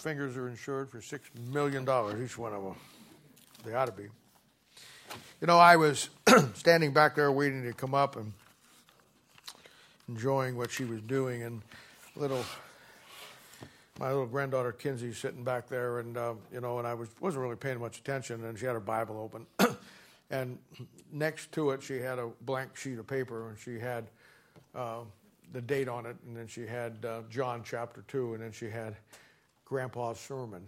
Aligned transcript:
fingers 0.00 0.36
are 0.36 0.48
insured 0.48 0.90
for 0.90 0.98
$6 0.98 1.20
million, 1.52 1.82
each 2.24 2.38
one 2.38 2.52
of 2.52 2.62
them. 2.62 2.74
They 3.64 3.74
ought 3.74 3.86
to 3.86 3.92
be. 3.92 4.08
You 5.40 5.46
know, 5.46 5.58
I 5.58 5.76
was 5.76 6.08
standing 6.54 6.92
back 6.92 7.14
there 7.14 7.30
waiting 7.30 7.62
to 7.64 7.72
come 7.72 7.94
up 7.94 8.16
and 8.16 8.32
enjoying 10.08 10.56
what 10.56 10.70
she 10.70 10.84
was 10.84 11.00
doing, 11.02 11.42
and 11.42 11.62
little 12.16 12.44
my 13.98 14.08
little 14.08 14.26
granddaughter 14.26 14.72
Kinsey 14.72 15.12
sitting 15.12 15.44
back 15.44 15.68
there, 15.68 15.98
and 15.98 16.16
uh, 16.16 16.34
you 16.52 16.60
know, 16.60 16.78
and 16.78 16.86
I 16.86 16.94
was 16.94 17.08
wasn't 17.20 17.42
really 17.42 17.56
paying 17.56 17.78
much 17.78 17.98
attention, 17.98 18.44
and 18.44 18.58
she 18.58 18.66
had 18.66 18.72
her 18.72 18.80
Bible 18.80 19.18
open, 19.18 19.46
and 20.30 20.58
next 21.12 21.52
to 21.52 21.70
it 21.70 21.82
she 21.82 21.98
had 21.98 22.18
a 22.18 22.28
blank 22.42 22.76
sheet 22.76 22.98
of 22.98 23.06
paper, 23.06 23.48
and 23.48 23.58
she 23.58 23.78
had 23.78 24.06
uh, 24.74 25.00
the 25.52 25.60
date 25.60 25.88
on 25.88 26.06
it, 26.06 26.16
and 26.26 26.36
then 26.36 26.46
she 26.46 26.66
had 26.66 27.04
uh, 27.04 27.20
John 27.30 27.62
chapter 27.64 28.04
two, 28.08 28.34
and 28.34 28.42
then 28.42 28.52
she 28.52 28.70
had 28.70 28.96
Grandpa's 29.70 30.18
sermon, 30.18 30.66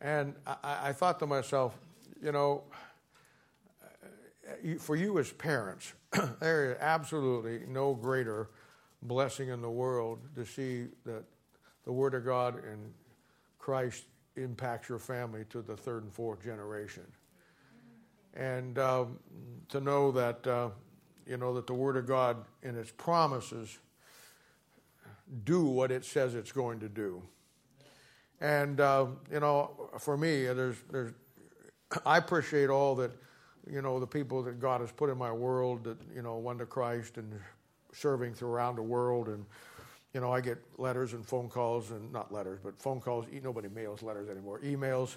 and 0.00 0.32
I, 0.46 0.78
I 0.84 0.92
thought 0.92 1.18
to 1.18 1.26
myself, 1.26 1.76
you 2.22 2.30
know, 2.30 2.62
for 4.78 4.94
you 4.94 5.18
as 5.18 5.32
parents, 5.32 5.92
there 6.40 6.70
is 6.70 6.78
absolutely 6.80 7.66
no 7.66 7.94
greater 7.94 8.50
blessing 9.02 9.48
in 9.48 9.60
the 9.60 9.68
world 9.68 10.20
to 10.36 10.46
see 10.46 10.86
that 11.04 11.24
the 11.84 11.90
Word 11.90 12.14
of 12.14 12.24
God 12.24 12.62
and 12.64 12.92
Christ 13.58 14.04
impacts 14.36 14.88
your 14.88 15.00
family 15.00 15.44
to 15.50 15.60
the 15.60 15.76
third 15.76 16.04
and 16.04 16.12
fourth 16.12 16.44
generation. 16.44 17.06
And 18.34 18.78
um, 18.78 19.18
to 19.70 19.80
know 19.80 20.12
that, 20.12 20.46
uh, 20.46 20.68
you 21.26 21.38
know, 21.38 21.52
that 21.54 21.66
the 21.66 21.74
Word 21.74 21.96
of 21.96 22.06
God 22.06 22.36
and 22.62 22.76
its 22.76 22.92
promises 22.92 23.80
do 25.42 25.64
what 25.64 25.90
it 25.90 26.04
says 26.04 26.36
it's 26.36 26.52
going 26.52 26.78
to 26.78 26.88
do. 26.88 27.20
And, 28.40 28.80
uh, 28.80 29.06
you 29.32 29.40
know, 29.40 29.90
for 29.98 30.16
me, 30.16 30.44
there's, 30.44 30.76
there's, 30.90 31.12
I 32.06 32.18
appreciate 32.18 32.70
all 32.70 32.94
that 32.96 33.12
you 33.70 33.82
know, 33.82 34.00
the 34.00 34.06
people 34.06 34.42
that 34.42 34.60
God 34.60 34.80
has 34.80 34.92
put 34.92 35.10
in 35.10 35.18
my 35.18 35.32
world 35.32 35.84
that, 35.84 35.98
you 36.14 36.22
know, 36.22 36.36
won 36.36 36.58
to 36.58 36.66
Christ 36.66 37.18
and 37.18 37.32
serving 37.92 38.34
throughout 38.34 38.76
the 38.76 38.82
world. 38.82 39.28
And, 39.28 39.44
you 40.14 40.20
know, 40.20 40.32
I 40.32 40.40
get 40.40 40.58
letters 40.78 41.12
and 41.12 41.24
phone 41.24 41.48
calls, 41.48 41.90
and 41.90 42.12
not 42.12 42.32
letters, 42.32 42.58
but 42.62 42.80
phone 42.80 43.00
calls. 43.00 43.26
Nobody 43.42 43.68
mails 43.68 44.02
letters 44.02 44.28
anymore. 44.28 44.60
Emails 44.60 45.16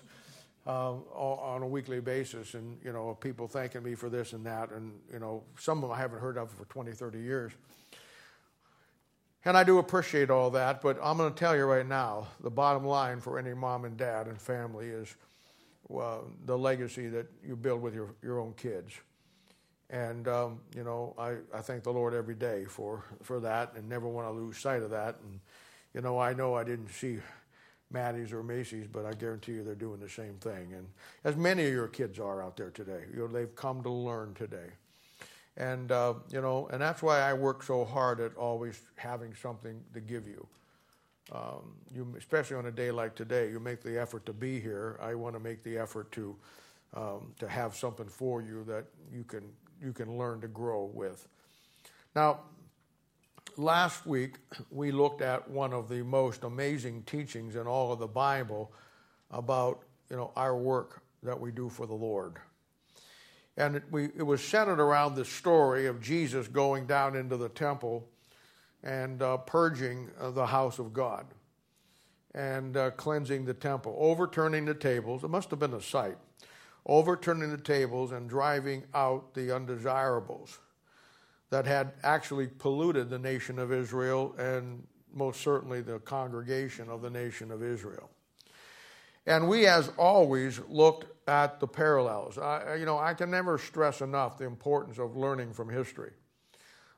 um, 0.67 1.03
on 1.13 1.63
a 1.63 1.67
weekly 1.67 2.01
basis, 2.01 2.53
and, 2.53 2.77
you 2.83 2.91
know, 2.91 3.15
people 3.19 3.47
thanking 3.47 3.83
me 3.83 3.95
for 3.95 4.09
this 4.09 4.33
and 4.33 4.45
that. 4.45 4.71
And, 4.71 4.93
you 5.11 5.19
know, 5.19 5.43
some 5.57 5.77
of 5.77 5.83
them 5.83 5.91
I 5.91 5.97
haven't 5.97 6.19
heard 6.19 6.37
of 6.37 6.51
for 6.51 6.65
20, 6.65 6.91
30 6.91 7.19
years. 7.19 7.53
And 9.43 9.57
I 9.57 9.63
do 9.63 9.79
appreciate 9.79 10.29
all 10.29 10.51
that, 10.51 10.81
but 10.81 10.99
I'm 11.01 11.17
going 11.17 11.33
to 11.33 11.39
tell 11.39 11.55
you 11.55 11.63
right 11.63 11.87
now 11.87 12.27
the 12.41 12.51
bottom 12.51 12.85
line 12.85 13.19
for 13.19 13.39
any 13.39 13.53
mom 13.53 13.85
and 13.85 13.97
dad 13.97 14.27
and 14.27 14.39
family 14.39 14.87
is 14.87 15.15
uh, 15.93 16.19
the 16.45 16.57
legacy 16.57 17.07
that 17.09 17.25
you 17.45 17.55
build 17.55 17.81
with 17.81 17.95
your, 17.95 18.13
your 18.21 18.39
own 18.39 18.53
kids. 18.53 18.93
And, 19.89 20.27
um, 20.27 20.61
you 20.75 20.83
know, 20.83 21.15
I, 21.17 21.37
I 21.53 21.61
thank 21.61 21.83
the 21.83 21.91
Lord 21.91 22.13
every 22.13 22.35
day 22.35 22.65
for, 22.65 23.03
for 23.23 23.39
that 23.41 23.73
and 23.75 23.89
never 23.89 24.07
want 24.07 24.27
to 24.27 24.31
lose 24.31 24.57
sight 24.57 24.83
of 24.83 24.91
that. 24.91 25.17
And, 25.23 25.39
you 25.93 26.01
know, 26.01 26.19
I 26.19 26.33
know 26.33 26.53
I 26.53 26.63
didn't 26.63 26.89
see 26.89 27.17
Maddie's 27.91 28.31
or 28.31 28.43
Macy's, 28.43 28.87
but 28.87 29.05
I 29.05 29.13
guarantee 29.13 29.53
you 29.53 29.63
they're 29.63 29.75
doing 29.75 29.99
the 29.99 30.07
same 30.07 30.35
thing. 30.35 30.73
And 30.73 30.87
as 31.23 31.35
many 31.35 31.65
of 31.65 31.73
your 31.73 31.87
kids 31.87 32.19
are 32.19 32.41
out 32.41 32.55
there 32.55 32.69
today, 32.69 33.03
you 33.11 33.19
know, 33.19 33.27
they've 33.27 33.53
come 33.55 33.83
to 33.83 33.89
learn 33.89 34.33
today. 34.33 34.69
And, 35.57 35.91
uh, 35.91 36.13
you 36.29 36.41
know, 36.41 36.67
and 36.71 36.81
that's 36.81 37.03
why 37.03 37.19
I 37.19 37.33
work 37.33 37.63
so 37.63 37.83
hard 37.83 38.19
at 38.19 38.35
always 38.35 38.81
having 38.95 39.33
something 39.35 39.81
to 39.93 39.99
give 39.99 40.27
you. 40.27 40.47
Um, 41.31 41.75
you, 41.93 42.13
especially 42.17 42.57
on 42.57 42.65
a 42.65 42.71
day 42.71 42.91
like 42.91 43.15
today, 43.15 43.49
you 43.49 43.59
make 43.59 43.81
the 43.81 43.99
effort 43.99 44.25
to 44.25 44.33
be 44.33 44.59
here. 44.59 44.99
I 45.01 45.15
want 45.15 45.35
to 45.35 45.39
make 45.39 45.63
the 45.63 45.77
effort 45.77 46.11
to 46.13 46.35
um, 46.93 47.33
to 47.39 47.47
have 47.47 47.75
something 47.75 48.07
for 48.07 48.41
you 48.41 48.63
that 48.65 48.85
you 49.11 49.23
can 49.23 49.43
you 49.81 49.93
can 49.93 50.17
learn 50.17 50.41
to 50.41 50.47
grow 50.47 50.89
with. 50.93 51.27
Now, 52.15 52.41
last 53.57 54.05
week 54.05 54.35
we 54.69 54.91
looked 54.91 55.21
at 55.21 55.49
one 55.49 55.73
of 55.73 55.89
the 55.89 56.03
most 56.03 56.43
amazing 56.43 57.03
teachings 57.03 57.55
in 57.55 57.65
all 57.65 57.93
of 57.93 57.99
the 57.99 58.07
Bible 58.07 58.73
about 59.31 59.83
you 60.09 60.17
know 60.17 60.31
our 60.35 60.57
work 60.57 61.01
that 61.23 61.39
we 61.39 61.51
do 61.51 61.69
for 61.69 61.85
the 61.85 61.93
Lord. 61.93 62.37
And 63.57 63.75
it, 63.75 63.83
we, 63.91 64.05
it 64.15 64.23
was 64.23 64.43
centered 64.43 64.79
around 64.79 65.15
the 65.15 65.25
story 65.25 65.87
of 65.87 66.01
Jesus 66.01 66.47
going 66.47 66.85
down 66.85 67.15
into 67.15 67.37
the 67.37 67.49
temple 67.49 68.07
and 68.83 69.21
uh, 69.21 69.37
purging 69.37 70.09
uh, 70.19 70.31
the 70.31 70.45
house 70.45 70.79
of 70.79 70.93
God 70.93 71.25
and 72.33 72.77
uh, 72.77 72.91
cleansing 72.91 73.45
the 73.45 73.53
temple, 73.53 73.95
overturning 73.99 74.65
the 74.65 74.73
tables. 74.73 75.23
It 75.23 75.29
must 75.29 75.49
have 75.49 75.59
been 75.59 75.73
a 75.73 75.81
sight. 75.81 76.17
Overturning 76.85 77.51
the 77.51 77.57
tables 77.57 78.11
and 78.11 78.29
driving 78.29 78.83
out 78.93 79.33
the 79.33 79.55
undesirables 79.55 80.59
that 81.51 81.65
had 81.65 81.91
actually 82.03 82.47
polluted 82.47 83.09
the 83.09 83.19
nation 83.19 83.59
of 83.59 83.71
Israel 83.71 84.33
and 84.39 84.81
most 85.13 85.41
certainly 85.41 85.81
the 85.81 85.99
congregation 85.99 86.89
of 86.89 87.01
the 87.01 87.09
nation 87.09 87.51
of 87.51 87.61
Israel. 87.61 88.09
And 89.25 89.47
we, 89.47 89.67
as 89.67 89.89
always, 89.97 90.59
looked 90.67 91.05
at 91.27 91.59
the 91.59 91.67
parallels. 91.67 92.37
I, 92.37 92.75
you 92.75 92.85
know, 92.85 92.97
I 92.97 93.13
can 93.13 93.29
never 93.29 93.57
stress 93.57 94.01
enough 94.01 94.37
the 94.37 94.45
importance 94.45 94.97
of 94.97 95.15
learning 95.15 95.53
from 95.53 95.69
history 95.69 96.11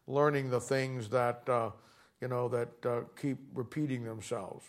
learning 0.07 0.49
the 0.49 0.59
things 0.59 1.09
that, 1.09 1.47
uh, 1.47 1.71
you 2.21 2.27
know, 2.27 2.47
that 2.49 2.85
uh, 2.85 3.01
keep 3.19 3.37
repeating 3.53 4.03
themselves. 4.03 4.65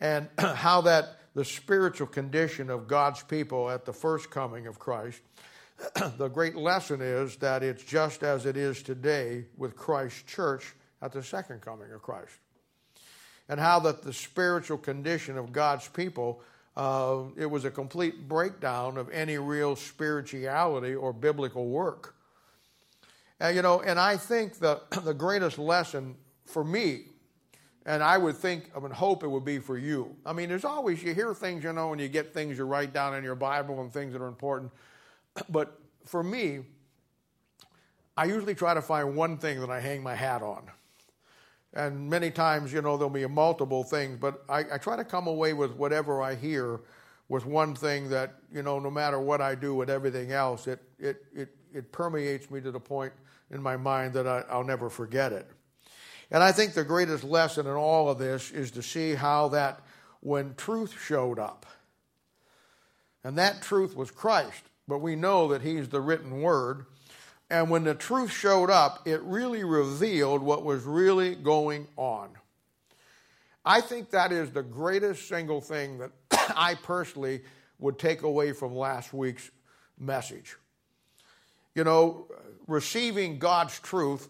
And 0.00 0.28
how 0.38 0.82
that 0.82 1.18
the 1.34 1.44
spiritual 1.44 2.06
condition 2.06 2.70
of 2.70 2.86
God's 2.88 3.22
people 3.22 3.70
at 3.70 3.84
the 3.84 3.92
first 3.92 4.30
coming 4.30 4.66
of 4.66 4.78
Christ, 4.78 5.20
the 6.18 6.28
great 6.28 6.56
lesson 6.56 7.00
is 7.00 7.36
that 7.36 7.62
it's 7.62 7.82
just 7.82 8.22
as 8.22 8.46
it 8.46 8.56
is 8.56 8.82
today 8.82 9.46
with 9.56 9.76
Christ's 9.76 10.22
church 10.22 10.74
at 11.02 11.12
the 11.12 11.22
second 11.22 11.60
coming 11.60 11.92
of 11.92 12.02
Christ. 12.02 12.32
And 13.48 13.60
how 13.60 13.78
that 13.80 14.02
the 14.02 14.12
spiritual 14.12 14.78
condition 14.78 15.36
of 15.36 15.52
God's 15.52 15.88
people, 15.88 16.40
uh, 16.76 17.22
it 17.36 17.46
was 17.46 17.64
a 17.64 17.70
complete 17.70 18.26
breakdown 18.26 18.96
of 18.96 19.10
any 19.10 19.38
real 19.38 19.76
spirituality 19.76 20.94
or 20.94 21.12
biblical 21.12 21.66
work. 21.66 22.14
And, 23.40 23.54
you 23.54 23.62
know, 23.62 23.80
and 23.80 23.98
I 23.98 24.16
think 24.16 24.58
the, 24.58 24.80
the 25.04 25.14
greatest 25.14 25.58
lesson 25.58 26.16
for 26.46 26.64
me, 26.64 27.02
and 27.86 28.02
I 28.02 28.16
would 28.16 28.36
think, 28.36 28.70
I 28.74 28.78
would 28.78 28.92
hope 28.92 29.22
it 29.22 29.28
would 29.28 29.44
be 29.44 29.58
for 29.58 29.76
you. 29.76 30.16
I 30.24 30.32
mean, 30.32 30.48
there's 30.48 30.64
always, 30.64 31.02
you 31.02 31.12
hear 31.12 31.34
things, 31.34 31.64
you 31.64 31.72
know, 31.72 31.92
and 31.92 32.00
you 32.00 32.08
get 32.08 32.32
things 32.32 32.56
you 32.56 32.64
write 32.64 32.94
down 32.94 33.14
in 33.14 33.22
your 33.22 33.34
Bible 33.34 33.80
and 33.82 33.92
things 33.92 34.12
that 34.12 34.22
are 34.22 34.28
important. 34.28 34.72
But 35.50 35.78
for 36.06 36.22
me, 36.22 36.60
I 38.16 38.26
usually 38.26 38.54
try 38.54 38.74
to 38.74 38.82
find 38.82 39.16
one 39.16 39.36
thing 39.36 39.60
that 39.60 39.70
I 39.70 39.80
hang 39.80 40.02
my 40.02 40.14
hat 40.14 40.42
on. 40.42 40.70
And 41.74 42.08
many 42.08 42.30
times, 42.30 42.72
you 42.72 42.80
know, 42.80 42.96
there'll 42.96 43.10
be 43.10 43.26
multiple 43.26 43.82
things, 43.82 44.18
but 44.20 44.44
I, 44.48 44.60
I 44.74 44.78
try 44.78 44.96
to 44.96 45.04
come 45.04 45.26
away 45.26 45.52
with 45.52 45.72
whatever 45.72 46.22
I 46.22 46.36
hear 46.36 46.80
with 47.28 47.44
one 47.44 47.74
thing 47.74 48.10
that, 48.10 48.34
you 48.52 48.62
know, 48.62 48.78
no 48.78 48.90
matter 48.90 49.18
what 49.18 49.40
I 49.40 49.56
do 49.56 49.74
with 49.74 49.90
everything 49.90 50.30
else, 50.30 50.68
it, 50.68 50.80
it, 50.98 51.24
it, 51.34 51.56
it 51.72 51.90
permeates 51.90 52.50
me 52.50 52.60
to 52.60 52.70
the 52.70 52.80
point 52.80 53.12
in 53.50 53.60
my 53.60 53.76
mind 53.76 54.14
that 54.14 54.26
I, 54.26 54.44
I'll 54.48 54.64
never 54.64 54.88
forget 54.88 55.32
it. 55.32 55.50
And 56.30 56.42
I 56.42 56.52
think 56.52 56.74
the 56.74 56.84
greatest 56.84 57.24
lesson 57.24 57.66
in 57.66 57.72
all 57.72 58.08
of 58.08 58.18
this 58.18 58.50
is 58.50 58.70
to 58.72 58.82
see 58.82 59.14
how 59.14 59.48
that 59.48 59.80
when 60.20 60.54
truth 60.54 60.94
showed 61.00 61.38
up, 61.38 61.66
and 63.22 63.38
that 63.38 63.62
truth 63.62 63.96
was 63.96 64.10
Christ, 64.10 64.62
but 64.86 64.98
we 64.98 65.16
know 65.16 65.48
that 65.48 65.62
He's 65.62 65.88
the 65.88 66.00
written 66.00 66.40
word. 66.40 66.86
And 67.54 67.70
when 67.70 67.84
the 67.84 67.94
truth 67.94 68.32
showed 68.32 68.68
up, 68.68 69.06
it 69.06 69.22
really 69.22 69.62
revealed 69.62 70.42
what 70.42 70.64
was 70.64 70.82
really 70.82 71.36
going 71.36 71.86
on. 71.96 72.30
I 73.64 73.80
think 73.80 74.10
that 74.10 74.32
is 74.32 74.50
the 74.50 74.64
greatest 74.64 75.28
single 75.28 75.60
thing 75.60 75.98
that 75.98 76.10
I 76.56 76.74
personally 76.74 77.42
would 77.78 77.96
take 77.96 78.22
away 78.22 78.50
from 78.50 78.74
last 78.74 79.14
week's 79.14 79.52
message. 80.00 80.56
You 81.76 81.84
know, 81.84 82.26
receiving 82.66 83.38
God's 83.38 83.78
truth, 83.78 84.28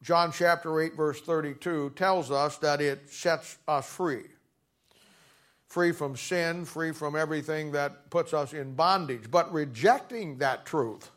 John 0.00 0.30
chapter 0.30 0.80
8, 0.80 0.94
verse 0.94 1.20
32, 1.20 1.90
tells 1.96 2.30
us 2.30 2.58
that 2.58 2.80
it 2.80 3.10
sets 3.10 3.58
us 3.66 3.88
free. 3.88 4.26
Free 5.66 5.90
from 5.90 6.14
sin, 6.14 6.64
free 6.64 6.92
from 6.92 7.16
everything 7.16 7.72
that 7.72 8.08
puts 8.08 8.32
us 8.32 8.52
in 8.52 8.74
bondage. 8.74 9.32
But 9.32 9.52
rejecting 9.52 10.38
that 10.38 10.64
truth 10.64 11.10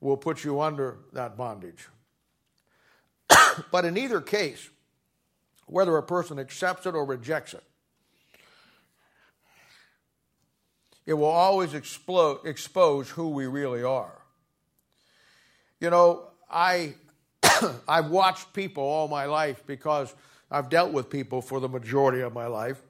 will 0.00 0.16
put 0.16 0.44
you 0.44 0.60
under 0.60 0.98
that 1.12 1.36
bondage. 1.36 1.88
but 3.70 3.84
in 3.84 3.96
either 3.96 4.20
case, 4.20 4.68
whether 5.66 5.96
a 5.96 6.02
person 6.02 6.38
accepts 6.38 6.86
it 6.86 6.94
or 6.94 7.04
rejects 7.04 7.54
it, 7.54 7.64
it 11.06 11.14
will 11.14 11.24
always 11.26 11.74
explode, 11.74 12.40
expose 12.44 13.08
who 13.10 13.30
we 13.30 13.46
really 13.46 13.82
are. 13.82 14.20
You 15.80 15.90
know, 15.90 16.28
I 16.50 16.94
I've 17.88 18.10
watched 18.10 18.52
people 18.52 18.82
all 18.82 19.08
my 19.08 19.26
life 19.26 19.62
because 19.66 20.14
I've 20.50 20.68
dealt 20.68 20.92
with 20.92 21.10
people 21.10 21.42
for 21.42 21.60
the 21.60 21.68
majority 21.68 22.20
of 22.20 22.32
my 22.32 22.46
life. 22.46 22.80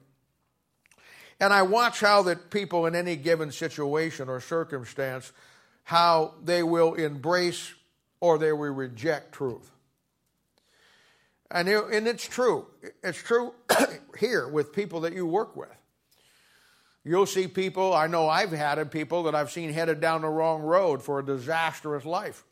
And 1.39 1.53
I 1.53 1.61
watch 1.61 1.99
how 1.99 2.23
that 2.23 2.49
people 2.49 2.87
in 2.87 2.95
any 2.95 3.15
given 3.15 3.51
situation 3.51 4.27
or 4.27 4.41
circumstance, 4.41 5.31
how 5.87 6.33
they 6.43 6.61
will 6.63 6.95
embrace 6.95 7.73
or 8.19 8.37
they 8.37 8.51
will 8.51 8.73
reject 8.73 9.31
truth. 9.31 9.71
And, 11.49 11.69
it, 11.69 11.81
and 11.93 12.05
it's 12.09 12.27
true. 12.27 12.67
It's 13.01 13.17
true 13.17 13.53
here 14.19 14.49
with 14.49 14.73
people 14.73 14.99
that 15.01 15.13
you 15.13 15.25
work 15.25 15.55
with. 15.55 15.73
You'll 17.05 17.25
see 17.25 17.47
people, 17.47 17.93
I 17.93 18.07
know 18.07 18.27
I've 18.27 18.51
had 18.51 18.91
people 18.91 19.23
that 19.23 19.33
I've 19.33 19.49
seen 19.49 19.71
headed 19.71 20.01
down 20.01 20.23
the 20.23 20.27
wrong 20.27 20.61
road 20.61 21.01
for 21.01 21.19
a 21.19 21.25
disastrous 21.25 22.03
life. 22.03 22.43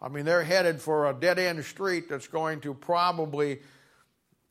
I 0.00 0.08
mean, 0.08 0.24
they're 0.24 0.44
headed 0.44 0.80
for 0.80 1.10
a 1.10 1.12
dead 1.12 1.40
end 1.40 1.64
street 1.64 2.08
that's 2.08 2.28
going 2.28 2.60
to 2.60 2.74
probably 2.74 3.58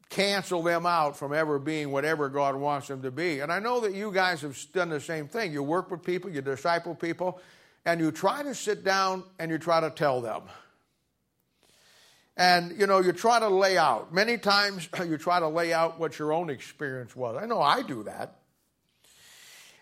cancel 0.10 0.64
them 0.64 0.86
out 0.86 1.16
from 1.16 1.34
ever 1.34 1.58
being 1.60 1.94
whatever 1.94 2.28
God 2.28 2.58
wants 2.58 2.90
them 2.90 3.04
to 3.04 3.12
be. 3.12 3.40
And 3.40 3.54
I 3.54 3.60
know 3.60 3.80
that 3.80 3.94
you 3.94 4.12
guys 4.12 4.42
have 4.42 4.60
done 4.74 4.90
the 4.90 5.00
same 5.00 5.30
thing. 5.30 5.54
You 5.54 5.64
work 5.64 5.90
with 5.90 6.04
people, 6.04 6.30
you 6.30 6.42
disciple 6.42 6.94
people, 6.94 7.40
and 7.86 8.00
you 8.00 8.12
try 8.12 8.44
to 8.44 8.54
sit 8.54 8.84
down 8.84 9.24
and 9.40 9.52
you 9.52 9.58
try 9.58 9.80
to 9.80 9.90
tell 9.90 10.22
them. 10.22 10.44
And 12.38 12.80
you 12.80 12.88
know, 12.88 13.00
you 13.00 13.12
try 13.12 13.40
to 13.40 13.50
lay 13.50 13.78
out. 13.78 14.14
Many 14.14 14.38
times 14.38 14.88
you 15.06 15.18
try 15.18 15.40
to 15.40 15.48
lay 15.48 15.74
out 15.74 16.00
what 16.00 16.18
your 16.18 16.32
own 16.32 16.50
experience 16.50 17.16
was. 17.16 17.38
I 17.42 17.46
know 17.46 17.62
I 17.62 17.82
do 17.82 18.04
that. 18.04 18.36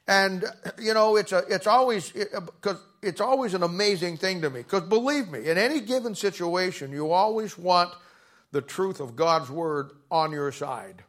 And 0.07 0.43
you 0.79 0.93
know, 0.93 1.15
it's 1.15 1.31
a, 1.31 1.43
it's 1.49 1.67
always 1.67 2.11
because 2.11 2.31
uh, 2.65 2.71
it, 3.03 3.07
it's 3.09 3.21
always 3.21 3.53
an 3.53 3.63
amazing 3.63 4.17
thing 4.17 4.41
to 4.41 4.49
me. 4.49 4.61
Because 4.61 4.83
believe 4.83 5.29
me, 5.29 5.47
in 5.47 5.57
any 5.57 5.81
given 5.81 6.15
situation, 6.15 6.91
you 6.91 7.11
always 7.11 7.57
want 7.57 7.93
the 8.51 8.61
truth 8.61 8.99
of 8.99 9.15
God's 9.15 9.51
word 9.51 9.91
on 10.09 10.31
your 10.31 10.51
side. 10.51 11.03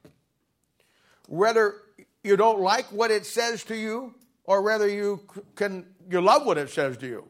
Whether 1.28 1.76
you 2.22 2.36
don't 2.36 2.60
like 2.60 2.86
what 2.86 3.10
it 3.10 3.24
says 3.24 3.64
to 3.64 3.76
you, 3.76 4.14
or 4.44 4.62
whether 4.62 4.88
you 4.88 5.20
can 5.56 5.86
you 6.08 6.20
love 6.20 6.46
what 6.46 6.58
it 6.58 6.70
says 6.70 6.96
to 6.98 7.06
you. 7.06 7.28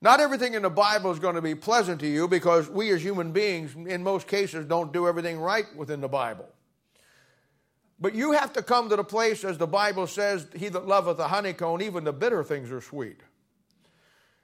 Not 0.00 0.20
everything 0.20 0.54
in 0.54 0.62
the 0.62 0.70
Bible 0.70 1.10
is 1.12 1.18
going 1.18 1.36
to 1.36 1.42
be 1.42 1.54
pleasant 1.54 2.00
to 2.00 2.06
you 2.06 2.28
because 2.28 2.68
we 2.68 2.90
as 2.90 3.02
human 3.02 3.32
beings, 3.32 3.74
in 3.74 4.02
most 4.02 4.26
cases, 4.26 4.66
don't 4.66 4.92
do 4.92 5.08
everything 5.08 5.38
right 5.38 5.64
within 5.76 6.00
the 6.02 6.08
Bible. 6.08 6.46
But 7.98 8.14
you 8.14 8.32
have 8.32 8.52
to 8.54 8.62
come 8.62 8.90
to 8.90 8.96
the 8.96 9.04
place, 9.04 9.44
as 9.44 9.56
the 9.56 9.66
Bible 9.66 10.06
says, 10.06 10.46
he 10.54 10.68
that 10.68 10.86
loveth 10.86 11.16
the 11.16 11.28
honeycomb, 11.28 11.80
even 11.80 12.04
the 12.04 12.12
bitter 12.12 12.44
things 12.44 12.70
are 12.70 12.82
sweet. 12.82 13.20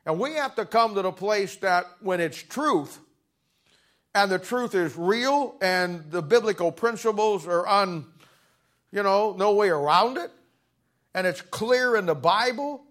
And 0.07 0.19
we 0.19 0.35
have 0.35 0.55
to 0.55 0.65
come 0.65 0.95
to 0.95 1.03
the 1.03 1.13
place 1.13 1.57
that 1.57 1.85
when 2.01 2.21
it's 2.21 2.43
truth, 2.43 2.99
and 4.15 4.31
the 4.31 4.39
truth 4.39 4.75
is 4.75 4.97
real, 4.97 5.57
and 5.61 6.11
the 6.11 6.23
biblical 6.23 6.73
principles 6.73 7.47
are 7.47 7.67
on, 7.67 8.07
you 8.93 9.03
know, 9.03 9.35
no 9.37 9.53
way 9.53 9.69
around 9.69 10.17
it, 10.17 10.31
and 11.15 11.27
it's 11.27 11.43
clear 11.43 11.97
in 11.97 12.07
the 12.07 12.15
Bible, 12.15 12.83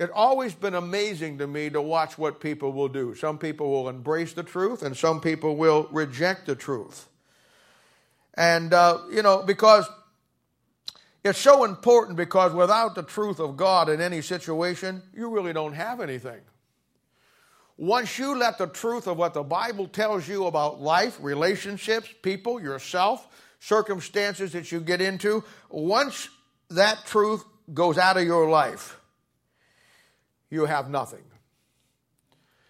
it's 0.00 0.12
always 0.14 0.54
been 0.54 0.74
amazing 0.74 1.36
to 1.38 1.46
me 1.46 1.68
to 1.68 1.82
watch 1.82 2.16
what 2.16 2.40
people 2.40 2.72
will 2.72 2.88
do. 2.88 3.14
Some 3.14 3.36
people 3.36 3.70
will 3.70 3.90
embrace 3.90 4.32
the 4.32 4.42
truth, 4.42 4.82
and 4.82 4.96
some 4.96 5.20
people 5.20 5.56
will 5.56 5.88
reject 5.92 6.46
the 6.46 6.54
truth. 6.54 7.06
And, 8.32 8.72
uh, 8.72 9.00
you 9.12 9.22
know, 9.22 9.42
because 9.42 9.86
it's 11.22 11.38
so 11.38 11.64
important 11.64 12.16
because 12.16 12.54
without 12.54 12.94
the 12.94 13.02
truth 13.02 13.40
of 13.40 13.58
God 13.58 13.90
in 13.90 14.00
any 14.00 14.22
situation, 14.22 15.02
you 15.14 15.28
really 15.28 15.52
don't 15.52 15.74
have 15.74 16.00
anything. 16.00 16.40
Once 17.76 18.18
you 18.18 18.34
let 18.38 18.56
the 18.56 18.68
truth 18.68 19.06
of 19.06 19.18
what 19.18 19.34
the 19.34 19.42
Bible 19.42 19.86
tells 19.86 20.26
you 20.26 20.46
about 20.46 20.80
life, 20.80 21.18
relationships, 21.20 22.08
people, 22.22 22.58
yourself, 22.58 23.28
circumstances 23.58 24.52
that 24.52 24.72
you 24.72 24.80
get 24.80 25.02
into, 25.02 25.44
once 25.68 26.30
that 26.70 27.04
truth 27.04 27.44
goes 27.74 27.98
out 27.98 28.16
of 28.16 28.24
your 28.24 28.48
life, 28.48 28.99
you 30.50 30.66
have 30.66 30.90
nothing. 30.90 31.22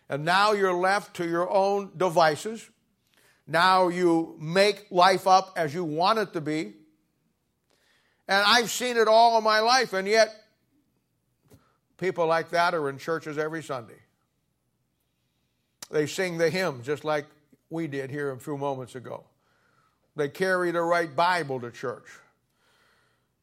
And 0.09 0.25
now 0.25 0.53
you're 0.53 0.75
left 0.75 1.17
to 1.17 1.29
your 1.29 1.51
own 1.51 1.93
devices, 1.97 2.69
now 3.47 3.89
you 3.89 4.37
make 4.39 4.87
life 4.91 5.27
up 5.27 5.55
as 5.57 5.75
you 5.75 5.83
want 5.83 6.19
it 6.21 6.33
to 6.35 6.41
be. 6.41 6.75
And 8.29 8.45
I've 8.47 8.71
seen 8.71 8.97
it 8.97 9.09
all 9.09 9.37
in 9.39 9.43
my 9.43 9.59
life, 9.59 9.93
and 9.93 10.07
yet 10.07 10.33
people 11.99 12.27
like 12.27 12.51
that 12.51 12.75
are 12.75 12.89
in 12.89 12.99
churches 12.99 13.39
every 13.39 13.63
Sunday. 13.63 13.99
They 15.91 16.07
sing 16.07 16.39
the 16.39 16.49
hymn 16.49 16.83
just 16.85 17.05
like 17.05 17.27
we 17.71 17.89
did 17.89 18.11
here 18.11 18.31
a 18.31 18.39
few 18.39 18.57
moments 18.57 18.95
ago. 18.95 19.25
They 20.15 20.29
carry 20.29 20.71
the 20.71 20.83
right 20.83 21.15
Bible 21.15 21.61
to 21.61 21.71
church. 21.71 22.07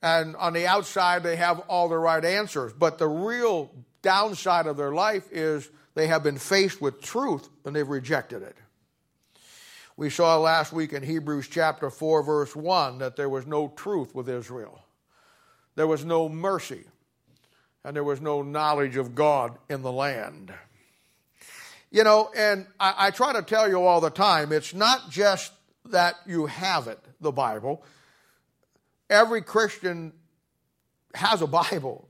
And 0.01 0.36
on 0.36 0.54
the 0.54 0.68
outside, 0.68 1.24
they 1.24 1.36
have 1.36 1.60
all 1.68 1.90
the 1.90 1.98
right 1.98 2.24
answers. 2.24 2.72
But 2.72 2.98
the 2.98 3.07
real 3.07 3.72
downside 4.01 4.67
of 4.67 4.77
their 4.77 4.91
life 4.91 5.31
is 5.31 5.69
they 5.95 6.07
have 6.07 6.23
been 6.23 6.38
faced 6.38 6.81
with 6.81 7.01
truth 7.01 7.49
and 7.65 7.75
they've 7.75 7.88
rejected 7.88 8.44
it. 8.44 8.55
We 9.97 10.11
saw 10.11 10.38
last 10.38 10.71
week 10.71 10.94
in 10.94 11.01
Hebrews 11.01 11.47
chapter 11.47 11.89
4, 11.89 12.21
verse 12.21 12.55
1, 12.55 12.99
that 12.99 13.15
there 13.15 13.29
was 13.29 13.47
no 13.47 13.69
truth 13.75 14.13
with 14.13 14.29
Israel. 14.29 14.79
There 15.75 15.88
was 15.88 16.05
no 16.05 16.29
mercy, 16.29 16.83
and 17.83 17.95
there 17.95 18.03
was 18.03 18.21
no 18.21 18.44
knowledge 18.44 18.95
of 18.95 19.15
God 19.15 19.57
in 19.69 19.81
the 19.81 19.91
land. 19.91 20.53
You 21.89 22.03
know, 22.03 22.29
and 22.35 22.67
I, 22.79 23.07
I 23.07 23.11
try 23.11 23.33
to 23.33 23.41
tell 23.41 23.67
you 23.67 23.81
all 23.83 23.99
the 23.99 24.11
time 24.11 24.51
it's 24.51 24.73
not 24.73 25.09
just 25.09 25.51
that 25.85 26.15
you 26.27 26.45
have 26.45 26.88
it, 26.88 26.99
the 27.19 27.31
Bible. 27.31 27.83
Every 29.09 29.41
Christian 29.41 30.13
has 31.15 31.41
a 31.41 31.47
Bible. 31.47 32.06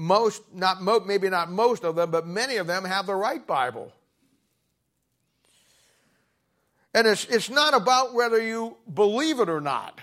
Most, 0.00 0.42
not 0.54 0.80
mo- 0.80 1.00
maybe 1.00 1.28
not 1.28 1.50
most 1.50 1.84
of 1.84 1.94
them, 1.94 2.10
but 2.10 2.26
many 2.26 2.56
of 2.56 2.66
them 2.66 2.84
have 2.84 3.04
the 3.04 3.14
right 3.14 3.46
Bible. 3.46 3.92
And 6.94 7.06
it's, 7.06 7.26
it's 7.26 7.50
not 7.50 7.74
about 7.74 8.14
whether 8.14 8.42
you 8.42 8.78
believe 8.92 9.40
it 9.40 9.50
or 9.50 9.60
not. 9.60 10.00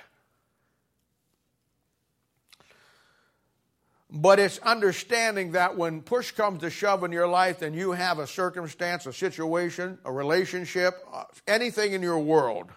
But 4.12 4.38
it's 4.38 4.60
understanding 4.60 5.54
that 5.54 5.76
when 5.76 6.04
push 6.04 6.30
comes 6.30 6.62
to 6.62 6.70
shove 6.70 7.04
in 7.04 7.12
your 7.12 7.28
life 7.28 7.64
and 7.64 7.76
you 7.76 7.94
have 7.94 8.20
a 8.20 8.28
circumstance, 8.28 9.08
a 9.08 9.14
situation, 9.14 9.98
a 10.06 10.12
relationship, 10.12 10.94
uh, 11.12 11.24
anything 11.48 11.94
in 11.94 12.04
your 12.04 12.20
world, 12.20 12.70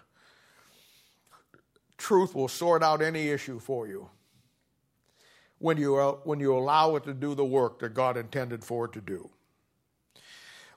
truth 1.99 2.33
will 2.33 2.47
sort 2.47 2.81
out 2.81 3.03
any 3.03 3.27
issue 3.27 3.59
for 3.59 3.87
you 3.87 4.09
when 5.61 5.77
you, 5.77 5.95
uh, 5.95 6.13
when 6.23 6.39
you 6.39 6.55
allow 6.55 6.95
it 6.95 7.03
to 7.03 7.13
do 7.13 7.35
the 7.35 7.45
work 7.45 7.79
that 7.79 7.93
God 7.93 8.17
intended 8.17 8.63
for 8.63 8.85
it 8.85 8.93
to 8.93 9.01
do. 9.01 9.29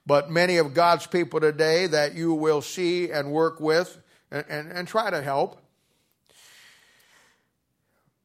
But 0.06 0.30
many 0.30 0.58
of 0.58 0.74
God's 0.74 1.06
people 1.06 1.40
today 1.40 1.86
that 1.86 2.14
you 2.14 2.34
will 2.34 2.60
see 2.60 3.10
and 3.10 3.32
work 3.32 3.58
with 3.58 3.98
and, 4.30 4.44
and, 4.48 4.72
and 4.72 4.86
try 4.86 5.10
to 5.10 5.22
help, 5.22 5.60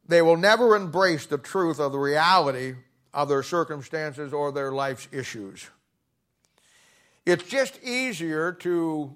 they 0.05 0.21
will 0.21 0.37
never 0.37 0.75
embrace 0.75 1.25
the 1.25 1.37
truth 1.37 1.79
of 1.79 1.93
the 1.93 1.99
reality 1.99 2.75
of 3.13 3.29
their 3.29 3.43
circumstances 3.43 4.33
or 4.33 4.51
their 4.51 4.71
life's 4.71 5.07
issues. 5.11 5.69
It's 7.25 7.43
just 7.43 7.81
easier 7.83 8.51
to 8.53 9.15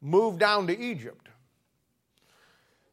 move 0.00 0.38
down 0.38 0.66
to 0.66 0.78
Egypt 0.78 1.29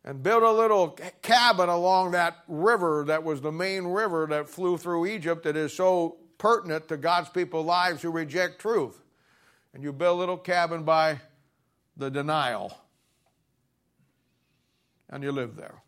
and 0.07 0.23
build 0.23 0.41
a 0.41 0.51
little 0.51 0.97
cabin 1.21 1.67
along 1.67 2.11
that 2.11 2.37
river 2.47 3.03
that 3.07 3.25
was 3.25 3.41
the 3.41 3.51
main 3.51 3.83
river 3.83 4.25
that 4.29 4.47
flew 4.47 4.77
through 4.77 5.05
Egypt 5.05 5.43
that 5.43 5.57
is 5.57 5.73
so 5.73 6.15
pertinent 6.37 6.87
to 6.87 6.95
God's 6.95 7.27
people's 7.27 7.65
lives 7.65 8.01
who 8.01 8.09
reject 8.09 8.59
truth. 8.59 8.97
And 9.73 9.83
you 9.83 9.91
build 9.91 10.15
a 10.15 10.19
little 10.19 10.37
cabin 10.37 10.83
by 10.83 11.19
the 11.97 12.09
denial. 12.09 12.71
And 15.09 15.23
you 15.23 15.33
live 15.33 15.57
there. 15.57 15.83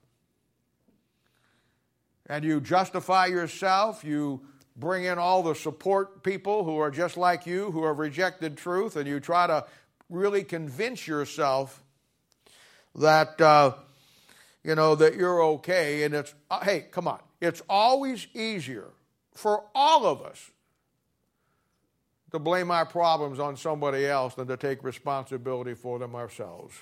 And 2.25 2.43
you 2.43 2.59
justify 2.59 3.27
yourself, 3.27 4.03
you 4.03 4.41
bring 4.75 5.05
in 5.05 5.17
all 5.17 5.43
the 5.43 5.55
support 5.55 6.23
people 6.23 6.65
who 6.65 6.77
are 6.77 6.91
just 6.91 7.15
like 7.15 7.47
you, 7.47 7.71
who 7.71 7.85
have 7.85 7.99
rejected 7.99 8.57
truth, 8.57 8.97
and 8.97 9.07
you 9.07 9.21
try 9.21 9.47
to 9.47 9.65
really 10.09 10.43
convince 10.43 11.07
yourself 11.07 11.81
that, 12.95 13.39
uh, 13.39 13.75
you 14.69 14.75
know, 14.75 14.93
that 14.93 15.15
you're 15.15 15.41
okay. 15.41 16.03
And 16.03 16.13
it's, 16.13 16.35
uh, 16.51 16.59
hey, 16.59 16.81
come 16.91 17.07
on. 17.07 17.19
It's 17.41 17.59
always 17.67 18.27
easier 18.35 18.89
for 19.33 19.63
all 19.73 20.05
of 20.05 20.21
us 20.21 20.51
to 22.29 22.37
blame 22.37 22.69
our 22.69 22.85
problems 22.85 23.39
on 23.39 23.57
somebody 23.57 24.05
else 24.05 24.35
than 24.35 24.47
to 24.47 24.57
take 24.57 24.83
responsibility 24.83 25.73
for 25.73 25.97
them 25.97 26.13
ourselves. 26.13 26.75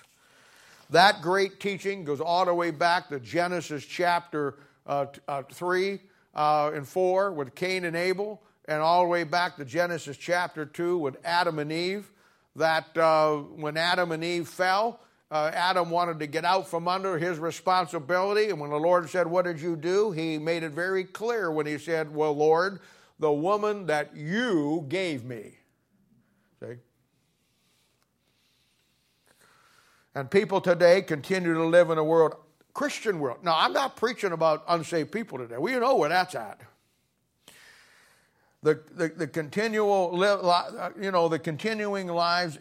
That 0.90 1.22
great 1.22 1.62
teaching 1.62 2.04
goes 2.04 2.20
all 2.20 2.44
the 2.44 2.54
way 2.54 2.72
back 2.72 3.08
to 3.08 3.22
Genesis 3.22 3.86
chapter 3.86 4.56
uh, 4.86 5.06
uh, 5.26 5.44
3 5.44 6.02
uh, 6.36 6.72
and 6.74 6.86
4 6.86 7.32
with 7.32 7.56
Cain 7.56 7.86
and 7.86 7.96
Abel, 7.96 8.42
and 8.66 8.82
all 8.82 9.04
the 9.04 9.10
way 9.10 9.24
back 9.24 9.56
to 9.56 9.64
Genesis 9.64 10.18
chapter 10.18 10.66
2 10.66 10.98
with 10.98 11.16
Adam 11.24 11.58
and 11.58 11.72
Eve. 11.72 12.12
that 12.58 12.98
uh, 12.98 13.38
when 13.38 13.78
Adam 13.78 14.12
and 14.12 14.26
Eve 14.26 14.50
fell, 14.50 15.00
uh, 15.30 15.52
Adam 15.54 15.90
wanted 15.90 16.20
to 16.20 16.28
get 16.28 16.46
out 16.46 16.68
from 16.68 16.88
under 16.88 17.18
his 17.18 17.38
responsibility. 17.38 18.50
And 18.50 18.60
when 18.60 18.70
the 18.70 18.78
Lord 18.78 19.10
said, 19.10 19.28
What 19.28 19.46
did 19.46 19.60
you 19.60 19.76
do? 19.76 20.12
He 20.12 20.38
made 20.38 20.64
it 20.64 20.72
very 20.72 21.04
clear 21.04 21.52
when 21.52 21.66
he 21.66 21.78
said, 21.78 22.14
Well, 22.14 22.34
Lord, 22.34 22.80
the 23.20 23.32
woman 23.32 23.88
that 23.88 24.16
you 24.16 24.86
gave 24.88 25.26
me. 25.26 25.58
See? 26.62 26.76
And 30.16 30.32
people 30.32 30.62
today 30.62 31.02
continue 31.02 31.54
to 31.54 31.66
live 31.66 31.90
in 31.90 31.98
a 31.98 32.04
world, 32.04 32.36
Christian 32.74 33.20
world. 33.20 33.40
Now, 33.44 33.56
I'm 33.58 33.74
not 33.74 33.98
preaching 33.98 34.32
about 34.32 34.64
unsaved 34.68 35.12
people 35.12 35.38
today. 35.38 35.58
We 35.58 35.74
know 35.74 35.96
where 35.96 36.10
that's 36.10 36.36
at. 36.36 36.62
The, 38.64 38.82
the, 38.96 39.10
the 39.10 39.28
continual, 39.28 40.12
you 41.00 41.12
know, 41.12 41.28
the 41.28 41.38
continuing 41.38 42.08
lives, 42.08 42.58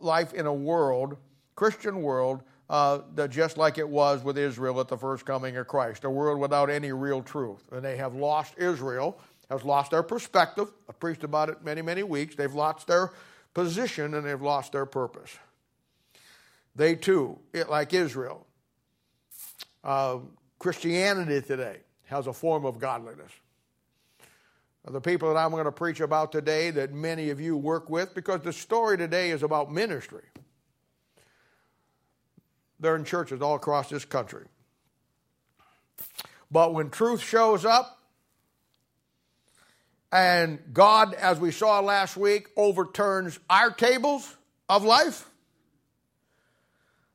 life 0.00 0.32
in 0.32 0.46
a 0.46 0.54
world 0.54 1.16
Christian 1.54 2.02
world 2.02 2.42
uh, 2.70 3.00
just 3.28 3.58
like 3.58 3.78
it 3.78 3.88
was 3.88 4.24
with 4.24 4.38
Israel 4.38 4.80
at 4.80 4.88
the 4.88 4.96
first 4.96 5.24
coming 5.24 5.56
of 5.56 5.68
Christ, 5.68 6.04
a 6.04 6.10
world 6.10 6.40
without 6.40 6.70
any 6.70 6.92
real 6.92 7.22
truth. 7.22 7.62
And 7.72 7.84
they 7.84 7.96
have 7.96 8.14
lost 8.14 8.54
Israel, 8.56 9.20
has 9.50 9.64
lost 9.64 9.90
their 9.90 10.02
perspective. 10.02 10.68
I 10.88 10.92
preached 10.92 11.24
about 11.24 11.50
it 11.50 11.62
many, 11.62 11.82
many 11.82 12.02
weeks. 12.02 12.34
They've 12.34 12.52
lost 12.52 12.86
their 12.86 13.12
position 13.52 14.14
and 14.14 14.26
they've 14.26 14.40
lost 14.40 14.72
their 14.72 14.86
purpose. 14.86 15.30
They 16.74 16.96
too, 16.96 17.38
it, 17.52 17.70
like 17.70 17.92
Israel, 17.92 18.46
uh, 19.84 20.18
Christianity 20.58 21.40
today 21.42 21.78
has 22.06 22.26
a 22.26 22.32
form 22.32 22.64
of 22.64 22.78
godliness. 22.78 23.30
The 24.86 25.00
people 25.00 25.32
that 25.32 25.38
I'm 25.38 25.50
going 25.50 25.64
to 25.64 25.72
preach 25.72 26.00
about 26.00 26.32
today, 26.32 26.70
that 26.70 26.92
many 26.92 27.30
of 27.30 27.40
you 27.40 27.56
work 27.56 27.88
with, 27.88 28.14
because 28.14 28.40
the 28.42 28.52
story 28.52 28.98
today 28.98 29.30
is 29.30 29.42
about 29.42 29.72
ministry. 29.72 30.24
They're 32.80 32.96
in 32.96 33.04
churches 33.04 33.40
all 33.40 33.54
across 33.54 33.88
this 33.88 34.04
country. 34.04 34.46
But 36.50 36.74
when 36.74 36.90
truth 36.90 37.20
shows 37.20 37.64
up, 37.64 37.98
and 40.12 40.60
God, 40.72 41.14
as 41.14 41.40
we 41.40 41.50
saw 41.50 41.80
last 41.80 42.16
week, 42.16 42.48
overturns 42.56 43.40
our 43.50 43.70
tables 43.70 44.32
of 44.68 44.84
life, 44.84 45.28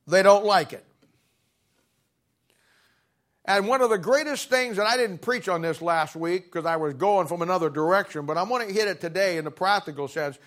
they 0.05 0.21
don't 0.23 0.43
like 0.43 0.73
it. 0.73 0.83
And 3.45 3.67
one 3.67 3.81
of 3.81 3.89
the 3.89 3.97
greatest 3.97 4.49
things, 4.49 4.77
and 4.77 4.87
I 4.87 4.97
didn't 4.97 5.19
preach 5.19 5.47
on 5.47 5.61
this 5.61 5.81
last 5.81 6.15
week 6.15 6.45
because 6.45 6.65
I 6.65 6.75
was 6.75 6.93
going 6.93 7.27
from 7.27 7.41
another 7.41 7.69
direction, 7.69 8.25
but 8.25 8.37
I'm 8.37 8.49
going 8.49 8.67
to 8.67 8.73
hit 8.73 8.87
it 8.87 9.01
today 9.01 9.37
in 9.37 9.45
the 9.45 9.51
practical 9.51 10.07
sense. 10.07 10.37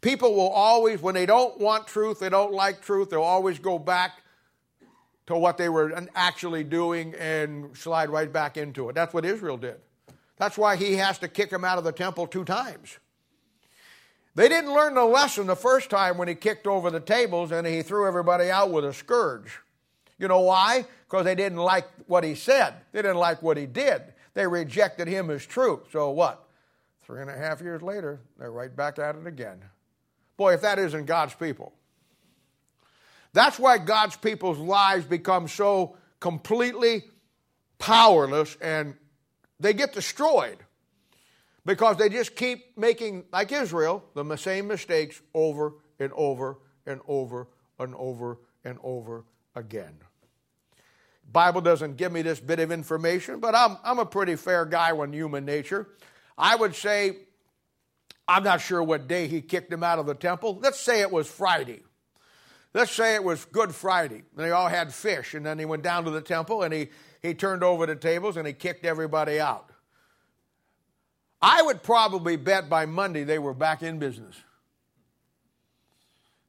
People 0.00 0.34
will 0.34 0.48
always, 0.48 1.00
when 1.00 1.14
they 1.14 1.26
don't 1.26 1.60
want 1.60 1.86
truth, 1.86 2.18
they 2.18 2.28
don't 2.28 2.52
like 2.52 2.80
truth, 2.80 3.10
they'll 3.10 3.22
always 3.22 3.58
go 3.58 3.78
back 3.78 4.20
to 5.26 5.36
what 5.36 5.56
they 5.56 5.68
were 5.68 5.92
actually 6.14 6.64
doing 6.64 7.14
and 7.18 7.76
slide 7.76 8.10
right 8.10 8.32
back 8.32 8.56
into 8.56 8.88
it. 8.88 8.94
That's 8.94 9.14
what 9.14 9.24
Israel 9.24 9.56
did. 9.56 9.76
That's 10.36 10.58
why 10.58 10.76
he 10.76 10.94
has 10.94 11.18
to 11.18 11.28
kick 11.28 11.50
them 11.50 11.64
out 11.64 11.78
of 11.78 11.84
the 11.84 11.92
temple 11.92 12.26
two 12.26 12.44
times. 12.44 12.98
They 14.34 14.48
didn't 14.48 14.74
learn 14.74 14.94
the 14.94 15.04
lesson 15.04 15.46
the 15.46 15.56
first 15.56 15.90
time 15.90 16.18
when 16.18 16.26
he 16.26 16.34
kicked 16.34 16.66
over 16.66 16.90
the 16.90 17.00
tables 17.00 17.52
and 17.52 17.66
he 17.66 17.82
threw 17.82 18.06
everybody 18.06 18.50
out 18.50 18.70
with 18.70 18.84
a 18.84 18.92
scourge. 18.92 19.60
You 20.18 20.28
know 20.28 20.40
why? 20.40 20.86
Because 21.04 21.24
they 21.24 21.36
didn't 21.36 21.58
like 21.58 21.86
what 22.06 22.24
he 22.24 22.34
said. 22.34 22.74
They 22.92 23.00
didn't 23.02 23.18
like 23.18 23.42
what 23.42 23.56
he 23.56 23.66
did. 23.66 24.02
They 24.34 24.46
rejected 24.46 25.06
him 25.06 25.30
as 25.30 25.46
true. 25.46 25.82
So 25.92 26.10
what? 26.10 26.48
Three 27.04 27.20
and 27.20 27.30
a 27.30 27.36
half 27.36 27.60
years 27.60 27.82
later, 27.82 28.20
they're 28.38 28.50
right 28.50 28.74
back 28.74 28.98
at 28.98 29.14
it 29.14 29.26
again. 29.26 29.62
Boy, 30.36 30.54
if 30.54 30.62
that 30.62 30.78
isn't 30.80 31.06
God's 31.06 31.34
people. 31.34 31.72
That's 33.34 33.58
why 33.58 33.78
God's 33.78 34.16
people's 34.16 34.58
lives 34.58 35.04
become 35.04 35.48
so 35.48 35.96
completely 36.20 37.02
powerless 37.78 38.56
and 38.60 38.94
they 39.58 39.74
get 39.74 39.92
destroyed 39.92 40.58
because 41.66 41.96
they 41.96 42.08
just 42.08 42.36
keep 42.36 42.78
making, 42.78 43.24
like 43.32 43.50
Israel, 43.50 44.04
the 44.14 44.36
same 44.36 44.68
mistakes 44.68 45.20
over 45.34 45.74
and 45.98 46.12
over 46.14 46.58
and 46.86 47.00
over 47.08 47.48
and 47.78 47.94
over 47.96 48.38
and 48.64 48.78
over 48.84 49.24
again. 49.56 49.98
Bible 51.30 51.60
doesn't 51.60 51.96
give 51.96 52.12
me 52.12 52.22
this 52.22 52.38
bit 52.38 52.60
of 52.60 52.70
information, 52.70 53.40
but 53.40 53.56
I'm, 53.56 53.76
I'm 53.82 53.98
a 53.98 54.06
pretty 54.06 54.36
fair 54.36 54.64
guy 54.64 54.92
on 54.92 55.12
human 55.12 55.44
nature. 55.44 55.88
I 56.38 56.54
would 56.54 56.76
say, 56.76 57.16
I'm 58.28 58.44
not 58.44 58.60
sure 58.60 58.80
what 58.80 59.08
day 59.08 59.26
he 59.26 59.40
kicked 59.40 59.72
him 59.72 59.82
out 59.82 59.98
of 59.98 60.06
the 60.06 60.14
temple. 60.14 60.60
Let's 60.62 60.78
say 60.78 61.00
it 61.00 61.10
was 61.10 61.26
Friday. 61.26 61.82
Let's 62.74 62.90
say 62.90 63.14
it 63.14 63.22
was 63.22 63.44
Good 63.44 63.72
Friday. 63.72 64.24
They 64.36 64.50
all 64.50 64.68
had 64.68 64.92
fish, 64.92 65.34
and 65.34 65.46
then 65.46 65.60
he 65.60 65.64
went 65.64 65.84
down 65.84 66.04
to 66.04 66.10
the 66.10 66.20
temple 66.20 66.64
and 66.64 66.74
he, 66.74 66.88
he 67.22 67.32
turned 67.32 67.62
over 67.62 67.86
the 67.86 67.94
tables 67.94 68.36
and 68.36 68.46
he 68.46 68.52
kicked 68.52 68.84
everybody 68.84 69.38
out. 69.38 69.70
I 71.40 71.62
would 71.62 71.82
probably 71.82 72.36
bet 72.36 72.68
by 72.68 72.86
Monday 72.86 73.22
they 73.22 73.38
were 73.38 73.54
back 73.54 73.82
in 73.82 73.98
business. 73.98 74.34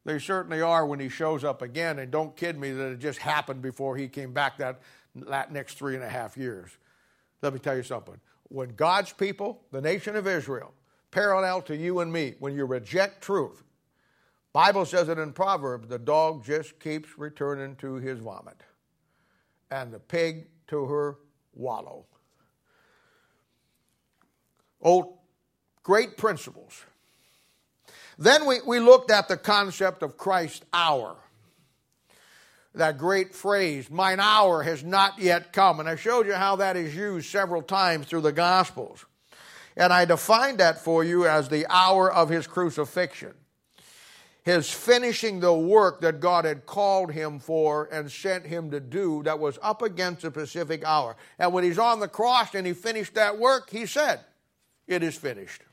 They 0.03 0.19
certainly 0.19 0.61
are 0.61 0.85
when 0.85 0.99
he 0.99 1.09
shows 1.09 1.43
up 1.43 1.61
again, 1.61 1.99
and 1.99 2.11
don't 2.11 2.35
kid 2.35 2.57
me 2.59 2.71
that 2.71 2.91
it 2.91 2.99
just 2.99 3.19
happened 3.19 3.61
before 3.61 3.97
he 3.97 4.07
came 4.07 4.33
back 4.33 4.57
that, 4.57 4.79
that 5.15 5.51
next 5.51 5.77
three 5.77 5.95
and 5.95 6.03
a 6.03 6.09
half 6.09 6.37
years. 6.37 6.71
Let 7.41 7.53
me 7.53 7.59
tell 7.59 7.75
you 7.75 7.83
something. 7.83 8.19
When 8.49 8.69
God's 8.75 9.11
people, 9.11 9.63
the 9.71 9.81
nation 9.81 10.15
of 10.15 10.27
Israel, 10.27 10.73
parallel 11.11 11.61
to 11.63 11.75
you 11.75 11.99
and 11.99 12.13
me, 12.13 12.35
when 12.39 12.55
you 12.55 12.65
reject 12.65 13.21
truth, 13.21 13.63
Bible 14.55 14.85
says 14.85 15.09
it 15.09 15.19
in 15.19 15.33
Proverbs, 15.33 15.89
the 15.89 15.99
dog 15.99 16.45
just 16.45 16.79
keeps 16.79 17.19
returning 17.19 17.75
to 17.75 17.95
his 17.95 18.19
vomit, 18.19 18.63
and 19.69 19.91
the 19.91 19.99
pig 19.99 20.47
to 20.67 20.85
her 20.85 21.17
wallow. 21.53 22.05
Old 24.79 25.17
great 25.83 26.15
principles. 26.15 26.85
Then 28.17 28.45
we, 28.45 28.59
we 28.65 28.79
looked 28.79 29.11
at 29.11 29.27
the 29.27 29.35
concept 29.35 30.01
of 30.03 30.15
Christ's 30.15 30.65
hour. 30.71 31.17
That 32.75 32.97
great 32.97 33.35
phrase, 33.35 33.91
mine 33.91 34.21
hour 34.21 34.63
has 34.63 34.85
not 34.85 35.19
yet 35.19 35.51
come. 35.51 35.81
And 35.81 35.89
I 35.89 35.97
showed 35.97 36.27
you 36.27 36.33
how 36.33 36.55
that 36.55 36.77
is 36.77 36.95
used 36.95 37.29
several 37.29 37.61
times 37.61 38.07
through 38.07 38.21
the 38.21 38.31
Gospels. 38.31 39.03
And 39.75 39.91
I 39.91 40.05
defined 40.05 40.59
that 40.59 40.79
for 40.79 41.03
you 41.03 41.27
as 41.27 41.49
the 41.49 41.67
hour 41.69 42.09
of 42.09 42.29
his 42.29 42.47
crucifixion 42.47 43.33
his 44.45 44.69
finishing 44.69 45.39
the 45.39 45.53
work 45.53 46.01
that 46.01 46.19
God 46.19 46.45
had 46.45 46.67
called 46.67 47.11
him 47.11 47.39
for 47.39 47.89
and 47.91 48.11
sent 48.11 48.45
him 48.45 48.69
to 48.69 48.79
do 48.79 49.23
that 49.23 49.39
was 49.39 49.57
up 49.63 49.81
against 49.81 50.21
the 50.21 50.29
Pacific 50.29 50.85
hour. 50.85 51.15
And 51.39 51.51
when 51.51 51.63
he's 51.63 51.79
on 51.79 51.99
the 51.99 52.07
cross 52.07 52.53
and 52.53 52.65
he 52.65 52.73
finished 52.73 53.15
that 53.15 53.39
work, 53.39 53.71
he 53.71 53.87
said, 53.87 54.19
It 54.87 55.01
is 55.01 55.17
finished. 55.17 55.63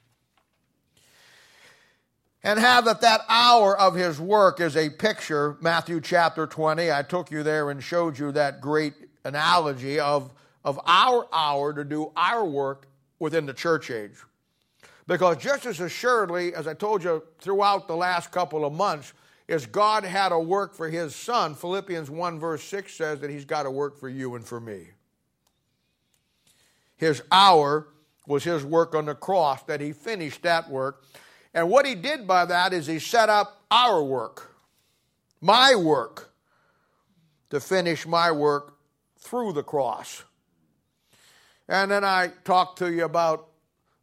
And 2.43 2.59
how 2.59 2.81
that 2.81 3.03
that 3.03 3.21
hour 3.29 3.79
of 3.79 3.95
his 3.95 4.19
work 4.19 4.59
is 4.59 4.75
a 4.75 4.89
picture, 4.89 5.59
Matthew 5.61 6.01
chapter 6.01 6.47
20, 6.47 6.91
I 6.91 7.03
took 7.03 7.31
you 7.31 7.43
there 7.43 7.71
and 7.71 7.85
showed 7.85 8.19
you 8.19 8.33
that 8.33 8.63
great 8.63 8.95
analogy 9.23 10.01
of, 10.01 10.33
of 10.65 10.81
our 10.87 11.29
hour 11.31 11.75
to 11.75 11.85
do 11.85 12.11
our 12.17 12.43
work 12.43 12.89
within 13.19 13.45
the 13.45 13.53
church 13.53 13.91
age. 13.91 14.17
Because 15.07 15.37
just 15.39 15.67
as 15.67 15.81
assuredly, 15.81 16.55
as 16.55 16.67
I 16.67 16.75
told 16.75 17.03
you 17.03 17.23
throughout 17.41 17.89
the 17.89 17.97
last 17.97 18.31
couple 18.31 18.65
of 18.65 18.73
months, 18.73 19.13
is 19.49 19.67
God 19.67 20.05
had 20.05 20.33
a 20.33 20.39
work 20.39 20.75
for 20.75 20.89
his 20.89 21.15
son, 21.15 21.55
Philippians 21.55 22.09
1 22.09 22.39
verse 22.39 22.63
6 22.65 22.95
says 22.95 23.21
that 23.21 23.31
he's 23.31 23.45
got 23.45 23.67
a 23.67 23.71
work 23.71 23.99
for 23.99 24.09
you 24.09 24.35
and 24.37 24.45
for 24.45 24.61
me. 24.61 24.89
His 26.97 27.23
hour 27.33 27.89
was 28.27 28.45
his 28.45 28.65
work 28.65 28.95
on 28.95 29.07
the 29.07 29.15
cross, 29.15 29.63
that 29.65 29.81
he 29.81 29.93
finished 29.93 30.43
that 30.43 30.71
work. 30.71 31.05
And 31.53 31.69
what 31.69 31.85
he 31.85 31.97
did 31.97 32.27
by 32.27 32.45
that 32.47 32.73
is 32.73 32.87
he 32.87 32.99
set 32.99 33.29
up 33.29 33.61
our 33.71 34.03
work, 34.03 34.55
my 35.41 35.75
work, 35.75 36.33
to 37.51 37.61
finish 37.61 38.07
my 38.07 38.31
work 38.31 38.79
through 39.19 39.53
the 39.53 39.63
cross. 39.63 40.23
And 41.69 41.91
then 41.91 42.05
I 42.05 42.31
talked 42.45 42.79
to 42.79 42.93
you 42.93 43.05
about 43.05 43.49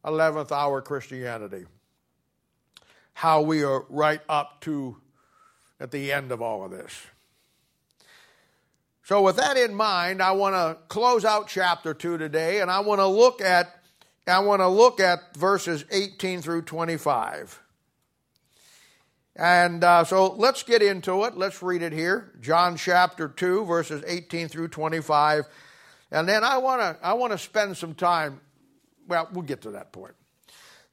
11th 0.04 0.52
hour 0.52 0.80
Christianity. 0.80 1.66
How 3.14 3.42
we 3.42 3.62
are 3.64 3.84
right 3.88 4.20
up 4.28 4.60
to 4.62 4.96
at 5.78 5.90
the 5.90 6.12
end 6.12 6.32
of 6.32 6.40
all 6.40 6.64
of 6.64 6.70
this. 6.70 6.92
So, 9.02 9.22
with 9.22 9.36
that 9.36 9.56
in 9.56 9.74
mind, 9.74 10.22
I 10.22 10.32
want 10.32 10.54
to 10.54 10.78
close 10.88 11.24
out 11.24 11.48
chapter 11.48 11.92
2 11.94 12.16
today 12.16 12.60
and 12.60 12.70
I 12.70 12.80
want 12.80 13.00
to 13.00 13.06
look 13.06 13.40
at 13.40 13.80
I 14.26 14.38
want 14.40 14.60
to 14.60 14.68
look 14.68 15.00
at 15.00 15.36
verses 15.36 15.84
18 15.90 16.42
through 16.42 16.62
25. 16.62 17.60
And 19.36 19.82
uh, 19.82 20.04
so 20.04 20.34
let's 20.34 20.62
get 20.62 20.82
into 20.82 21.24
it. 21.24 21.36
Let's 21.36 21.62
read 21.62 21.82
it 21.82 21.92
here. 21.92 22.30
John 22.40 22.76
chapter 22.76 23.28
2, 23.28 23.64
verses 23.64 24.04
18 24.06 24.48
through 24.48 24.68
25. 24.68 25.46
And 26.10 26.28
then 26.28 26.44
I 26.44 26.58
want 26.58 26.80
to 26.80 26.98
I 27.04 27.14
want 27.14 27.32
to 27.32 27.38
spend 27.38 27.76
some 27.76 27.94
time 27.94 28.40
well, 29.10 29.28
we'll 29.32 29.42
get 29.42 29.62
to 29.62 29.72
that 29.72 29.92
point. 29.92 30.14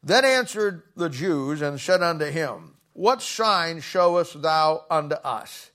Then 0.03 0.25
answered 0.25 0.83
the 0.95 1.09
Jews 1.09 1.61
and 1.61 1.79
said 1.79 2.01
unto 2.01 2.25
him, 2.25 2.75
What 2.93 3.21
sign 3.21 3.79
showest 3.79 4.41
thou 4.41 4.83
unto 4.89 5.15
us, 5.15 5.71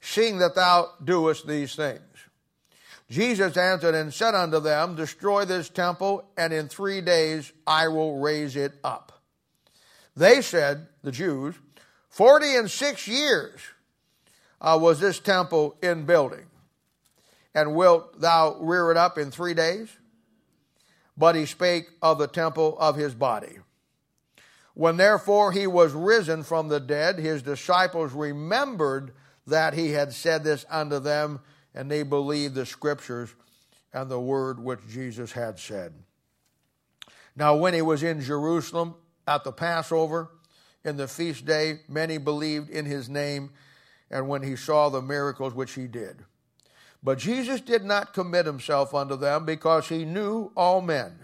seeing 0.00 0.38
that 0.38 0.54
thou 0.54 0.90
doest 1.02 1.46
these 1.46 1.74
things? 1.74 2.00
Jesus 3.08 3.56
answered 3.56 3.94
and 3.94 4.12
said 4.12 4.34
unto 4.34 4.60
them, 4.60 4.94
Destroy 4.94 5.44
this 5.44 5.68
temple, 5.68 6.24
and 6.36 6.52
in 6.52 6.68
three 6.68 7.00
days 7.00 7.52
I 7.66 7.88
will 7.88 8.18
raise 8.18 8.54
it 8.56 8.74
up. 8.84 9.20
They 10.16 10.42
said, 10.42 10.86
the 11.02 11.12
Jews, 11.12 11.54
Forty 12.10 12.56
and 12.56 12.68
six 12.68 13.06
years 13.06 13.60
uh, 14.60 14.76
was 14.80 14.98
this 14.98 15.20
temple 15.20 15.76
in 15.80 16.04
building. 16.04 16.46
And 17.54 17.74
wilt 17.74 18.20
thou 18.20 18.56
rear 18.60 18.90
it 18.90 18.96
up 18.96 19.16
in 19.16 19.30
three 19.30 19.54
days? 19.54 19.88
But 21.20 21.36
he 21.36 21.44
spake 21.44 21.90
of 22.00 22.16
the 22.16 22.26
temple 22.26 22.78
of 22.78 22.96
his 22.96 23.14
body. 23.14 23.58
When 24.72 24.96
therefore 24.96 25.52
he 25.52 25.66
was 25.66 25.92
risen 25.92 26.44
from 26.44 26.68
the 26.68 26.80
dead, 26.80 27.18
his 27.18 27.42
disciples 27.42 28.14
remembered 28.14 29.12
that 29.46 29.74
he 29.74 29.90
had 29.90 30.14
said 30.14 30.44
this 30.44 30.64
unto 30.70 30.98
them, 30.98 31.40
and 31.74 31.90
they 31.90 32.04
believed 32.04 32.54
the 32.54 32.64
scriptures 32.64 33.34
and 33.92 34.10
the 34.10 34.18
word 34.18 34.58
which 34.58 34.80
Jesus 34.88 35.32
had 35.32 35.58
said. 35.58 35.92
Now, 37.36 37.54
when 37.54 37.74
he 37.74 37.82
was 37.82 38.02
in 38.02 38.22
Jerusalem 38.22 38.94
at 39.28 39.44
the 39.44 39.52
Passover, 39.52 40.30
in 40.86 40.96
the 40.96 41.06
feast 41.06 41.44
day, 41.44 41.80
many 41.86 42.16
believed 42.16 42.70
in 42.70 42.86
his 42.86 43.10
name, 43.10 43.50
and 44.10 44.26
when 44.26 44.42
he 44.42 44.56
saw 44.56 44.88
the 44.88 45.02
miracles 45.02 45.52
which 45.52 45.72
he 45.72 45.86
did. 45.86 46.24
But 47.02 47.18
Jesus 47.18 47.60
did 47.60 47.84
not 47.84 48.12
commit 48.12 48.46
himself 48.46 48.94
unto 48.94 49.16
them, 49.16 49.44
because 49.46 49.88
he 49.88 50.04
knew 50.04 50.52
all 50.56 50.80
men, 50.80 51.18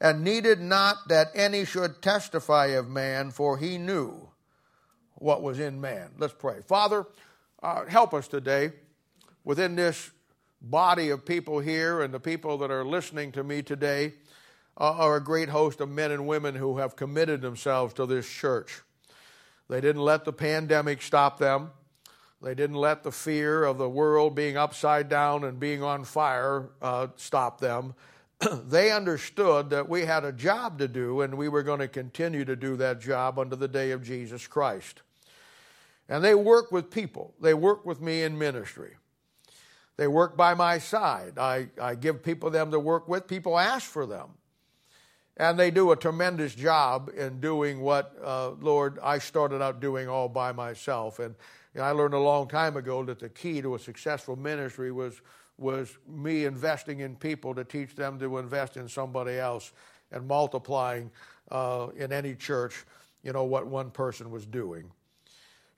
and 0.00 0.24
needed 0.24 0.60
not 0.60 1.08
that 1.08 1.28
any 1.34 1.64
should 1.64 2.00
testify 2.00 2.66
of 2.66 2.88
man, 2.88 3.30
for 3.30 3.58
he 3.58 3.76
knew 3.76 4.28
what 5.16 5.42
was 5.42 5.58
in 5.58 5.80
man. 5.80 6.10
Let's 6.18 6.34
pray. 6.34 6.60
Father, 6.66 7.06
uh, 7.62 7.84
help 7.86 8.14
us 8.14 8.28
today 8.28 8.72
within 9.44 9.74
this 9.76 10.10
body 10.62 11.10
of 11.10 11.24
people 11.24 11.58
here 11.58 12.02
and 12.02 12.14
the 12.14 12.20
people 12.20 12.58
that 12.58 12.70
are 12.70 12.84
listening 12.84 13.32
to 13.32 13.44
me 13.44 13.62
today 13.62 14.14
are 14.76 15.16
a 15.16 15.20
great 15.20 15.48
host 15.48 15.80
of 15.80 15.88
men 15.88 16.12
and 16.12 16.26
women 16.26 16.54
who 16.54 16.78
have 16.78 16.94
committed 16.94 17.42
themselves 17.42 17.92
to 17.94 18.06
this 18.06 18.28
church. 18.28 18.80
They 19.68 19.80
didn't 19.80 20.02
let 20.02 20.24
the 20.24 20.32
pandemic 20.32 21.02
stop 21.02 21.38
them. 21.38 21.72
They 22.40 22.54
didn't 22.54 22.76
let 22.76 23.02
the 23.02 23.10
fear 23.10 23.64
of 23.64 23.78
the 23.78 23.88
world 23.88 24.34
being 24.34 24.56
upside 24.56 25.08
down 25.08 25.44
and 25.44 25.58
being 25.58 25.82
on 25.82 26.04
fire 26.04 26.70
uh, 26.80 27.08
stop 27.16 27.60
them. 27.60 27.94
they 28.68 28.92
understood 28.92 29.70
that 29.70 29.88
we 29.88 30.04
had 30.04 30.24
a 30.24 30.32
job 30.32 30.78
to 30.78 30.86
do 30.86 31.22
and 31.22 31.34
we 31.34 31.48
were 31.48 31.64
going 31.64 31.80
to 31.80 31.88
continue 31.88 32.44
to 32.44 32.54
do 32.54 32.76
that 32.76 33.00
job 33.00 33.38
unto 33.38 33.56
the 33.56 33.66
day 33.66 33.90
of 33.90 34.04
Jesus 34.04 34.46
Christ. 34.46 35.02
And 36.08 36.24
they 36.24 36.34
work 36.34 36.70
with 36.70 36.90
people, 36.90 37.34
they 37.40 37.54
work 37.54 37.84
with 37.84 38.00
me 38.00 38.22
in 38.22 38.38
ministry. 38.38 38.94
They 39.96 40.06
work 40.06 40.36
by 40.36 40.54
my 40.54 40.78
side. 40.78 41.38
I, 41.38 41.68
I 41.80 41.96
give 41.96 42.22
people 42.22 42.50
them 42.50 42.70
to 42.70 42.78
work 42.78 43.08
with. 43.08 43.26
People 43.26 43.58
ask 43.58 43.84
for 43.84 44.06
them. 44.06 44.28
And 45.36 45.58
they 45.58 45.72
do 45.72 45.90
a 45.90 45.96
tremendous 45.96 46.54
job 46.54 47.10
in 47.16 47.40
doing 47.40 47.80
what, 47.80 48.16
uh, 48.24 48.50
Lord, 48.60 49.00
I 49.02 49.18
started 49.18 49.60
out 49.60 49.80
doing 49.80 50.08
all 50.08 50.28
by 50.28 50.52
myself. 50.52 51.18
And 51.18 51.34
know, 51.78 51.84
I 51.84 51.90
learned 51.92 52.14
a 52.14 52.18
long 52.18 52.48
time 52.48 52.76
ago 52.76 53.04
that 53.04 53.18
the 53.18 53.28
key 53.28 53.60
to 53.62 53.74
a 53.74 53.78
successful 53.78 54.36
ministry 54.36 54.92
was, 54.92 55.20
was 55.56 55.96
me 56.06 56.44
investing 56.44 57.00
in 57.00 57.16
people 57.16 57.54
to 57.54 57.64
teach 57.64 57.94
them 57.94 58.18
to 58.18 58.38
invest 58.38 58.76
in 58.76 58.88
somebody 58.88 59.38
else 59.38 59.72
and 60.12 60.26
multiplying 60.26 61.10
uh, 61.50 61.88
in 61.96 62.12
any 62.12 62.34
church, 62.34 62.84
you 63.22 63.32
know, 63.32 63.44
what 63.44 63.66
one 63.66 63.90
person 63.90 64.30
was 64.30 64.46
doing. 64.46 64.90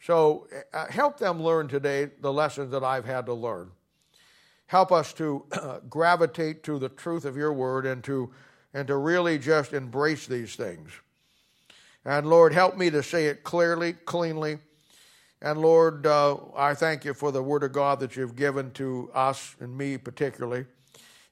So 0.03 0.49
uh, 0.73 0.87
help 0.87 1.19
them 1.19 1.43
learn 1.43 1.69
today 1.69 2.11
the 2.21 2.33
lessons 2.33 2.71
that 2.71 2.83
I've 2.83 3.05
had 3.05 3.27
to 3.27 3.35
learn. 3.35 3.71
Help 4.67 4.93
us 4.93 5.13
to 5.15 5.45
gravitate 5.91 6.63
to 6.65 6.79
the 6.79 6.89
truth 6.89 7.25
of 7.25 7.37
your 7.37 7.53
word 7.53 7.87
and 7.87 8.03
to 8.05 8.31
and 8.73 8.87
to 8.87 8.97
really 8.97 9.39
just 9.39 9.73
embrace 9.73 10.27
these 10.27 10.55
things. 10.55 10.91
And 12.05 12.29
Lord, 12.29 12.53
help 12.53 12.77
me 12.77 12.89
to 12.91 13.03
say 13.03 13.27
it 13.27 13.43
clearly, 13.43 13.93
cleanly. 13.93 14.59
And 15.43 15.61
Lord, 15.61 16.07
uh, 16.07 16.37
I 16.55 16.75
thank 16.75 17.05
you 17.05 17.15
for 17.15 17.33
the 17.33 17.43
Word 17.43 17.63
of 17.63 17.73
God 17.73 18.01
that 18.01 18.17
you've 18.17 18.37
given 18.37 18.71
to 18.73 19.11
us 19.15 19.57
and 19.61 19.77
me 19.77 19.97
particularly. 19.97 20.67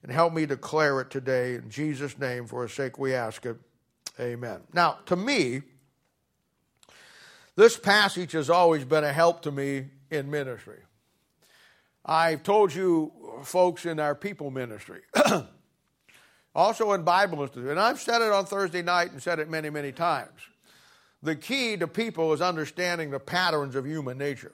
And 0.02 0.12
help 0.12 0.32
me 0.32 0.46
declare 0.46 1.00
it 1.00 1.10
today 1.10 1.56
in 1.56 1.68
Jesus' 1.68 2.18
name. 2.18 2.46
For 2.46 2.62
his 2.62 2.72
sake 2.72 2.98
we 2.98 3.14
ask 3.14 3.44
it. 3.44 3.56
Amen. 4.18 4.60
Now, 4.72 4.98
to 5.06 5.16
me, 5.16 5.62
this 7.56 7.76
passage 7.76 8.32
has 8.32 8.48
always 8.48 8.84
been 8.84 9.04
a 9.04 9.12
help 9.12 9.42
to 9.42 9.50
me 9.50 9.86
in 10.10 10.30
ministry. 10.30 10.78
I've 12.04 12.42
told 12.42 12.74
you 12.74 13.12
folks 13.42 13.84
in 13.84 14.00
our 14.00 14.14
people 14.14 14.50
ministry 14.50 15.02
Also 16.58 16.92
in 16.92 17.02
Bible 17.02 17.42
Institute, 17.42 17.70
and 17.70 17.78
I've 17.78 18.00
said 18.00 18.20
it 18.20 18.32
on 18.32 18.44
Thursday 18.44 18.82
night 18.82 19.12
and 19.12 19.22
said 19.22 19.38
it 19.38 19.48
many, 19.48 19.70
many 19.70 19.92
times. 19.92 20.40
The 21.22 21.36
key 21.36 21.76
to 21.76 21.88
people 21.88 22.32
is 22.32 22.40
understanding 22.40 23.10
the 23.10 23.18
patterns 23.18 23.74
of 23.74 23.86
human 23.86 24.18
nature. 24.18 24.52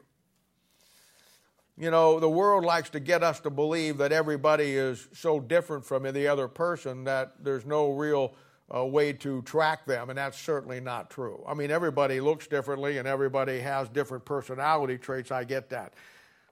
You 1.76 1.90
know, 1.90 2.20
the 2.20 2.30
world 2.30 2.64
likes 2.64 2.90
to 2.90 3.00
get 3.00 3.22
us 3.22 3.40
to 3.40 3.50
believe 3.50 3.98
that 3.98 4.12
everybody 4.12 4.76
is 4.76 5.08
so 5.12 5.40
different 5.40 5.84
from 5.84 6.04
the 6.04 6.28
other 6.28 6.46
person 6.46 7.04
that 7.04 7.34
there's 7.42 7.66
no 7.66 7.90
real 7.90 8.34
uh, 8.74 8.84
way 8.84 9.12
to 9.12 9.42
track 9.42 9.84
them, 9.84 10.08
and 10.08 10.16
that's 10.16 10.40
certainly 10.40 10.80
not 10.80 11.10
true. 11.10 11.44
I 11.46 11.54
mean, 11.54 11.70
everybody 11.70 12.20
looks 12.20 12.46
differently 12.46 12.98
and 12.98 13.08
everybody 13.08 13.58
has 13.60 13.88
different 13.88 14.24
personality 14.24 14.98
traits. 14.98 15.30
I 15.30 15.44
get 15.44 15.70
that. 15.70 15.94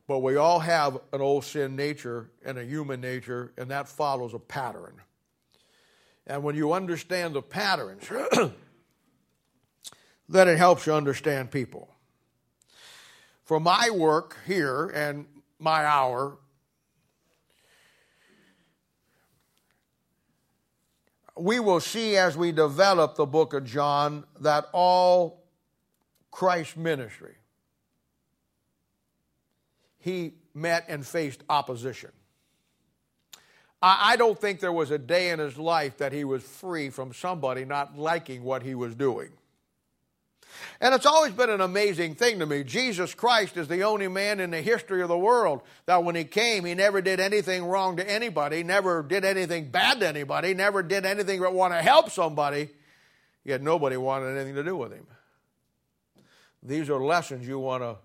But 0.09 0.19
we 0.19 0.37
all 0.37 0.59
have 0.59 0.99
an 1.13 1.21
old 1.21 1.45
sin 1.45 1.77
nature 1.77 2.31
and 2.45 2.59
a 2.59 2.65
human 2.65 3.01
nature, 3.01 3.53
and 3.57 3.71
that 3.71 3.89
follows 3.89 4.35
a 4.35 4.39
pattern. 4.39 5.01
And 6.27 6.43
when 6.43 6.57
you 6.57 6.73
understand 6.73 7.35
the 7.35 7.43
patterns, 7.43 8.05
then 10.29 10.49
it 10.49 10.57
helps 10.57 10.87
you 10.87 10.95
understand 10.95 11.51
people. 11.51 11.89
For 13.45 13.61
my 13.61 13.91
work 13.91 14.39
here 14.47 14.87
and 14.89 15.27
my 15.59 15.85
hour, 15.85 16.39
we 21.37 21.61
will 21.61 21.81
see 21.81 22.17
as 22.17 22.37
we 22.37 22.53
develop 22.53 23.17
the 23.17 23.27
book 23.27 23.53
of 23.53 23.65
John 23.65 24.25
that 24.41 24.69
all 24.73 25.43
Christ's 26.31 26.77
ministry, 26.77 27.35
he 29.99 30.35
met 30.55 30.85
and 30.89 31.07
faced 31.07 31.43
opposition. 31.49 32.11
I 33.85 34.15
don't 34.15 34.41
think 34.41 34.61
there 34.61 34.73
was 34.73 34.93
a 34.93 34.99
day 34.99 35.31
in 35.31 35.41
his 35.41 35.59
life 35.59 35.99
that 35.99 36.13
he 36.13 36.23
was 36.23 36.45
free 36.45 36.89
from 36.89 37.13
somebody 37.13 37.65
not 37.65 37.99
liking 37.99 38.45
what 38.45 38.63
he 38.63 38.77
was 38.77 38.95
doing. 38.95 39.31
And 40.81 40.95
it's 40.95 41.07
always 41.07 41.33
been 41.33 41.51
an 41.51 41.61
amazing 41.61 42.15
thing 42.15 42.39
to 42.39 42.47
me. 42.47 42.65
Jesus 42.65 43.15
Christ 43.15 43.57
is 43.57 43.69
the 43.69 43.83
only 43.83 44.09
man 44.09 44.41
in 44.41 44.51
the 44.51 44.63
history 44.63 45.03
of 45.03 45.09
the 45.09 45.19
world 45.19 45.63
that 45.87 46.05
when 46.05 46.15
he 46.15 46.25
came, 46.25 46.65
he 46.65 46.75
never 46.75 47.01
did 47.01 47.21
anything 47.21 47.65
wrong 47.65 47.97
to 47.97 48.11
anybody, 48.11 48.63
never 48.63 49.03
did 49.03 49.25
anything 49.25 49.71
bad 49.71 50.01
to 50.01 50.09
anybody, 50.09 50.55
never 50.55 50.83
did 50.83 51.07
anything 51.07 51.41
but 51.41 51.55
want 51.55 51.75
to 51.75 51.83
help 51.83 52.11
somebody, 52.11 52.71
yet 53.45 53.63
nobody 53.63 53.97
wanted 53.97 54.37
anything 54.37 54.55
to 54.55 54.65
do 54.65 54.77
with 54.77 54.93
him. 54.93 55.07
These 56.63 56.91
are 56.91 57.03
lessons 57.03 57.47
you 57.47 57.59
want 57.59 57.83
to 57.83 57.97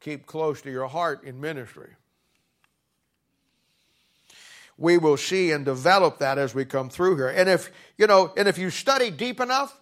keep 0.00 0.26
close 0.26 0.62
to 0.62 0.70
your 0.70 0.86
heart 0.86 1.24
in 1.24 1.40
ministry 1.40 1.94
we 4.76 4.98
will 4.98 5.16
see 5.16 5.52
and 5.52 5.64
develop 5.64 6.18
that 6.18 6.38
as 6.38 6.54
we 6.54 6.64
come 6.64 6.90
through 6.90 7.16
here. 7.16 7.28
And 7.28 7.48
if, 7.48 7.70
you 7.96 8.06
know, 8.06 8.32
and 8.36 8.48
if 8.48 8.58
you 8.58 8.70
study 8.70 9.10
deep 9.10 9.40
enough, 9.40 9.78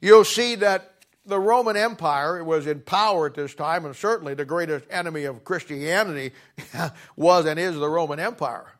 you'll 0.00 0.24
see 0.24 0.54
that 0.56 0.94
the 1.24 1.38
Roman 1.38 1.76
Empire 1.76 2.42
was 2.42 2.66
in 2.66 2.80
power 2.80 3.26
at 3.26 3.34
this 3.34 3.54
time, 3.54 3.84
and 3.84 3.94
certainly 3.94 4.34
the 4.34 4.44
greatest 4.44 4.86
enemy 4.90 5.24
of 5.24 5.44
Christianity 5.44 6.32
was 7.16 7.46
and 7.46 7.58
is 7.58 7.76
the 7.76 7.88
Roman 7.88 8.18
Empire. 8.18 8.72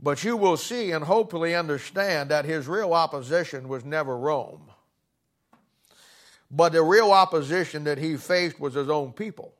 But 0.00 0.24
you 0.24 0.36
will 0.36 0.56
see 0.56 0.90
and 0.90 1.04
hopefully 1.04 1.54
understand 1.54 2.30
that 2.30 2.44
his 2.44 2.66
real 2.66 2.92
opposition 2.92 3.68
was 3.68 3.84
never 3.84 4.16
Rome. 4.16 4.70
But 6.50 6.72
the 6.72 6.82
real 6.82 7.10
opposition 7.10 7.84
that 7.84 7.98
he 7.98 8.16
faced 8.16 8.60
was 8.60 8.74
his 8.74 8.90
own 8.90 9.12
people 9.12 9.54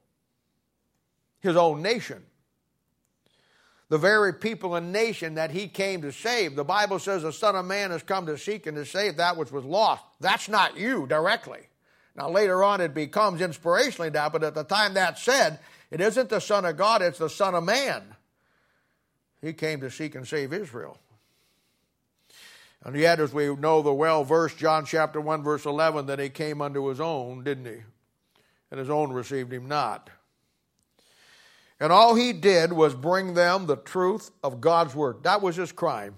his 1.44 1.56
own 1.56 1.82
nation. 1.82 2.24
The 3.90 3.98
very 3.98 4.32
people 4.32 4.74
and 4.74 4.92
nation 4.92 5.34
that 5.34 5.50
he 5.50 5.68
came 5.68 6.02
to 6.02 6.12
save. 6.12 6.56
The 6.56 6.64
Bible 6.64 6.98
says 6.98 7.22
the 7.22 7.32
Son 7.32 7.54
of 7.54 7.66
Man 7.66 7.90
has 7.90 8.02
come 8.02 8.26
to 8.26 8.38
seek 8.38 8.66
and 8.66 8.76
to 8.76 8.86
save 8.86 9.18
that 9.18 9.36
which 9.36 9.52
was 9.52 9.64
lost. 9.64 10.02
That's 10.20 10.48
not 10.48 10.78
you 10.78 11.06
directly. 11.06 11.60
Now, 12.16 12.30
later 12.30 12.62
on, 12.62 12.80
it 12.80 12.94
becomes 12.94 13.40
inspirationally 13.40 14.12
that, 14.12 14.32
but 14.32 14.44
at 14.44 14.54
the 14.54 14.62
time 14.62 14.94
that's 14.94 15.22
said, 15.22 15.58
it 15.90 16.00
isn't 16.00 16.28
the 16.28 16.40
Son 16.40 16.64
of 16.64 16.76
God, 16.76 17.02
it's 17.02 17.18
the 17.18 17.28
Son 17.28 17.54
of 17.54 17.64
Man. 17.64 18.02
He 19.42 19.52
came 19.52 19.80
to 19.80 19.90
seek 19.90 20.14
and 20.14 20.26
save 20.26 20.52
Israel. 20.52 20.98
And 22.84 22.96
yet, 22.96 23.18
as 23.18 23.32
we 23.32 23.54
know 23.56 23.82
the 23.82 23.92
well 23.92 24.24
verse, 24.24 24.54
John 24.54 24.84
chapter 24.84 25.20
1, 25.20 25.42
verse 25.42 25.64
11, 25.64 26.06
that 26.06 26.18
he 26.18 26.28
came 26.28 26.60
unto 26.60 26.86
his 26.86 27.00
own, 27.00 27.42
didn't 27.42 27.66
he? 27.66 27.82
And 28.70 28.78
his 28.78 28.90
own 28.90 29.12
received 29.12 29.52
him 29.52 29.66
not. 29.66 30.10
And 31.80 31.92
all 31.92 32.14
he 32.14 32.32
did 32.32 32.72
was 32.72 32.94
bring 32.94 33.34
them 33.34 33.66
the 33.66 33.76
truth 33.76 34.30
of 34.42 34.60
God's 34.60 34.94
word. 34.94 35.24
That 35.24 35.42
was 35.42 35.56
his 35.56 35.72
crime. 35.72 36.14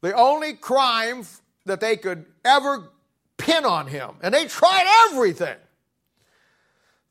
The 0.00 0.12
only 0.14 0.54
crime 0.54 1.24
that 1.64 1.80
they 1.80 1.96
could 1.96 2.26
ever 2.44 2.90
pin 3.38 3.64
on 3.64 3.86
him. 3.86 4.10
And 4.22 4.34
they 4.34 4.46
tried 4.46 4.86
everything. 5.08 5.56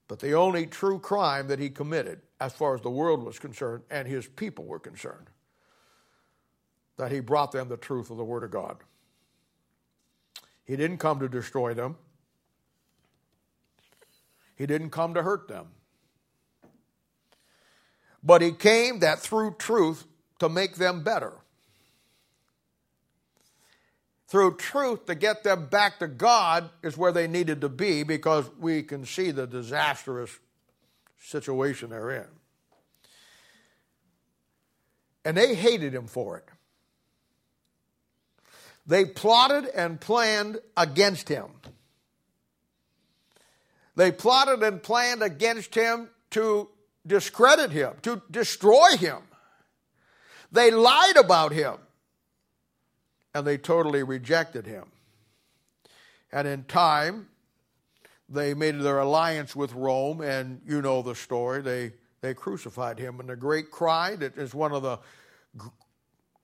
But 0.08 0.20
the 0.20 0.34
only 0.34 0.68
true 0.68 1.00
crime 1.00 1.48
that 1.48 1.60
he 1.60 1.70
committed, 1.70 2.22
as 2.40 2.52
far 2.54 2.76
as 2.76 2.82
the 2.82 2.90
world 2.90 3.24
was 3.24 3.40
concerned 3.40 3.84
and 3.90 4.08
his 4.08 4.28
people 4.28 4.66
were 4.66 4.80
concerned, 4.80 5.28
that 6.98 7.12
he 7.12 7.22
brought 7.22 7.54
them 7.54 7.70
the 7.70 7.78
truth 7.78 8.10
of 8.12 8.18
the 8.18 8.24
Word 8.24 8.44
of 8.44 8.52
God. 8.52 8.78
He 10.66 10.76
didn't 10.76 10.98
come 10.98 11.20
to 11.20 11.30
destroy 11.30 11.74
them, 11.74 11.96
he 14.56 14.66
didn't 14.66 14.90
come 14.90 15.14
to 15.14 15.24
hurt 15.24 15.48
them. 15.48 15.68
But 18.24 18.42
he 18.42 18.52
came 18.52 19.00
that 19.00 19.20
through 19.20 19.56
truth 19.58 20.06
to 20.40 20.50
make 20.50 20.76
them 20.76 21.04
better. 21.04 21.34
Through 24.28 24.58
truth 24.58 25.08
to 25.08 25.16
get 25.16 25.44
them 25.44 25.68
back 25.68 26.00
to 26.00 26.08
God 26.08 26.70
is 26.82 26.96
where 26.96 27.12
they 27.12 27.28
needed 27.28 27.62
to 27.62 27.70
be 27.70 28.04
because 28.04 28.50
we 28.58 28.82
can 28.84 29.06
see 29.06 29.32
the 29.32 29.46
disastrous 29.46 30.40
situation 31.20 31.90
they're 31.90 32.12
in. 32.12 32.28
And 35.26 35.36
they 35.36 35.54
hated 35.54 35.94
him 35.94 36.08
for 36.08 36.38
it. 36.38 36.46
They 38.88 39.06
plotted 39.06 39.68
and 39.68 40.00
planned 40.00 40.60
against 40.76 41.30
him. 41.30 41.52
They 43.96 44.12
plotted 44.12 44.64
and 44.64 44.82
planned 44.82 45.22
against 45.22 45.76
him 45.76 46.10
to 46.32 46.70
discredit 47.06 47.72
him, 47.72 47.94
to 48.04 48.22
destroy 48.30 48.98
him. 48.98 49.20
They 50.52 50.72
lied 50.72 51.18
about 51.18 51.52
him. 51.52 51.76
And 53.34 53.48
they 53.48 53.58
totally 53.58 54.04
rejected 54.04 54.66
him. 54.68 54.86
And 56.32 56.48
in 56.48 56.64
time, 56.66 57.30
they 58.28 58.54
made 58.54 58.80
their 58.80 59.00
alliance 59.00 59.56
with 59.56 59.74
Rome, 59.74 60.22
and 60.22 60.62
you 60.66 60.82
know 60.82 61.02
the 61.02 61.16
story. 61.16 61.62
They, 61.62 61.94
they 62.22 62.34
crucified 62.34 63.00
him. 63.00 63.20
And 63.20 63.30
the 63.30 63.36
great 63.36 63.72
cry 63.72 64.16
that 64.18 64.38
is 64.38 64.54
one 64.54 64.72
of 64.72 64.84
the 64.84 65.00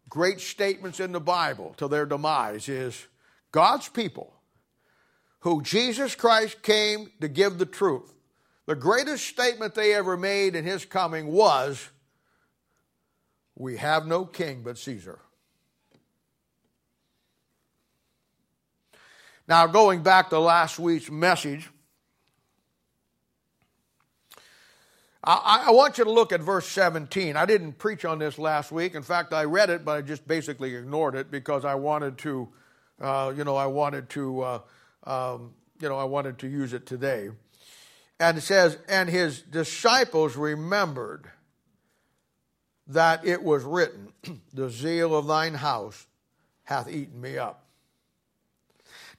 great 0.09 0.39
statements 0.39 0.99
in 0.99 1.11
the 1.11 1.19
Bible 1.19 1.73
to 1.77 1.87
their 1.87 2.05
demise 2.05 2.69
is 2.69 3.07
God's 3.51 3.89
people, 3.89 4.33
who 5.39 5.61
Jesus 5.61 6.15
Christ 6.15 6.61
came 6.61 7.11
to 7.21 7.27
give 7.27 7.57
the 7.57 7.65
truth. 7.65 8.13
The 8.67 8.75
greatest 8.75 9.25
statement 9.25 9.73
they 9.75 9.93
ever 9.95 10.17
made 10.17 10.53
in 10.53 10.65
his 10.65 10.85
coming 10.85 11.27
was, 11.27 11.89
We 13.55 13.77
have 13.77 14.05
no 14.05 14.25
king 14.25 14.61
but 14.61 14.77
Caesar. 14.77 15.19
Now, 19.47 19.65
going 19.65 20.03
back 20.03 20.29
to 20.29 20.39
last 20.39 20.77
week's 20.77 21.09
message, 21.09 21.69
I, 25.23 25.63
I, 25.67 25.71
want 25.71 25.97
you 25.97 26.03
to 26.03 26.11
look 26.11 26.33
at 26.33 26.41
verse 26.41 26.67
17. 26.67 27.37
I 27.37 27.45
didn't 27.45 27.73
preach 27.77 28.03
on 28.03 28.19
this 28.19 28.37
last 28.37 28.73
week. 28.73 28.93
In 28.93 29.03
fact, 29.03 29.33
I 29.33 29.45
read 29.45 29.69
it, 29.69 29.85
but 29.85 29.97
I 29.97 30.01
just 30.01 30.27
basically 30.27 30.75
ignored 30.75 31.15
it 31.15 31.31
because 31.31 31.63
I 31.63 31.75
wanted 31.75 32.17
to, 32.19 32.49
uh, 33.01 33.33
you 33.35 33.45
know, 33.45 33.55
I 33.55 33.67
wanted 33.67 34.09
to, 34.11 34.41
uh, 34.41 34.59
um, 35.05 35.53
you 35.81 35.87
know, 35.87 35.97
I 35.97 36.03
wanted 36.03 36.39
to 36.39 36.47
use 36.47 36.73
it 36.73 36.85
today. 36.85 37.29
And 38.19 38.37
it 38.37 38.41
says, 38.41 38.77
and 38.87 39.09
his 39.09 39.41
disciples 39.41 40.35
remembered 40.35 41.29
that 42.87 43.25
it 43.25 43.43
was 43.43 43.63
written, 43.63 44.13
The 44.53 44.69
zeal 44.69 45.15
of 45.15 45.27
thine 45.27 45.53
house 45.53 46.07
hath 46.63 46.89
eaten 46.89 47.21
me 47.21 47.37
up. 47.37 47.63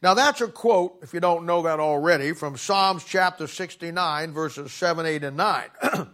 Now, 0.00 0.14
that's 0.14 0.40
a 0.40 0.48
quote, 0.48 0.98
if 1.02 1.12
you 1.12 1.20
don't 1.20 1.44
know 1.44 1.62
that 1.62 1.80
already, 1.80 2.32
from 2.32 2.56
Psalms 2.56 3.04
chapter 3.04 3.48
69, 3.48 4.32
verses 4.32 4.72
7, 4.72 5.04
8, 5.04 5.24
and 5.24 5.36
9. 5.36 5.64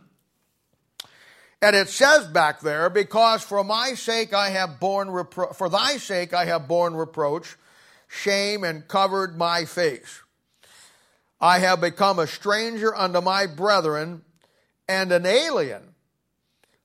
and 1.61 1.77
it 1.77 1.89
says 1.89 2.27
back 2.27 2.61
there, 2.61 2.89
Because 2.89 3.43
for 3.43 3.63
my 3.63 3.93
sake 3.95 4.33
I 4.33 4.51
have 4.51 4.81
borne 4.81 5.09
repro- 5.09 5.55
for 5.55 5.69
thy 5.69 5.99
sake 5.99 6.33
I 6.33 6.47
have 6.47 6.67
borne 6.67 6.95
reproach, 6.95 7.57
shame, 8.09 8.65
and 8.65 8.89
covered 8.89 9.37
my 9.37 9.67
face. 9.67 10.23
I 11.41 11.59
have 11.59 11.81
become 11.81 12.19
a 12.19 12.27
stranger 12.27 12.95
unto 12.95 13.21
my 13.21 13.47
brethren, 13.47 14.23
and 14.89 15.13
an 15.13 15.27
alien 15.27 15.95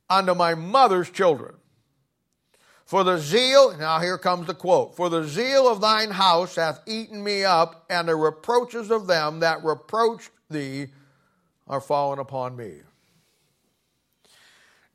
unto 0.09 0.33
my 0.33 0.55
mother's 0.55 1.09
children. 1.09 1.55
For 2.85 3.03
the 3.03 3.17
zeal, 3.17 3.77
now 3.77 3.99
here 3.99 4.17
comes 4.17 4.47
the 4.47 4.55
quote, 4.55 4.95
for 4.95 5.09
the 5.09 5.23
zeal 5.23 5.67
of 5.67 5.79
thine 5.79 6.09
house 6.09 6.55
hath 6.55 6.81
eaten 6.87 7.23
me 7.23 7.43
up, 7.43 7.85
and 7.89 8.07
the 8.07 8.15
reproaches 8.15 8.89
of 8.89 9.05
them 9.05 9.41
that 9.41 9.63
reproached 9.63 10.31
thee 10.49 10.87
are 11.67 11.81
fallen 11.81 12.17
upon 12.17 12.55
me. 12.55 12.77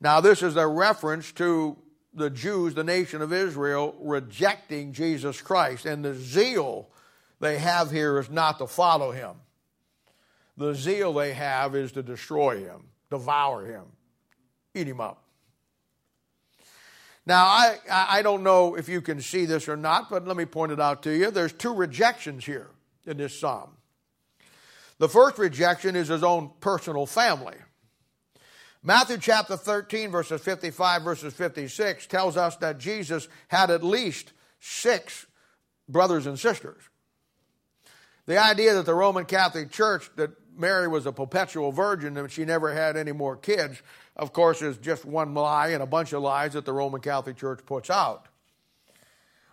Now, 0.01 0.19
this 0.19 0.43
is 0.43 0.57
a 0.57 0.67
reference 0.67 1.31
to 1.33 1.77
the 2.13 2.29
Jews, 2.29 2.73
the 2.73 2.83
nation 2.83 3.21
of 3.21 3.31
Israel, 3.31 3.95
rejecting 3.99 4.91
Jesus 4.91 5.41
Christ. 5.41 5.85
And 5.85 6.03
the 6.03 6.15
zeal 6.15 6.89
they 7.39 7.57
have 7.57 7.91
here 7.91 8.19
is 8.19 8.29
not 8.29 8.57
to 8.59 8.67
follow 8.67 9.11
him. 9.11 9.35
The 10.57 10.73
zeal 10.73 11.13
they 11.13 11.33
have 11.33 11.75
is 11.75 11.91
to 11.93 12.03
destroy 12.03 12.59
him, 12.59 12.85
devour 13.09 13.65
him, 13.65 13.83
eat 14.73 14.87
him 14.87 15.01
up. 15.01 15.23
Now, 17.25 17.45
I, 17.45 17.77
I 17.89 18.21
don't 18.21 18.43
know 18.43 18.75
if 18.75 18.87
you 18.87 19.01
can 19.01 19.19
see 19.19 19.45
this 19.45 19.67
or 19.67 19.75
not, 19.75 20.09
but 20.09 20.27
let 20.27 20.37
me 20.37 20.45
point 20.45 20.71
it 20.71 20.79
out 20.79 21.03
to 21.03 21.11
you. 21.11 21.31
There's 21.31 21.53
two 21.53 21.73
rejections 21.73 22.45
here 22.45 22.69
in 23.05 23.17
this 23.17 23.37
psalm. 23.37 23.71
The 24.99 25.09
first 25.09 25.37
rejection 25.37 25.95
is 25.95 26.07
his 26.07 26.23
own 26.23 26.51
personal 26.59 27.05
family. 27.05 27.55
Matthew 28.83 29.17
chapter 29.17 29.57
13, 29.57 30.11
verses 30.11 30.39
55, 30.41 31.01
verses 31.01 31.33
56 31.33 32.05
tells 32.05 32.37
us 32.37 32.55
that 32.57 32.77
Jesus 32.77 33.27
had 33.47 33.71
at 33.71 33.83
least 33.83 34.31
six 34.59 35.25
brothers 35.89 36.27
and 36.27 36.37
sisters. 36.37 36.81
The 38.27 38.37
idea 38.37 38.75
that 38.75 38.85
the 38.85 38.93
Roman 38.93 39.25
Catholic 39.25 39.71
Church, 39.71 40.09
that 40.15 40.31
Mary 40.57 40.87
was 40.87 41.05
a 41.05 41.11
perpetual 41.11 41.71
virgin 41.71 42.17
and 42.17 42.31
she 42.31 42.45
never 42.45 42.73
had 42.73 42.97
any 42.97 43.11
more 43.11 43.35
kids, 43.35 43.81
of 44.15 44.33
course, 44.33 44.61
is 44.61 44.77
just 44.77 45.05
one 45.05 45.33
lie 45.33 45.69
and 45.69 45.83
a 45.83 45.87
bunch 45.87 46.13
of 46.13 46.21
lies 46.21 46.53
that 46.53 46.65
the 46.65 46.73
Roman 46.73 47.01
Catholic 47.01 47.37
Church 47.37 47.59
puts 47.65 47.89
out. 47.89 48.27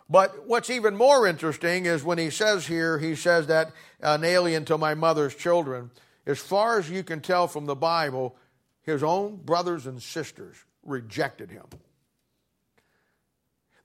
But 0.08 0.46
what's 0.46 0.68
even 0.68 0.94
more 0.94 1.26
interesting 1.26 1.86
is 1.86 2.04
when 2.04 2.18
he 2.18 2.28
says 2.28 2.66
here, 2.66 2.98
he 2.98 3.14
says 3.14 3.46
that 3.46 3.72
an 4.00 4.24
alien 4.24 4.64
to 4.66 4.76
my 4.76 4.94
mother's 4.94 5.34
children. 5.34 5.90
As 6.26 6.38
far 6.38 6.78
as 6.78 6.90
you 6.90 7.02
can 7.02 7.20
tell 7.20 7.48
from 7.48 7.66
the 7.66 7.74
Bible, 7.74 8.36
his 8.82 9.02
own 9.02 9.36
brothers 9.36 9.86
and 9.86 10.02
sisters 10.02 10.56
rejected 10.84 11.50
him. 11.50 11.64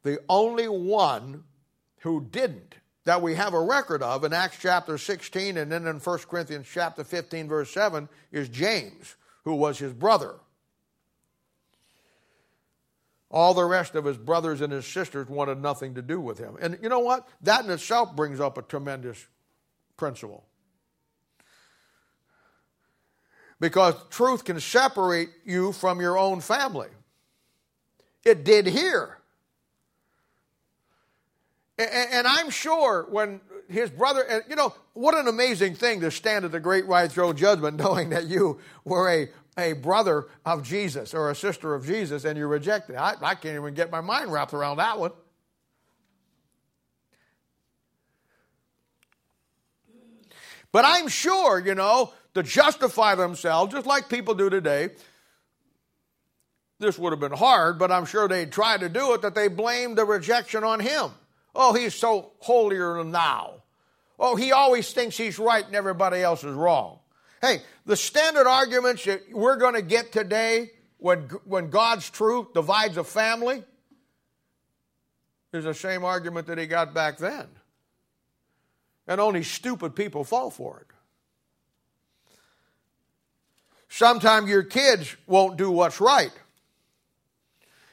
The 0.03 0.19
only 0.27 0.67
one 0.67 1.43
who 1.99 2.21
didn't, 2.21 2.75
that 3.08 3.22
we 3.22 3.36
have 3.36 3.54
a 3.54 3.62
record 3.62 4.04
of 4.04 4.26
in 4.26 4.34
Acts 4.34 4.58
chapter 4.60 4.98
16 4.98 5.56
and 5.56 5.72
then 5.72 5.88
in 5.88 5.98
1 5.98 6.20
Corinthians 6.30 6.67
chapter 6.70 7.06
15, 7.06 7.48
verse 7.48 7.72
7, 7.72 8.10
is 8.34 8.50
James, 8.50 9.15
who 9.46 9.56
was 9.56 9.80
his 9.80 9.93
brother. 9.93 10.36
All 13.32 13.54
the 13.54 13.63
rest 13.63 13.96
of 13.96 14.04
his 14.04 14.17
brothers 14.17 14.60
and 14.60 14.74
his 14.74 14.86
sisters 14.86 15.30
wanted 15.30 15.62
nothing 15.62 15.96
to 15.96 16.02
do 16.02 16.20
with 16.20 16.38
him. 16.38 16.58
And 16.60 16.78
you 16.82 16.89
know 16.89 17.00
what? 17.00 17.26
That 17.43 17.63
in 17.63 17.72
itself 17.72 18.13
brings 18.13 18.41
up 18.41 18.58
a 18.58 18.62
tremendous 18.62 19.26
principle. 19.96 20.46
Because 23.58 23.96
truth 24.10 24.43
can 24.43 24.60
separate 24.60 25.30
you 25.46 25.72
from 25.72 26.02
your 26.02 26.17
own 26.17 26.41
family. 26.41 26.89
It 28.26 28.43
did 28.43 28.67
here. 28.67 29.16
And 31.77 32.25
I'm 32.25 32.49
sure 32.49 33.05
when 33.09 33.39
his 33.69 33.91
brother, 33.91 34.43
you 34.49 34.55
know, 34.55 34.73
what 34.93 35.15
an 35.15 35.27
amazing 35.27 35.75
thing 35.75 36.01
to 36.01 36.09
stand 36.09 36.43
at 36.43 36.51
the 36.51 36.59
great 36.59 36.87
white 36.87 37.11
throne 37.11 37.37
judgment 37.37 37.77
knowing 37.83 38.09
that 38.09 38.27
you 38.27 38.59
were 38.83 39.09
a 39.09 39.29
a 39.57 39.73
brother 39.73 40.27
of 40.45 40.63
Jesus 40.63 41.13
or 41.13 41.31
a 41.31 41.35
sister 41.35 41.73
of 41.73 41.85
Jesus 41.85 42.25
and 42.25 42.37
you 42.37 42.45
reject 42.45 42.89
it. 42.89 42.95
I, 42.95 43.15
I 43.21 43.35
can't 43.35 43.55
even 43.55 43.73
get 43.73 43.91
my 43.91 44.01
mind 44.01 44.31
wrapped 44.31 44.53
around 44.53 44.77
that 44.77 44.99
one. 44.99 45.11
But 50.71 50.85
I'm 50.85 51.07
sure, 51.07 51.59
you 51.59 51.73
know, 51.73 52.13
to 52.35 52.43
justify 52.43 53.15
themselves, 53.15 53.73
just 53.73 53.87
like 53.87 54.09
people 54.09 54.35
do 54.35 54.49
today, 54.49 54.89
this 56.79 56.99
would 56.99 57.11
have 57.11 57.19
been 57.19 57.31
hard, 57.31 57.79
but 57.79 57.91
I'm 57.91 58.05
sure 58.05 58.27
they'd 58.27 58.51
try 58.51 58.77
to 58.77 58.89
do 58.89 59.13
it, 59.13 59.23
that 59.23 59.33
they 59.33 59.47
blamed 59.47 59.97
the 59.97 60.05
rejection 60.05 60.63
on 60.63 60.79
him. 60.79 61.09
Oh, 61.60 61.74
he's 61.74 61.96
so 61.96 62.34
holier 62.38 63.00
than 63.00 63.12
thou. 63.12 63.63
Oh, 64.20 64.36
he 64.36 64.52
always 64.52 64.93
thinks 64.93 65.17
he's 65.17 65.39
right 65.39 65.65
and 65.65 65.76
everybody 65.76 66.22
else 66.22 66.43
is 66.43 66.54
wrong. 66.54 67.00
Hey, 67.41 67.62
the 67.86 67.98
standard 67.98 68.48
arguments 68.48 69.04
that 69.06 69.24
we're 69.32 69.58
going 69.58 69.74
to 69.74 69.82
get 69.82 70.12
today 70.12 70.72
when, 71.00 71.22
when 71.46 71.72
God's 71.72 72.10
truth 72.12 72.54
divides 72.54 72.98
a 72.98 73.04
family 73.04 73.63
is 75.52 75.63
the 75.63 75.74
same 75.74 76.06
argument 76.06 76.46
that 76.48 76.60
he 76.60 76.67
got 76.67 76.93
back 76.93 77.17
then. 77.17 77.48
And 79.08 79.20
only 79.20 79.41
stupid 79.41 79.96
people 79.96 80.24
fall 80.24 80.52
for 80.52 80.82
it. 80.82 80.88
Sometimes 83.89 84.48
your 84.50 84.63
kids 84.63 85.15
won't 85.26 85.58
do 85.58 85.72
what's 85.72 86.00
right. 86.00 86.32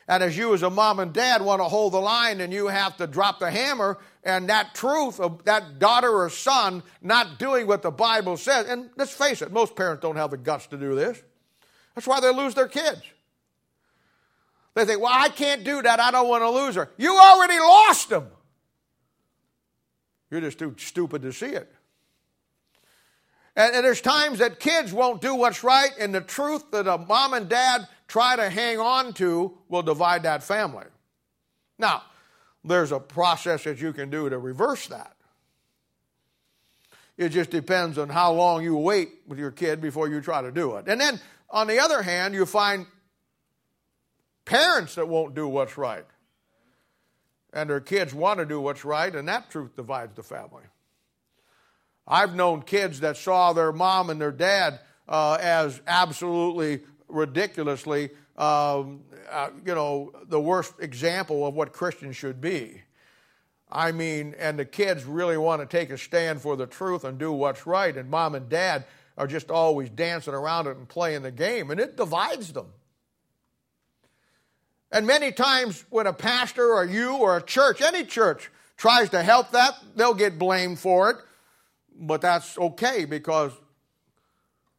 And 0.06 0.22
as 0.22 0.36
you, 0.36 0.52
as 0.52 0.62
a 0.62 0.70
mom 0.70 1.00
and 1.00 1.12
dad, 1.12 1.40
want 1.40 1.60
to 1.60 1.64
hold 1.64 1.94
the 1.94 2.00
line 2.00 2.40
and 2.40 2.52
you 2.52 2.66
have 2.66 2.96
to 2.98 3.06
drop 3.06 3.38
the 3.38 3.50
hammer, 3.50 3.98
and 4.22 4.48
that 4.48 4.74
truth 4.74 5.18
of 5.18 5.44
that 5.44 5.78
daughter 5.78 6.10
or 6.10 6.28
son 6.28 6.82
not 7.00 7.38
doing 7.38 7.66
what 7.66 7.82
the 7.82 7.90
Bible 7.90 8.36
says, 8.36 8.68
and 8.68 8.90
let's 8.96 9.12
face 9.12 9.40
it, 9.40 9.50
most 9.50 9.76
parents 9.76 10.02
don't 10.02 10.16
have 10.16 10.30
the 10.30 10.36
guts 10.36 10.66
to 10.68 10.76
do 10.76 10.94
this. 10.94 11.22
That's 11.94 12.06
why 12.06 12.20
they 12.20 12.32
lose 12.32 12.54
their 12.54 12.68
kids. 12.68 13.02
They 14.74 14.84
think, 14.84 15.00
well, 15.00 15.12
I 15.12 15.28
can't 15.28 15.64
do 15.64 15.80
that. 15.82 16.00
I 16.00 16.10
don't 16.10 16.28
want 16.28 16.42
to 16.42 16.50
lose 16.50 16.74
her. 16.74 16.90
You 16.96 17.16
already 17.16 17.58
lost 17.58 18.08
them. 18.08 18.26
You're 20.30 20.40
just 20.40 20.58
too 20.58 20.74
stupid 20.78 21.22
to 21.22 21.32
see 21.32 21.46
it. 21.46 21.72
And, 23.56 23.76
and, 23.76 23.84
there's 23.84 24.00
times 24.00 24.40
that 24.40 24.58
kids 24.58 24.92
won't 24.92 25.20
do 25.20 25.36
what's 25.36 25.62
right, 25.62 25.92
and 26.00 26.12
the 26.12 26.20
truth 26.20 26.72
that 26.72 26.88
a 26.88 26.98
mom 26.98 27.34
and 27.34 27.48
dad 27.48 27.86
try 28.14 28.36
to 28.36 28.48
hang 28.48 28.78
on 28.78 29.12
to 29.12 29.52
will 29.68 29.82
divide 29.82 30.22
that 30.22 30.40
family. 30.40 30.86
Now, 31.80 32.04
there's 32.62 32.92
a 32.92 33.00
process 33.00 33.64
that 33.64 33.80
you 33.80 33.92
can 33.92 34.08
do 34.08 34.30
to 34.30 34.38
reverse 34.38 34.86
that. 34.86 35.16
It 37.16 37.30
just 37.30 37.50
depends 37.50 37.98
on 37.98 38.08
how 38.08 38.32
long 38.32 38.62
you 38.62 38.76
wait 38.76 39.10
with 39.26 39.40
your 39.40 39.50
kid 39.50 39.80
before 39.80 40.08
you 40.08 40.20
try 40.20 40.42
to 40.42 40.52
do 40.52 40.76
it. 40.76 40.86
And 40.86 41.00
then, 41.00 41.20
on 41.50 41.66
the 41.66 41.80
other 41.80 42.02
hand, 42.02 42.34
you 42.34 42.46
find 42.46 42.86
parents 44.44 44.94
that 44.94 45.08
won't 45.08 45.34
do 45.34 45.48
what's 45.48 45.76
right. 45.76 46.06
And 47.52 47.68
their 47.68 47.80
kids 47.80 48.14
want 48.14 48.38
to 48.38 48.46
do 48.46 48.60
what's 48.60 48.84
right, 48.84 49.12
and 49.12 49.26
that 49.26 49.50
truth 49.50 49.74
divides 49.74 50.14
the 50.14 50.22
family. 50.22 50.62
I've 52.06 52.36
known 52.36 52.62
kids 52.62 53.00
that 53.00 53.16
saw 53.16 53.52
their 53.52 53.72
mom 53.72 54.08
and 54.08 54.20
their 54.20 54.30
dad 54.30 54.78
uh, 55.08 55.36
as 55.40 55.80
absolutely 55.84 56.82
ridiculously, 57.08 58.10
um, 58.36 59.02
uh, 59.30 59.50
you 59.64 59.74
know, 59.74 60.12
the 60.28 60.40
worst 60.40 60.74
example 60.80 61.46
of 61.46 61.54
what 61.54 61.72
Christians 61.72 62.16
should 62.16 62.40
be. 62.40 62.82
I 63.70 63.92
mean, 63.92 64.34
and 64.38 64.58
the 64.58 64.64
kids 64.64 65.04
really 65.04 65.36
want 65.36 65.60
to 65.62 65.66
take 65.66 65.90
a 65.90 65.98
stand 65.98 66.40
for 66.40 66.56
the 66.56 66.66
truth 66.66 67.04
and 67.04 67.18
do 67.18 67.32
what's 67.32 67.66
right, 67.66 67.96
and 67.96 68.10
mom 68.10 68.34
and 68.34 68.48
dad 68.48 68.84
are 69.16 69.26
just 69.26 69.50
always 69.50 69.90
dancing 69.90 70.34
around 70.34 70.66
it 70.66 70.76
and 70.76 70.88
playing 70.88 71.22
the 71.22 71.30
game, 71.30 71.70
and 71.70 71.80
it 71.80 71.96
divides 71.96 72.52
them. 72.52 72.66
And 74.92 75.06
many 75.06 75.32
times, 75.32 75.84
when 75.90 76.06
a 76.06 76.12
pastor 76.12 76.74
or 76.74 76.84
you 76.84 77.16
or 77.16 77.36
a 77.36 77.42
church, 77.42 77.80
any 77.80 78.04
church, 78.04 78.50
tries 78.76 79.10
to 79.10 79.22
help 79.22 79.50
that, 79.52 79.74
they'll 79.96 80.14
get 80.14 80.38
blamed 80.38 80.78
for 80.78 81.10
it 81.10 81.16
but 81.96 82.20
that's 82.20 82.58
okay 82.58 83.04
because 83.04 83.52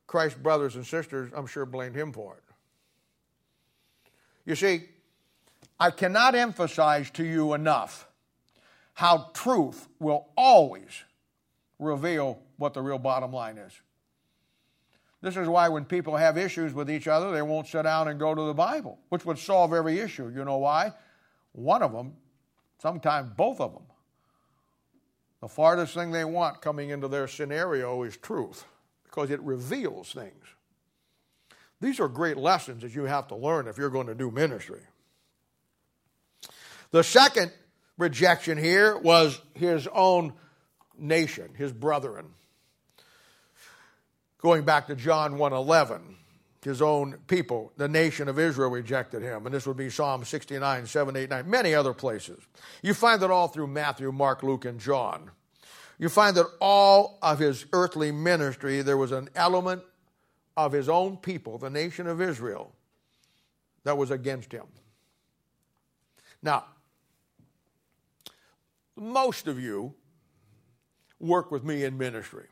Christ's 0.07 0.39
brothers 0.39 0.75
and 0.75 0.85
sisters, 0.85 1.31
I'm 1.35 1.47
sure, 1.47 1.65
blamed 1.65 1.95
him 1.95 2.11
for 2.11 2.35
it. 2.35 2.43
You 4.45 4.55
see, 4.55 4.83
I 5.79 5.91
cannot 5.91 6.35
emphasize 6.35 7.09
to 7.11 7.23
you 7.23 7.53
enough 7.53 8.07
how 8.93 9.29
truth 9.33 9.87
will 9.99 10.27
always 10.37 11.03
reveal 11.79 12.39
what 12.57 12.73
the 12.73 12.81
real 12.81 12.99
bottom 12.99 13.33
line 13.33 13.57
is. 13.57 13.73
This 15.21 15.35
is 15.37 15.47
why 15.47 15.69
when 15.69 15.85
people 15.85 16.15
have 16.15 16.37
issues 16.37 16.73
with 16.73 16.89
each 16.89 17.07
other, 17.07 17.31
they 17.31 17.41
won't 17.41 17.67
sit 17.67 17.81
down 17.83 18.07
and 18.07 18.19
go 18.19 18.35
to 18.35 18.43
the 18.43 18.53
Bible, 18.53 18.99
which 19.09 19.25
would 19.25 19.39
solve 19.39 19.73
every 19.73 19.99
issue. 19.99 20.29
You 20.29 20.45
know 20.45 20.57
why? 20.57 20.93
One 21.53 21.81
of 21.81 21.91
them, 21.91 22.13
sometimes 22.77 23.31
both 23.35 23.59
of 23.59 23.73
them, 23.73 23.83
the 25.41 25.47
farthest 25.47 25.95
thing 25.95 26.11
they 26.11 26.25
want 26.25 26.61
coming 26.61 26.91
into 26.91 27.07
their 27.07 27.27
scenario 27.27 28.03
is 28.03 28.15
truth 28.17 28.65
because 29.15 29.31
it 29.31 29.41
reveals 29.41 30.11
things. 30.11 30.43
These 31.79 31.99
are 31.99 32.07
great 32.07 32.37
lessons 32.37 32.81
that 32.81 32.93
you 32.93 33.03
have 33.03 33.27
to 33.29 33.35
learn 33.35 33.67
if 33.67 33.77
you're 33.77 33.89
going 33.89 34.07
to 34.07 34.15
do 34.15 34.29
ministry. 34.29 34.81
The 36.91 37.03
second 37.03 37.51
rejection 37.97 38.57
here 38.57 38.97
was 38.97 39.41
his 39.53 39.87
own 39.87 40.33
nation, 40.97 41.53
his 41.55 41.71
brethren. 41.71 42.27
Going 44.39 44.63
back 44.63 44.87
to 44.87 44.95
John 44.95 45.37
1:11, 45.37 46.15
his 46.61 46.81
own 46.81 47.17
people, 47.27 47.71
the 47.77 47.87
nation 47.87 48.27
of 48.27 48.37
Israel 48.37 48.69
rejected 48.69 49.21
him. 49.21 49.45
And 49.45 49.53
this 49.53 49.65
would 49.65 49.77
be 49.77 49.89
Psalm 49.89 50.23
69, 50.23 50.87
7, 50.87 51.15
8, 51.15 51.29
9, 51.29 51.49
many 51.49 51.73
other 51.73 51.93
places. 51.93 52.41
You 52.81 52.93
find 52.93 53.21
that 53.21 53.31
all 53.31 53.47
through 53.47 53.67
Matthew, 53.67 54.11
Mark, 54.11 54.43
Luke, 54.43 54.65
and 54.65 54.79
John. 54.79 55.31
You 55.97 56.09
find 56.09 56.35
that 56.35 56.47
all 56.59 57.17
of 57.21 57.39
his 57.39 57.65
earthly 57.71 58.11
ministry, 58.11 58.81
there 58.81 58.97
was 58.97 59.11
an 59.11 59.29
element 59.35 59.83
of 60.57 60.71
his 60.71 60.89
own 60.89 61.17
people, 61.17 61.57
the 61.57 61.69
nation 61.69 62.07
of 62.07 62.21
Israel, 62.21 62.73
that 63.83 63.97
was 63.97 64.11
against 64.11 64.51
him. 64.51 64.65
Now, 66.41 66.65
most 68.95 69.47
of 69.47 69.59
you 69.59 69.93
work 71.19 71.51
with 71.51 71.63
me 71.63 71.83
in 71.83 71.97
ministry. 71.97 72.47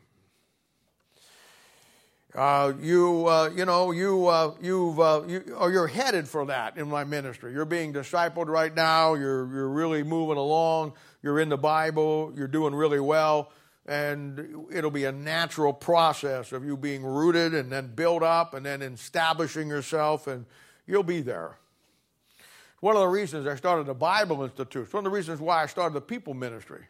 Uh, 2.34 2.72
you, 2.80 3.28
uh, 3.28 3.48
you 3.54 3.64
know, 3.64 3.92
you, 3.92 4.26
uh, 4.26 4.52
you've, 4.60 4.98
uh, 4.98 5.22
you, 5.28 5.54
or 5.56 5.70
you're 5.70 5.86
headed 5.86 6.26
for 6.26 6.46
that 6.46 6.76
in 6.76 6.88
my 6.88 7.04
ministry. 7.04 7.52
You're 7.52 7.64
being 7.64 7.92
discipled 7.92 8.48
right 8.48 8.74
now. 8.74 9.14
You're, 9.14 9.48
you're 9.54 9.68
really 9.68 10.02
moving 10.02 10.36
along. 10.36 10.94
You're 11.22 11.38
in 11.38 11.48
the 11.48 11.56
Bible. 11.56 12.32
You're 12.36 12.48
doing 12.48 12.74
really 12.74 12.98
well. 12.98 13.52
And 13.86 14.66
it'll 14.72 14.90
be 14.90 15.04
a 15.04 15.12
natural 15.12 15.72
process 15.72 16.50
of 16.50 16.64
you 16.64 16.76
being 16.76 17.04
rooted 17.04 17.54
and 17.54 17.70
then 17.70 17.94
built 17.94 18.24
up 18.24 18.54
and 18.54 18.66
then 18.66 18.82
establishing 18.82 19.68
yourself, 19.68 20.26
and 20.26 20.46
you'll 20.86 21.02
be 21.02 21.20
there. 21.20 21.58
One 22.80 22.96
of 22.96 23.02
the 23.02 23.08
reasons 23.08 23.46
I 23.46 23.56
started 23.56 23.86
the 23.86 23.94
Bible 23.94 24.42
Institute, 24.42 24.92
one 24.92 25.06
of 25.06 25.12
the 25.12 25.16
reasons 25.16 25.40
why 25.40 25.62
I 25.62 25.66
started 25.66 25.94
the 25.94 26.00
people 26.00 26.34
ministry. 26.34 26.86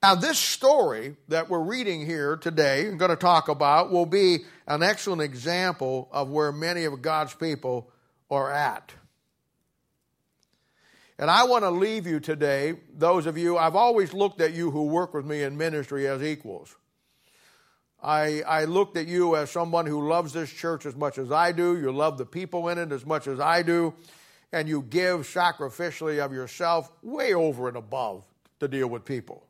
Now, 0.00 0.14
this 0.14 0.38
story 0.38 1.16
that 1.26 1.50
we're 1.50 1.58
reading 1.58 2.06
here 2.06 2.36
today 2.36 2.86
and 2.86 3.00
going 3.00 3.10
to 3.10 3.16
talk 3.16 3.48
about 3.48 3.90
will 3.90 4.06
be 4.06 4.44
an 4.68 4.80
excellent 4.80 5.22
example 5.22 6.08
of 6.12 6.30
where 6.30 6.52
many 6.52 6.84
of 6.84 7.02
God's 7.02 7.34
people 7.34 7.90
are 8.30 8.52
at. 8.52 8.92
And 11.18 11.28
I 11.28 11.44
want 11.44 11.64
to 11.64 11.70
leave 11.70 12.06
you 12.06 12.20
today, 12.20 12.76
those 12.96 13.26
of 13.26 13.36
you, 13.36 13.58
I've 13.58 13.74
always 13.74 14.14
looked 14.14 14.40
at 14.40 14.52
you 14.52 14.70
who 14.70 14.84
work 14.84 15.14
with 15.14 15.26
me 15.26 15.42
in 15.42 15.56
ministry 15.56 16.06
as 16.06 16.22
equals. 16.22 16.76
I, 18.00 18.42
I 18.42 18.66
looked 18.66 18.96
at 18.96 19.08
you 19.08 19.34
as 19.34 19.50
someone 19.50 19.84
who 19.84 20.08
loves 20.08 20.32
this 20.32 20.52
church 20.52 20.86
as 20.86 20.94
much 20.94 21.18
as 21.18 21.32
I 21.32 21.50
do. 21.50 21.76
You 21.76 21.90
love 21.90 22.18
the 22.18 22.24
people 22.24 22.68
in 22.68 22.78
it 22.78 22.92
as 22.92 23.04
much 23.04 23.26
as 23.26 23.40
I 23.40 23.62
do. 23.62 23.92
And 24.52 24.68
you 24.68 24.82
give 24.82 25.22
sacrificially 25.22 26.24
of 26.24 26.32
yourself 26.32 26.92
way 27.02 27.34
over 27.34 27.66
and 27.66 27.76
above 27.76 28.22
to 28.60 28.68
deal 28.68 28.86
with 28.86 29.04
people. 29.04 29.47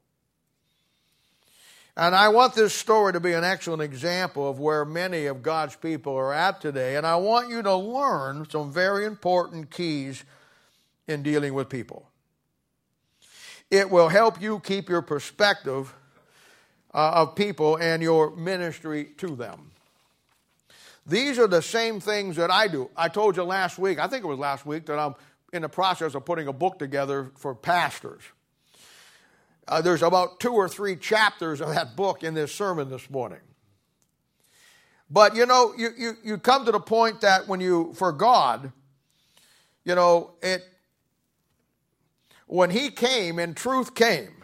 And 1.99 2.15
I 2.15 2.29
want 2.29 2.55
this 2.55 2.73
story 2.73 3.13
to 3.13 3.19
be 3.19 3.33
an 3.33 3.43
excellent 3.43 3.83
example 3.83 4.49
of 4.49 4.61
where 4.61 4.85
many 4.85 5.27
of 5.27 5.43
God's 5.43 5.75
people 5.75 6.15
are 6.15 6.33
at 6.33 6.61
today. 6.61 6.95
And 6.95 7.05
I 7.05 7.17
want 7.17 7.51
you 7.51 7.61
to 7.61 7.75
learn 7.75 8.49
some 8.49 8.73
very 8.73 9.05
important 9.05 9.73
keys 9.73 10.23
in 11.09 11.25
dealing 11.25 11.55
with 11.55 11.69
people. 11.69 12.09
It 13.69 13.91
will 13.91 14.09
help 14.09 14.41
you 14.41 14.61
keep 14.61 14.89
your 14.89 15.03
perspective 15.03 15.93
uh, 16.95 17.11
of 17.15 17.35
people 17.35 17.75
and 17.75 18.01
your 18.01 18.31
ministry 18.37 19.09
to 19.17 19.35
them. 19.35 19.73
These 21.05 21.37
are 21.41 21.49
the 21.49 21.63
same 21.63 21.99
things 21.99 22.37
that 22.37 22.51
I 22.53 22.69
do. 22.69 22.91
I 22.97 23.09
told 23.09 23.37
you 23.37 23.43
last 23.43 23.77
week, 23.77 23.99
I 23.99 24.07
think 24.07 24.23
it 24.23 24.29
was 24.29 24.39
last 24.39 24.65
week, 24.65 24.87
that 24.87 25.01
I'm 25.01 25.17
in 25.53 25.63
the 25.63 25.69
process 25.69 26.15
of 26.15 26.25
putting 26.25 26.47
a 26.47 26.53
book 26.53 26.79
together 26.79 27.33
for 27.35 27.57
pastors. 27.57 28.23
Uh, 29.68 29.83
there's 29.83 30.02
about 30.02 30.40
two 30.40 30.52
or 30.52 30.68
three 30.68 30.96
chapters 30.96 31.61
of 31.61 31.68
that 31.74 31.94
book 31.94 32.24
in 32.24 32.35
this 32.35 32.54
sermon 32.54 32.88
this 32.88 33.09
morning. 33.11 33.40
But 35.11 35.37
you 35.37 35.46
know, 35.46 35.74
you, 35.76 35.90
you, 35.96 36.12
you 36.22 36.38
come 36.38 36.64
to 36.64 36.72
the 36.72 36.81
point 36.81 37.20
that 37.20 37.48
when 37.48 37.61
you, 37.61 37.92
for 37.94 38.12
God, 38.12 38.72
you 39.85 39.94
know, 39.94 40.33
it, 40.42 40.62
when 42.46 42.70
He 42.70 42.90
came 42.90 43.38
and 43.38 43.57
truth 43.57 43.94
came, 43.94 44.38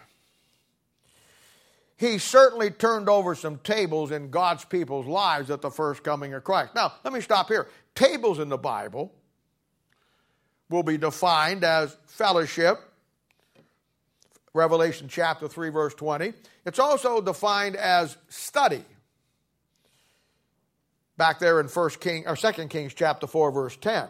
he 1.97 2.19
certainly 2.19 2.71
turned 2.71 3.09
over 3.09 3.35
some 3.35 3.59
tables 3.59 4.11
in 4.11 4.31
God's 4.31 4.65
people's 4.65 5.07
lives 5.07 5.51
at 5.51 5.63
the 5.63 5.71
first 5.71 6.03
coming 6.03 6.35
of 6.35 6.43
Christ. 6.45 6.75
Now, 6.75 6.93
let 7.05 7.15
me 7.15 7.21
stop 7.21 7.49
here. 7.49 7.69
Tables 7.95 8.41
in 8.41 8.49
the 8.49 8.59
Bible 8.59 9.13
will 10.69 10.83
be 10.83 10.99
defined 10.99 11.63
as 11.63 11.97
fellowship, 12.07 12.79
Revelation 14.55 15.09
chapter 15.09 15.49
3, 15.49 15.69
verse 15.71 15.95
20. 15.95 16.33
It's 16.65 16.79
also 16.79 17.21
defined 17.21 17.75
as 17.75 18.17
study. 18.29 18.85
Back 21.17 21.41
there 21.41 21.61
in 21.61 21.69
First 21.69 22.01
King 22.01 22.25
or 22.27 22.37
Second 22.37 22.71
Kings 22.71 22.95
chapter 22.95 23.27
4, 23.27 23.51
verse 23.51 23.77
10. 23.77 24.09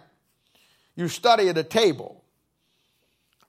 You 0.96 1.08
study 1.08 1.48
at 1.48 1.58
a 1.58 1.64
table. 1.64 2.22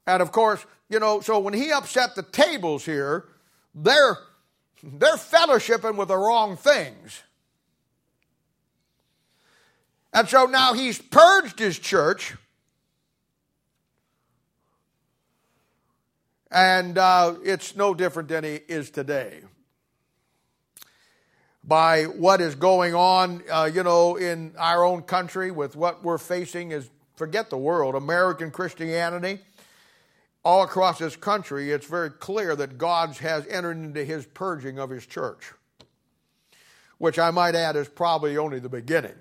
And 0.08 0.22
of 0.22 0.32
course, 0.32 0.66
you 0.90 1.00
know, 1.00 1.20
so 1.20 1.40
when 1.40 1.54
he 1.54 1.72
upset 1.72 2.16
the 2.16 2.24
tables 2.24 2.86
here, 2.86 3.26
they're, 3.74 4.18
they're 4.82 5.18
fellowshipping 5.18 5.98
with 5.98 6.08
the 6.08 6.18
wrong 6.18 6.56
things. 6.56 7.24
And 10.14 10.30
so 10.30 10.46
now 10.46 10.74
he's 10.74 11.02
purged 11.02 11.60
his 11.60 11.78
church. 11.78 12.36
And 16.52 16.98
uh, 16.98 17.36
it's 17.44 17.76
no 17.76 17.94
different 17.94 18.30
than 18.30 18.44
he 18.44 18.60
is 18.68 18.90
today. 18.90 19.42
By 21.64 22.04
what 22.04 22.42
is 22.42 22.54
going 22.56 22.94
on, 22.94 23.44
uh, 23.52 23.70
you 23.74 23.84
know, 23.84 24.18
in 24.18 24.54
our 24.58 24.84
own 24.84 25.02
country 25.02 25.50
with 25.50 25.76
what 25.76 26.04
we're 26.04 26.20
facing 26.20 26.72
is, 26.72 26.90
forget 27.16 27.50
the 27.50 27.58
world, 27.58 27.96
American 27.96 28.52
Christianity 28.52 29.40
all 30.46 30.62
across 30.62 31.00
this 31.00 31.16
country, 31.16 31.72
it's 31.72 31.88
very 31.88 32.12
clear 32.12 32.56
that 32.56 32.78
God 32.78 33.18
has 33.18 33.48
entered 33.48 33.78
into 33.78 34.06
his 34.06 34.28
purging 34.28 34.78
of 34.78 34.92
his 34.92 35.08
church, 35.08 35.52
which 37.00 37.18
I 37.18 37.32
might 37.32 37.56
add 37.56 37.76
is 37.76 37.90
probably 37.90 38.38
only 38.38 38.60
the 38.60 38.70
beginning. 38.70 39.16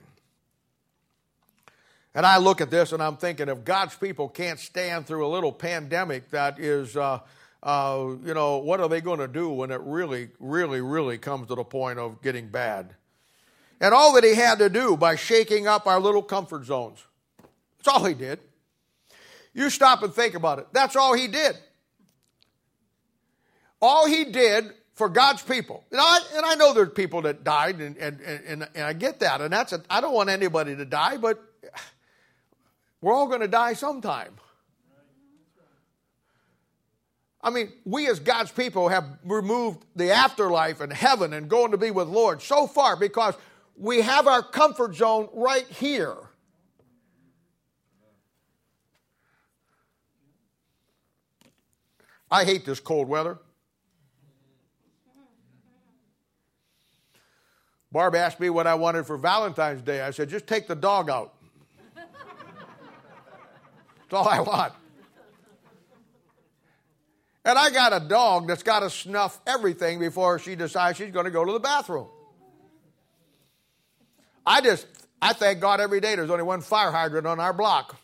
And 2.14 2.24
I 2.24 2.37
look 2.37 2.61
at 2.61 2.70
this 2.70 2.92
and 2.92 3.03
I'm 3.03 3.16
thinking 3.16 3.48
if 3.48 3.64
God's 3.64 3.96
people 3.96 4.29
can't 4.29 4.59
stand 4.59 5.07
through 5.07 5.27
a 5.27 5.29
little 5.29 5.53
pandemic 5.53 6.31
that 6.31 6.61
is, 6.61 6.96
uh, 6.96 7.20
uh, 7.62 8.07
you 8.24 8.35
know, 8.35 8.59
what 8.59 8.81
are 8.81 8.88
they 8.88 9.00
going 9.00 9.18
to 9.18 9.29
do 9.29 9.50
when 9.50 9.70
it 9.70 9.81
really, 9.81 10.29
really, 10.38 10.81
really 10.81 11.18
comes 11.18 11.48
to 11.48 11.57
the 11.57 11.64
point 11.64 11.98
of 11.98 12.22
getting 12.22 12.48
bad? 12.48 12.94
And 13.81 13.92
all 13.92 14.14
that 14.14 14.22
he 14.22 14.35
had 14.35 14.61
to 14.61 14.68
do 14.68 14.96
by 14.96 15.16
shaking 15.16 15.66
up 15.66 15.87
our 15.87 16.00
little 16.00 16.22
comfort 16.22 16.64
zones. 16.64 17.05
That's 17.79 17.88
all 17.88 18.05
he 18.05 18.14
did. 18.14 18.38
You 19.53 19.68
stop 19.68 20.03
and 20.03 20.12
think 20.12 20.35
about 20.35 20.61
it. 20.61 20.68
That's 20.72 20.96
all 20.96 21.14
he 21.14 21.27
did. 21.27 21.57
All 23.83 24.07
he 24.07 24.24
did 24.24 24.72
for 24.94 25.09
God's 25.09 25.42
people. 25.42 25.85
And 25.90 26.00
I, 26.00 26.18
and 26.37 26.46
I 26.46 26.55
know 26.55 26.72
there's 26.72 26.92
people 26.92 27.22
that 27.22 27.44
died, 27.44 27.81
and, 27.81 27.96
and, 27.96 28.20
and, 28.20 28.68
and 28.74 28.85
I 28.85 28.92
get 28.92 29.20
that. 29.20 29.40
And 29.40 29.53
that's 29.53 29.74
I 29.90 30.00
don't 30.00 30.14
want 30.14 30.31
anybody 30.31 30.74
to 30.77 30.85
die, 30.85 31.16
but 31.18 31.42
we're 33.05 33.12
all 33.12 33.27
going 33.27 33.43
to 33.43 33.49
die 33.49 33.75
sometime. 33.75 34.33
I 37.43 37.51
mean, 37.51 37.71
we 37.85 38.09
as 38.09 38.19
God's 38.19 38.51
people 38.51 38.88
have 38.88 39.05
removed 39.23 39.85
the 39.95 40.11
afterlife 40.11 40.81
and 40.81 40.90
heaven 40.90 41.35
and 41.35 41.47
going 41.47 41.73
to 41.73 41.77
be 41.77 41.90
with 41.90 42.09
Lord 42.09 42.40
so 42.40 42.67
far 42.67 42.97
because 42.97 43.35
we 43.77 44.01
have 44.01 44.27
our 44.27 44.43
comfort 44.43 44.95
zone 44.95 45.29
right 45.35 45.67
here. 45.67 46.17
I 52.31 52.47
hate 52.47 52.64
this 52.64 52.81
cold 52.81 53.07
weather. 53.07 53.38
Barb 57.93 58.14
asked 58.14 58.40
me 58.40 58.49
what 58.49 58.67
I 58.67 58.75
wanted 58.75 59.07
for 59.07 59.19
Valentine's 59.19 59.83
Day. 59.83 60.01
I 60.01 60.11
said, 60.11 60.31
just 60.31 60.47
take 60.47 60.67
the 60.67 60.75
dog 60.75 61.11
out. 61.11 61.34
All 64.14 64.29
I 64.29 64.40
want. 64.40 64.72
And 67.44 67.59
I 67.59 67.70
got 67.70 67.92
a 67.92 68.00
dog 68.00 68.48
that's 68.48 68.62
got 68.62 68.81
to 68.81 68.90
snuff 68.90 69.38
everything 69.46 69.98
before 69.98 70.38
she 70.38 70.55
decides 70.55 70.96
she's 70.96 71.11
going 71.11 71.27
to 71.27 71.31
go 71.31 71.44
to 71.44 71.53
the 71.53 71.61
bathroom. 71.61 72.09
I 74.46 74.61
just, 74.61 74.87
I 75.20 75.33
thank 75.33 75.61
God 75.61 75.81
every 75.81 76.00
day 76.00 76.16
there's 76.16 76.31
only 76.31 76.44
one 76.44 76.62
fire 76.62 76.90
hydrant 76.90 77.27
on 77.27 77.40
our 77.40 77.53
block. 77.53 77.96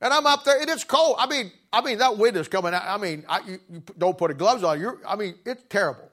And 0.00 0.12
I'm 0.12 0.26
up 0.26 0.44
there, 0.44 0.60
and 0.60 0.70
it's 0.70 0.84
cold. 0.84 1.16
I 1.18 1.26
mean, 1.26 1.50
I 1.72 1.80
mean 1.80 1.98
that 1.98 2.16
wind 2.16 2.36
is 2.36 2.46
coming 2.46 2.72
out. 2.72 2.84
I 2.86 2.96
mean, 2.98 3.24
I, 3.28 3.40
you, 3.40 3.58
you, 3.68 3.82
don't 3.96 4.16
put 4.16 4.36
gloves 4.38 4.62
on. 4.62 4.80
You're, 4.80 4.98
I 5.06 5.16
mean, 5.16 5.34
it's 5.44 5.64
terrible. 5.68 6.07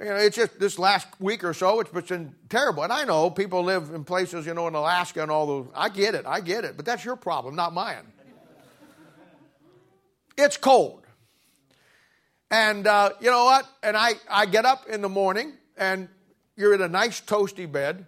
You 0.00 0.06
know, 0.06 0.16
it's 0.16 0.36
just 0.36 0.58
this 0.58 0.76
last 0.76 1.06
week 1.20 1.44
or 1.44 1.54
so, 1.54 1.78
it's 1.78 1.90
been 1.90 2.34
terrible. 2.48 2.82
And 2.82 2.92
I 2.92 3.04
know 3.04 3.30
people 3.30 3.62
live 3.62 3.90
in 3.94 4.02
places, 4.02 4.44
you 4.44 4.52
know, 4.52 4.66
in 4.66 4.74
Alaska 4.74 5.22
and 5.22 5.30
all 5.30 5.46
those. 5.46 5.68
I 5.74 5.88
get 5.88 6.16
it, 6.16 6.26
I 6.26 6.40
get 6.40 6.64
it, 6.64 6.76
but 6.76 6.84
that's 6.84 7.04
your 7.04 7.14
problem, 7.14 7.54
not 7.54 7.72
mine. 7.72 8.04
it's 10.36 10.56
cold. 10.56 11.06
And 12.50 12.86
uh, 12.86 13.10
you 13.20 13.30
know 13.30 13.44
what? 13.44 13.68
And 13.82 13.96
I, 13.96 14.14
I 14.28 14.46
get 14.46 14.64
up 14.64 14.88
in 14.88 15.00
the 15.00 15.08
morning, 15.08 15.52
and 15.76 16.08
you're 16.56 16.74
in 16.74 16.82
a 16.82 16.88
nice 16.88 17.20
toasty 17.20 17.70
bed. 17.70 18.06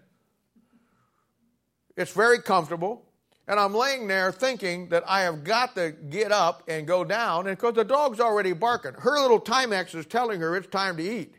It's 1.96 2.12
very 2.12 2.40
comfortable. 2.42 3.02
And 3.48 3.60
I'm 3.60 3.74
laying 3.74 4.08
there 4.08 4.32
thinking 4.32 4.88
that 4.88 5.04
I 5.06 5.20
have 5.22 5.44
got 5.44 5.76
to 5.76 5.92
get 5.92 6.32
up 6.32 6.64
and 6.66 6.84
go 6.84 7.04
down, 7.04 7.46
and 7.46 7.56
because 7.56 7.74
the 7.74 7.84
dog's 7.84 8.18
already 8.18 8.52
barking. 8.52 8.94
Her 8.94 9.20
little 9.20 9.40
Timex 9.40 9.94
is 9.94 10.04
telling 10.04 10.40
her 10.40 10.56
it's 10.56 10.66
time 10.66 10.96
to 10.96 11.02
eat. 11.02 11.35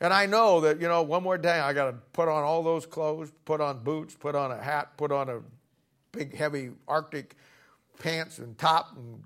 And 0.00 0.14
I 0.14 0.26
know 0.26 0.60
that, 0.62 0.80
you 0.80 0.88
know, 0.88 1.02
one 1.02 1.22
more 1.22 1.36
day 1.36 1.60
I 1.60 1.72
got 1.72 1.90
to 1.90 1.92
put 2.12 2.28
on 2.28 2.42
all 2.42 2.62
those 2.62 2.86
clothes, 2.86 3.30
put 3.44 3.60
on 3.60 3.80
boots, 3.80 4.14
put 4.14 4.34
on 4.34 4.50
a 4.50 4.60
hat, 4.60 4.96
put 4.96 5.12
on 5.12 5.28
a 5.28 5.40
big, 6.12 6.34
heavy 6.34 6.70
Arctic 6.88 7.36
pants 7.98 8.38
and 8.38 8.56
top 8.56 8.96
and 8.96 9.22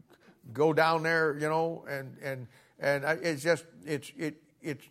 go 0.53 0.73
down 0.73 1.05
there, 1.05 1.35
you 1.35 1.49
know, 1.49 1.85
and, 1.89 2.17
and, 2.21 2.49
and 2.81 3.05
it's 3.23 3.43
just, 3.43 3.65
it's, 3.87 4.11
it, 4.17 4.43
it's, 4.61 4.85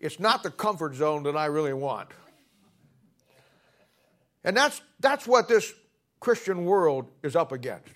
it's 0.00 0.18
not 0.18 0.42
the 0.42 0.50
comfort 0.50 0.94
zone 0.94 1.22
that 1.22 1.36
I 1.36 1.46
really 1.46 1.72
want. 1.72 2.08
And 4.42 4.56
that's, 4.56 4.80
that's 4.98 5.26
what 5.26 5.48
this 5.48 5.72
Christian 6.18 6.64
world 6.64 7.06
is 7.22 7.36
up 7.36 7.52
against. 7.52 7.92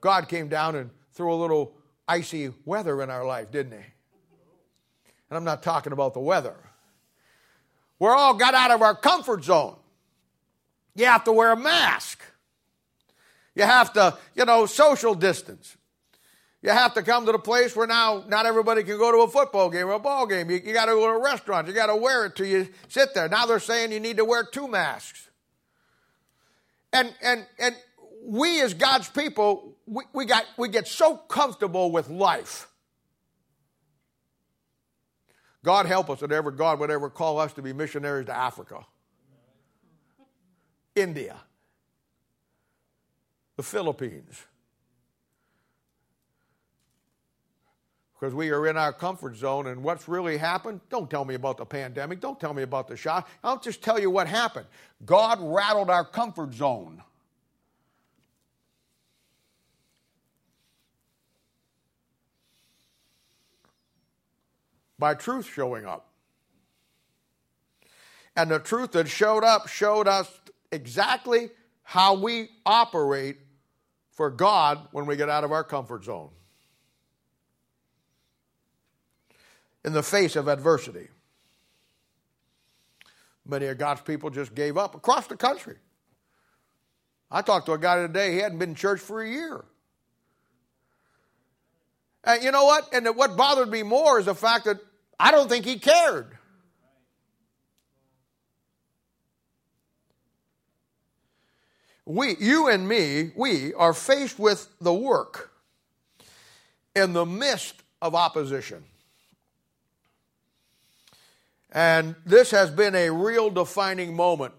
God 0.00 0.28
came 0.28 0.48
down 0.48 0.74
and 0.74 0.90
threw 1.12 1.32
a 1.32 1.36
little 1.36 1.76
icy 2.08 2.52
weather 2.64 3.00
in 3.02 3.10
our 3.10 3.24
life, 3.24 3.50
didn't 3.50 3.78
he? 3.78 3.84
And 5.34 5.38
I'm 5.38 5.44
not 5.44 5.64
talking 5.64 5.92
about 5.92 6.14
the 6.14 6.20
weather. 6.20 6.54
We're 7.98 8.14
all 8.14 8.34
got 8.34 8.54
out 8.54 8.70
of 8.70 8.82
our 8.82 8.94
comfort 8.94 9.42
zone. 9.42 9.74
You 10.94 11.06
have 11.06 11.24
to 11.24 11.32
wear 11.32 11.50
a 11.50 11.56
mask. 11.56 12.22
You 13.56 13.64
have 13.64 13.92
to, 13.94 14.16
you 14.36 14.44
know, 14.44 14.66
social 14.66 15.12
distance. 15.12 15.76
You 16.62 16.70
have 16.70 16.94
to 16.94 17.02
come 17.02 17.26
to 17.26 17.32
the 17.32 17.40
place 17.40 17.74
where 17.74 17.88
now 17.88 18.22
not 18.28 18.46
everybody 18.46 18.84
can 18.84 18.96
go 18.96 19.10
to 19.10 19.22
a 19.22 19.28
football 19.28 19.70
game 19.70 19.88
or 19.88 19.94
a 19.94 19.98
ball 19.98 20.28
game. 20.28 20.48
You, 20.50 20.60
you 20.64 20.72
got 20.72 20.84
to 20.84 20.92
go 20.92 21.08
to 21.08 21.14
a 21.14 21.20
restaurant. 21.20 21.66
You 21.66 21.74
got 21.74 21.86
to 21.86 21.96
wear 21.96 22.26
it 22.26 22.36
till 22.36 22.46
you 22.46 22.68
sit 22.86 23.12
there. 23.12 23.28
Now 23.28 23.44
they're 23.44 23.58
saying 23.58 23.90
you 23.90 23.98
need 23.98 24.18
to 24.18 24.24
wear 24.24 24.44
two 24.44 24.68
masks. 24.68 25.28
And, 26.92 27.12
and, 27.20 27.44
and 27.58 27.74
we 28.24 28.62
as 28.62 28.72
God's 28.72 29.08
people, 29.08 29.74
we, 29.84 30.04
we, 30.12 30.26
got, 30.26 30.44
we 30.56 30.68
get 30.68 30.86
so 30.86 31.16
comfortable 31.16 31.90
with 31.90 32.08
life. 32.08 32.68
God 35.64 35.86
help 35.86 36.10
us 36.10 36.20
that 36.20 36.30
ever 36.30 36.52
God 36.52 36.78
would 36.78 36.90
ever 36.90 37.10
call 37.10 37.40
us 37.40 37.52
to 37.54 37.62
be 37.62 37.72
missionaries 37.72 38.26
to 38.26 38.36
Africa, 38.36 38.86
India, 40.94 41.36
the 43.56 43.64
Philippines. 43.64 44.44
because 48.24 48.34
we 48.34 48.48
are 48.52 48.66
in 48.66 48.78
our 48.78 48.90
comfort 48.90 49.36
zone. 49.36 49.66
And 49.66 49.82
what's 49.82 50.08
really 50.08 50.38
happened? 50.38 50.80
Don't 50.88 51.10
tell 51.10 51.26
me 51.26 51.34
about 51.34 51.58
the 51.58 51.66
pandemic. 51.66 52.20
Don't 52.20 52.40
tell 52.40 52.54
me 52.54 52.62
about 52.62 52.88
the 52.88 52.96
shot. 52.96 53.28
I'll 53.42 53.60
just 53.60 53.82
tell 53.82 53.98
you 54.00 54.08
what 54.08 54.26
happened. 54.28 54.64
God 55.04 55.40
rattled 55.42 55.90
our 55.90 56.06
comfort 56.06 56.54
zone. 56.54 57.02
By 64.98 65.14
truth 65.14 65.46
showing 65.52 65.86
up. 65.86 66.08
And 68.36 68.50
the 68.50 68.58
truth 68.58 68.92
that 68.92 69.08
showed 69.08 69.44
up 69.44 69.68
showed 69.68 70.08
us 70.08 70.30
exactly 70.72 71.50
how 71.82 72.14
we 72.14 72.48
operate 72.66 73.38
for 74.10 74.30
God 74.30 74.88
when 74.92 75.06
we 75.06 75.16
get 75.16 75.28
out 75.28 75.44
of 75.44 75.52
our 75.52 75.64
comfort 75.64 76.04
zone. 76.04 76.30
in 79.84 79.92
the 79.92 80.02
face 80.02 80.34
of 80.34 80.48
adversity. 80.48 81.08
Many 83.46 83.66
of 83.66 83.76
God's 83.76 84.00
people 84.00 84.30
just 84.30 84.54
gave 84.54 84.78
up 84.78 84.94
across 84.94 85.26
the 85.26 85.36
country. 85.36 85.76
I 87.30 87.42
talked 87.42 87.66
to 87.66 87.72
a 87.72 87.78
guy 87.78 87.96
today, 87.96 88.32
he 88.32 88.38
hadn't 88.38 88.58
been 88.58 88.70
in 88.70 88.74
church 88.74 89.00
for 89.00 89.22
a 89.22 89.28
year. 89.28 89.64
You 92.40 92.50
know 92.50 92.64
what? 92.64 92.92
And 92.92 93.06
what 93.16 93.36
bothered 93.36 93.70
me 93.70 93.82
more 93.82 94.18
is 94.18 94.26
the 94.26 94.34
fact 94.34 94.64
that 94.64 94.78
I 95.18 95.30
don't 95.30 95.48
think 95.48 95.64
he 95.64 95.78
cared. 95.78 96.38
We, 102.06 102.36
you 102.38 102.68
and 102.68 102.86
me, 102.86 103.30
we 103.34 103.72
are 103.74 103.94
faced 103.94 104.38
with 104.38 104.68
the 104.80 104.92
work 104.92 105.50
in 106.94 107.12
the 107.12 107.24
midst 107.24 107.82
of 108.02 108.14
opposition. 108.14 108.84
And 111.72 112.14
this 112.24 112.50
has 112.50 112.70
been 112.70 112.94
a 112.94 113.10
real 113.10 113.50
defining 113.50 114.14
moment. 114.14 114.54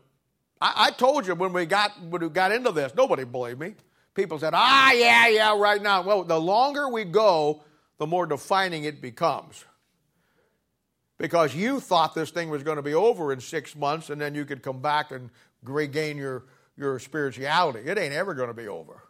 I, 0.60 0.88
I, 0.88 0.92
told 0.92 1.28
you 1.28 1.36
when 1.36 1.54
we 1.54 1.66
got 1.66 1.92
when 2.02 2.22
we 2.22 2.30
got 2.30 2.52
into 2.52 2.72
this, 2.72 2.94
nobody 2.96 3.24
believed 3.24 3.60
me. 3.60 3.76
People 4.16 4.40
said, 4.40 4.54
"Ah, 4.56 4.92
yeah, 4.94 5.28
yeah, 5.28 5.58
right 5.58 5.82
now." 5.82 6.02
Well, 6.02 6.24
the 6.24 6.40
longer 6.40 6.90
we 6.90 7.04
go, 7.04 7.64
the 7.98 8.08
more 8.08 8.26
defining 8.26 8.86
it 8.86 9.02
becomes. 9.02 9.64
Because 11.18 11.56
you 11.56 11.80
thought 11.80 12.16
this 12.16 12.32
thing 12.32 12.50
was 12.50 12.64
going 12.64 12.78
to 12.78 12.82
be 12.82 12.94
over 12.94 13.32
in 13.32 13.40
six 13.40 13.76
months, 13.76 14.10
and 14.10 14.20
then 14.20 14.34
you 14.36 14.46
could 14.46 14.64
come 14.64 14.82
back 14.82 15.12
and 15.12 15.30
regain 15.64 16.18
your 16.18 16.46
your 16.78 17.00
spirituality. 17.00 17.80
It 17.88 17.98
ain't 17.98 18.14
ever 18.14 18.34
going 18.34 18.50
to 18.50 18.54
be 18.54 18.68
over. 18.68 19.04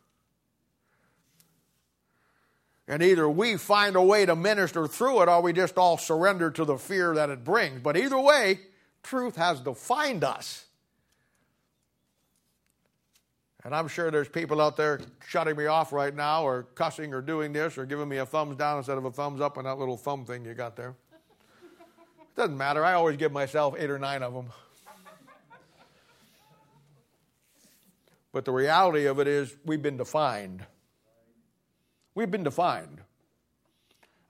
And 2.88 3.02
either 3.02 3.28
we 3.28 3.58
find 3.58 3.96
a 3.96 4.02
way 4.02 4.26
to 4.26 4.36
minister 4.36 4.88
through 4.88 5.24
it 5.24 5.30
or 5.30 5.42
we 5.42 5.54
just 5.54 5.78
all 5.78 5.98
surrender 5.98 6.52
to 6.52 6.66
the 6.66 6.78
fear 6.78 7.16
that 7.16 7.30
it 7.30 7.44
brings. 7.44 7.82
But 7.82 7.98
either 7.98 8.20
way, 8.20 8.60
truth 9.02 9.36
has 9.38 9.60
defined 9.60 10.24
us. 10.24 10.66
And 13.66 13.74
I'm 13.74 13.88
sure 13.88 14.12
there's 14.12 14.30
people 14.30 14.62
out 14.62 14.78
there 14.78 15.02
shutting 15.28 15.58
me 15.58 15.66
off 15.66 15.92
right 15.92 16.16
now 16.16 16.44
or 16.44 16.68
cussing 16.76 17.16
or 17.16 17.22
doing 17.22 17.52
this 17.52 17.80
or 17.80 17.86
giving 17.88 18.08
me 18.08 18.18
a 18.18 18.26
thumbs 18.26 18.56
down 18.56 18.78
instead 18.78 19.00
of 19.00 19.06
a 19.06 19.12
thumbs 19.12 19.42
up 19.42 19.58
on 19.58 19.64
that 19.64 19.80
little 19.80 19.98
thumb 19.98 20.24
thing 20.24 20.46
you 20.46 20.54
got 20.54 20.76
there. 20.76 20.90
It 20.90 22.36
doesn't 22.38 22.58
matter. 22.58 22.86
I 22.86 22.94
always 22.94 23.18
give 23.18 23.32
myself 23.32 23.74
eight 23.76 23.90
or 23.90 23.98
nine 23.98 24.22
of 24.22 24.36
them. 24.36 24.52
But 28.32 28.46
the 28.46 28.52
reality 28.52 29.06
of 29.06 29.20
it 29.20 29.28
is, 29.28 29.56
we've 29.66 29.82
been 29.82 29.98
defined. 29.98 30.64
We've 32.14 32.30
been 32.30 32.44
defined. 32.44 33.02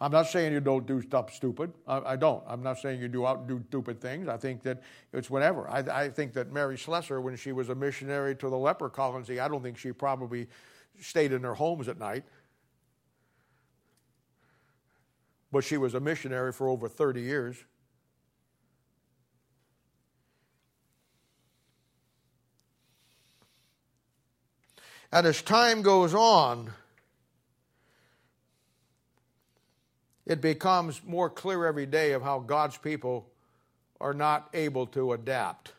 I'm 0.01 0.11
not 0.11 0.27
saying 0.27 0.51
you 0.51 0.59
don't 0.59 0.85
do 0.85 1.01
stuff 1.01 1.33
stupid. 1.33 1.71
I, 1.87 1.99
I, 1.99 2.15
don't. 2.17 2.43
I'm 2.47 2.61
not 2.61 2.79
saying 2.79 2.99
you 2.99 3.07
do 3.07 3.25
out 3.25 3.47
do 3.47 3.63
stupid 3.69 4.01
things. 4.01 4.27
I 4.27 4.35
think 4.35 4.61
that 4.63 4.81
it's 5.13 5.29
whatever. 5.29 5.69
I, 5.69 5.79
I, 5.79 6.09
think 6.09 6.33
that 6.33 6.51
Mary 6.51 6.77
Slessor, 6.77 7.21
when 7.21 7.37
she 7.37 7.53
was 7.53 7.69
a 7.69 7.75
missionary 7.75 8.35
to 8.35 8.49
the 8.49 8.57
leper 8.57 8.89
colony, 8.89 9.39
I 9.39 9.47
don't 9.47 9.63
think 9.63 9.77
she 9.77 9.93
probably 9.93 10.47
stayed 10.99 11.31
in 11.31 11.41
their 11.41 11.53
homes 11.53 11.87
at 11.87 11.97
night. 11.97 12.25
But 15.51 15.63
she 15.63 15.77
was 15.77 15.93
a 15.93 16.01
missionary 16.01 16.51
for 16.51 16.67
over 16.67 16.89
30 16.89 17.21
years. 17.21 17.55
And 25.13 25.25
as 25.25 25.41
time 25.41 25.81
goes 25.81 26.13
on, 26.13 26.73
it 30.25 30.41
becomes 30.41 31.01
more 31.03 31.29
clear 31.29 31.65
every 31.65 31.85
day 31.85 32.13
of 32.13 32.21
how 32.21 32.39
God's 32.39 32.77
people 32.77 33.29
are 34.01 34.13
not 34.13 34.49
able 34.53 34.87
to 34.87 35.13
adapt. 35.13 35.71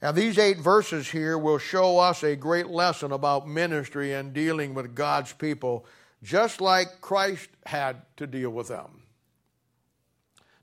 Now, 0.00 0.10
these 0.10 0.36
eight 0.36 0.58
verses 0.58 1.08
here 1.08 1.38
will 1.38 1.58
show 1.58 1.98
us 1.98 2.24
a 2.24 2.34
great 2.34 2.66
lesson 2.66 3.12
about 3.12 3.48
ministry 3.48 4.12
and 4.14 4.32
dealing 4.32 4.74
with 4.74 4.96
God's 4.96 5.32
people, 5.32 5.86
just 6.24 6.60
like 6.60 7.00
Christ 7.00 7.48
had 7.64 8.02
to 8.16 8.26
deal 8.26 8.50
with 8.50 8.66
them. 8.68 9.02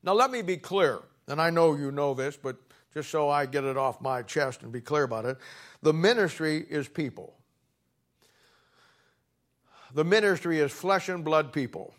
Now, 0.03 0.13
let 0.13 0.29
me 0.29 0.41
be 0.41 0.57
clear, 0.57 0.99
and 1.27 1.41
I 1.41 1.51
know 1.51 1.75
you 1.75 1.91
know 1.91 2.13
this, 2.13 2.35
but 2.35 2.57
just 2.93 3.09
so 3.11 3.29
I 3.29 3.45
get 3.45 3.63
it 3.63 3.77
off 3.77 4.01
my 4.01 4.23
chest 4.23 4.61
and 4.63 4.71
be 4.71 4.81
clear 4.81 5.03
about 5.03 5.25
it 5.25 5.37
the 5.81 5.93
ministry 5.93 6.65
is 6.69 6.87
people 6.87 7.38
the 9.93 10.03
ministry 10.03 10.59
is 10.59 10.71
flesh 10.71 11.09
and 11.09 11.23
blood 11.23 11.51
people. 11.51 11.93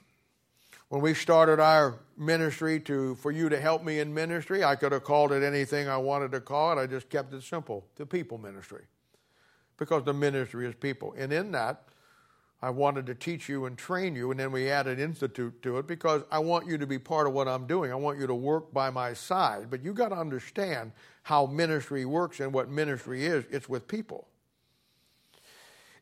When 0.88 1.00
we 1.00 1.14
started 1.14 1.60
our 1.60 2.00
ministry 2.16 2.80
to 2.80 3.14
for 3.16 3.30
you 3.30 3.48
to 3.48 3.60
help 3.60 3.84
me 3.84 4.00
in 4.00 4.12
ministry, 4.12 4.64
I 4.64 4.74
could 4.74 4.92
have 4.92 5.04
called 5.04 5.32
it 5.32 5.42
anything 5.42 5.88
I 5.88 5.96
wanted 5.96 6.32
to 6.32 6.40
call 6.40 6.76
it. 6.76 6.82
I 6.82 6.86
just 6.86 7.08
kept 7.08 7.32
it 7.32 7.42
simple, 7.42 7.86
the 7.96 8.06
people 8.06 8.38
ministry. 8.38 8.84
Because 9.76 10.04
the 10.04 10.12
ministry 10.12 10.66
is 10.66 10.74
people. 10.74 11.14
And 11.16 11.32
in 11.32 11.52
that, 11.52 11.84
I 12.62 12.68
wanted 12.70 13.06
to 13.06 13.14
teach 13.14 13.48
you 13.48 13.64
and 13.64 13.78
train 13.78 14.14
you, 14.14 14.30
and 14.30 14.38
then 14.38 14.52
we 14.52 14.68
added 14.68 14.98
institute 14.98 15.62
to 15.62 15.78
it 15.78 15.86
because 15.86 16.22
I 16.30 16.40
want 16.40 16.66
you 16.66 16.76
to 16.76 16.86
be 16.86 16.98
part 16.98 17.26
of 17.26 17.32
what 17.32 17.48
I'm 17.48 17.66
doing. 17.66 17.90
I 17.90 17.94
want 17.94 18.18
you 18.18 18.26
to 18.26 18.34
work 18.34 18.72
by 18.74 18.90
my 18.90 19.14
side. 19.14 19.70
But 19.70 19.82
you 19.82 19.94
got 19.94 20.10
to 20.10 20.16
understand 20.16 20.92
how 21.22 21.46
ministry 21.46 22.04
works 22.04 22.40
and 22.40 22.52
what 22.52 22.68
ministry 22.68 23.24
is. 23.24 23.46
It's 23.50 23.68
with 23.68 23.88
people. 23.88 24.26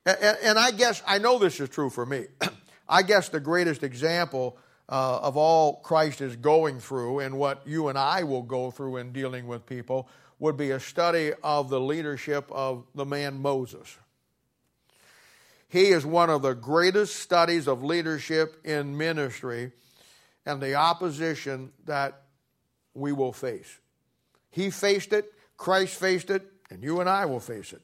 And, 0.07 0.39
and 0.43 0.59
I 0.59 0.71
guess, 0.71 1.03
I 1.07 1.19
know 1.19 1.39
this 1.39 1.61
is 1.61 1.69
true 1.69 1.91
for 1.91 2.07
me. 2.07 2.27
I 2.89 3.03
guess 3.03 3.29
the 3.29 3.41
greatest 3.41 3.83
example 3.83 4.57
uh, 4.89 5.19
of 5.21 5.37
all 5.37 5.77
Christ 5.77 6.21
is 6.21 6.37
going 6.37 6.81
through 6.81 7.21
and 7.21 7.39
what 7.39 7.67
you 7.67 7.89
and 7.89 7.99
I 7.99 8.23
will 8.23 8.43
go 8.43 8.71
through 8.71 8.97
in 8.97 9.13
dealing 9.13 9.47
with 9.47 9.67
people 9.67 10.09
would 10.39 10.57
be 10.57 10.71
a 10.71 10.81
study 10.81 11.33
of 11.43 11.69
the 11.69 11.81
leadership 11.81 12.51
of 12.51 12.87
the 12.95 13.05
man 13.05 13.41
Moses. 13.41 13.99
He 15.69 15.89
is 15.89 16.07
one 16.07 16.31
of 16.31 16.41
the 16.41 16.55
greatest 16.55 17.17
studies 17.17 17.69
of 17.69 17.83
leadership 17.83 18.57
in 18.65 18.97
ministry 18.97 19.73
and 20.47 20.63
the 20.63 20.77
opposition 20.77 21.73
that 21.85 22.23
we 22.95 23.13
will 23.13 23.35
face. 23.35 23.79
He 24.51 24.71
faced 24.71 25.13
it, 25.13 25.31
Christ 25.59 25.95
faced 25.97 26.31
it, 26.31 26.51
and 26.71 26.83
you 26.83 27.01
and 27.01 27.09
I 27.09 27.27
will 27.27 27.41
face 27.41 27.75
it. 27.75 27.83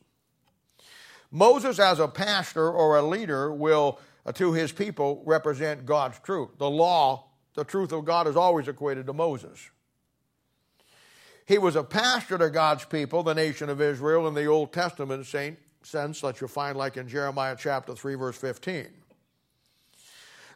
Moses, 1.35 1.80
as 1.80 1.99
a 1.99 2.07
pastor 2.07 2.70
or 2.70 2.97
a 2.97 3.03
leader, 3.03 3.53
will, 3.53 3.99
uh, 4.24 4.30
to 4.30 4.53
his 4.53 4.70
people, 4.70 5.20
represent 5.26 5.85
God's 5.85 6.16
truth. 6.20 6.51
The 6.59 6.70
law, 6.70 7.24
the 7.55 7.64
truth 7.64 7.91
of 7.91 8.05
God, 8.05 8.28
is 8.28 8.37
always 8.37 8.68
equated 8.68 9.07
to 9.07 9.12
Moses. 9.12 9.59
He 11.45 11.59
was 11.59 11.74
a 11.74 11.82
pastor 11.82 12.39
to 12.39 12.51
God's 12.51 12.85
people, 12.85 13.24
the 13.24 13.35
nation 13.35 13.68
of 13.68 13.80
Israel, 13.80 14.28
in 14.28 14.35
the 14.35 14.47
Old 14.47 14.72
Testament 14.72 15.26
sense 15.26 16.20
that 16.20 16.41
you'll 16.41 16.47
find 16.47 16.78
like 16.78 16.97
in 16.97 17.09
Jeremiah 17.09 17.57
chapter 17.59 17.97
3, 17.97 18.14
verse 18.14 18.37
15. 18.37 18.87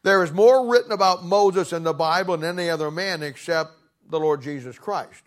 There 0.05 0.23
is 0.23 0.31
more 0.31 0.71
written 0.71 0.93
about 0.93 1.25
Moses 1.25 1.73
in 1.73 1.83
the 1.83 1.93
Bible 1.93 2.37
than 2.37 2.57
any 2.57 2.71
other 2.71 2.93
man 2.93 3.25
except 3.25 3.73
the 4.09 4.21
Lord 4.21 4.43
Jesus 4.43 4.79
Christ. 4.79 5.25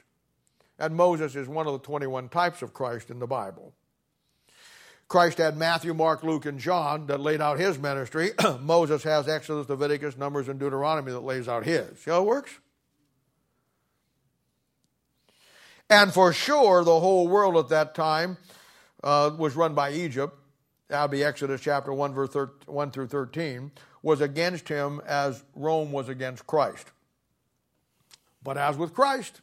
And 0.80 0.95
Moses 0.95 1.36
is 1.36 1.49
one 1.49 1.68
of 1.68 1.74
the 1.74 1.80
21 1.80 2.30
types 2.30 2.62
of 2.62 2.74
Christ 2.74 3.10
in 3.10 3.20
the 3.20 3.28
Bible. 3.28 3.74
Christ 5.12 5.39
had 5.39 5.57
Matthew, 5.57 5.93
Mark, 5.93 6.24
Luke, 6.24 6.45
and 6.45 6.57
John 6.57 7.07
that 7.07 7.20
laid 7.20 7.41
out 7.41 7.59
his 7.59 7.78
ministry. 7.78 8.30
Moses 8.62 9.03
has 9.03 9.28
Exodus, 9.28 9.68
Leviticus, 9.68 10.16
Numbers, 10.16 10.47
and 10.47 10.57
Deuteronomy 10.57 11.12
that 11.12 11.20
lays 11.20 11.49
out 11.49 11.66
his. 11.66 11.99
See 11.99 12.12
how 12.12 12.22
it 12.22 12.26
works? 12.26 12.53
And 15.89 16.14
for 16.14 16.32
sure, 16.32 16.86
the 16.86 16.97
whole 16.97 17.28
world 17.28 17.57
at 17.57 17.68
that 17.68 17.93
time 17.93 18.38
uh, 19.03 19.32
was 19.38 19.57
run 19.57 19.76
by 19.76 19.91
Egypt. 19.91 20.34
That 20.88 21.01
would 21.01 21.12
be 21.12 21.26
Exodus 21.26 21.59
chapter 21.59 21.91
1, 21.91 22.14
verse 22.14 22.34
1 22.66 22.91
through 22.91 23.07
13, 23.07 23.70
was 24.01 24.22
against 24.22 24.70
him 24.70 25.01
as 25.05 25.43
Rome 25.55 25.91
was 25.91 26.07
against 26.07 26.47
Christ. 26.47 26.89
But 28.41 28.57
as 28.57 28.78
with 28.78 28.93
Christ, 28.93 29.41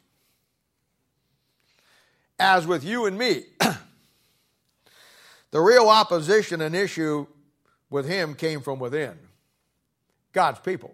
as 2.39 2.65
with 2.65 2.83
you 2.83 3.05
and 3.05 3.19
me, 3.19 3.43
The 5.51 5.59
real 5.59 5.89
opposition 5.89 6.61
and 6.61 6.75
issue 6.75 7.25
with 7.89 8.07
him 8.07 8.35
came 8.35 8.61
from 8.61 8.79
within 8.79 9.17
God's 10.31 10.59
people, 10.59 10.93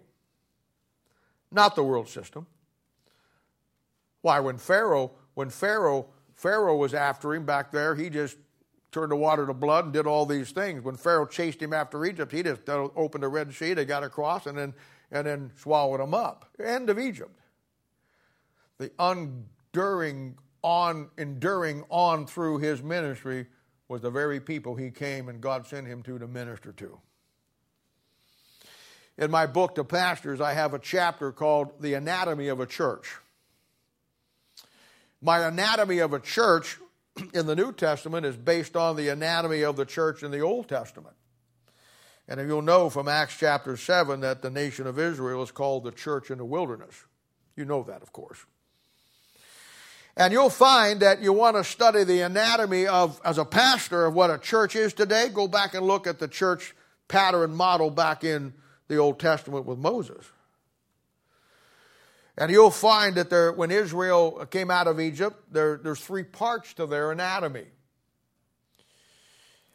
not 1.50 1.76
the 1.76 1.84
world 1.84 2.08
system. 2.08 2.46
Why, 4.22 4.40
when 4.40 4.58
Pharaoh, 4.58 5.12
when 5.34 5.50
Pharaoh, 5.50 6.06
Pharaoh 6.34 6.76
was 6.76 6.94
after 6.94 7.34
him 7.34 7.44
back 7.44 7.70
there, 7.70 7.94
he 7.94 8.10
just 8.10 8.36
turned 8.92 9.12
the 9.12 9.16
water 9.16 9.46
to 9.46 9.52
blood 9.52 9.84
and 9.84 9.92
did 9.92 10.06
all 10.06 10.24
these 10.24 10.52
things. 10.52 10.82
When 10.82 10.96
Pharaoh 10.96 11.26
chased 11.26 11.60
him 11.60 11.72
after 11.72 12.04
Egypt, 12.04 12.32
he 12.32 12.42
just 12.42 12.68
opened 12.68 13.22
the 13.22 13.28
Red 13.28 13.54
Sea, 13.54 13.74
they 13.74 13.84
got 13.84 14.02
across, 14.02 14.46
and 14.46 14.56
then 14.56 14.74
and 15.10 15.26
then 15.26 15.52
swallowed 15.56 16.00
him 16.00 16.14
up. 16.14 16.46
End 16.62 16.90
of 16.90 16.98
Egypt. 16.98 17.38
The 18.78 18.90
enduring 18.98 20.36
on 20.62 21.10
enduring 21.16 21.84
on 21.90 22.26
through 22.26 22.58
his 22.58 22.82
ministry 22.82 23.46
was 23.88 24.00
the 24.00 24.10
very 24.10 24.40
people 24.40 24.74
he 24.74 24.90
came 24.90 25.28
and 25.28 25.40
God 25.40 25.66
sent 25.66 25.86
him 25.86 26.02
to 26.04 26.18
to 26.18 26.26
minister 26.26 26.72
to. 26.72 26.98
In 29.18 29.30
my 29.30 29.46
book 29.46 29.76
to 29.76 29.84
pastors, 29.84 30.40
I 30.40 30.52
have 30.52 30.74
a 30.74 30.78
chapter 30.78 31.32
called 31.32 31.80
The 31.80 31.94
Anatomy 31.94 32.48
of 32.48 32.60
a 32.60 32.66
Church. 32.66 33.16
My 35.22 35.46
anatomy 35.46 35.98
of 35.98 36.12
a 36.12 36.20
church 36.20 36.78
in 37.32 37.46
the 37.46 37.56
New 37.56 37.72
Testament 37.72 38.26
is 38.26 38.36
based 38.36 38.76
on 38.76 38.96
the 38.96 39.08
anatomy 39.08 39.62
of 39.62 39.76
the 39.76 39.86
church 39.86 40.22
in 40.22 40.30
the 40.30 40.40
Old 40.40 40.68
Testament. 40.68 41.16
And 42.28 42.40
you'll 42.46 42.60
know 42.60 42.90
from 42.90 43.08
Acts 43.08 43.36
chapter 43.38 43.76
7 43.76 44.20
that 44.20 44.42
the 44.42 44.50
nation 44.50 44.86
of 44.86 44.98
Israel 44.98 45.42
is 45.42 45.50
called 45.50 45.84
the 45.84 45.92
church 45.92 46.30
in 46.30 46.38
the 46.38 46.44
wilderness. 46.44 47.04
You 47.56 47.64
know 47.64 47.82
that, 47.84 48.02
of 48.02 48.12
course. 48.12 48.44
And 50.16 50.32
you'll 50.32 50.48
find 50.48 51.00
that 51.00 51.20
you 51.20 51.32
want 51.32 51.56
to 51.56 51.64
study 51.64 52.02
the 52.04 52.22
anatomy 52.22 52.86
of, 52.86 53.20
as 53.22 53.36
a 53.36 53.44
pastor, 53.44 54.06
of 54.06 54.14
what 54.14 54.30
a 54.30 54.38
church 54.38 54.74
is 54.74 54.94
today. 54.94 55.28
Go 55.28 55.46
back 55.46 55.74
and 55.74 55.86
look 55.86 56.06
at 56.06 56.18
the 56.18 56.28
church 56.28 56.74
pattern 57.06 57.54
model 57.54 57.90
back 57.90 58.24
in 58.24 58.54
the 58.88 58.96
Old 58.96 59.20
Testament 59.20 59.66
with 59.66 59.78
Moses. 59.78 60.24
And 62.38 62.50
you'll 62.50 62.70
find 62.70 63.16
that 63.16 63.28
there, 63.28 63.52
when 63.52 63.70
Israel 63.70 64.46
came 64.50 64.70
out 64.70 64.86
of 64.86 65.00
Egypt, 65.00 65.36
there, 65.52 65.78
there's 65.82 66.00
three 66.00 66.22
parts 66.22 66.72
to 66.74 66.86
their 66.86 67.12
anatomy. 67.12 67.66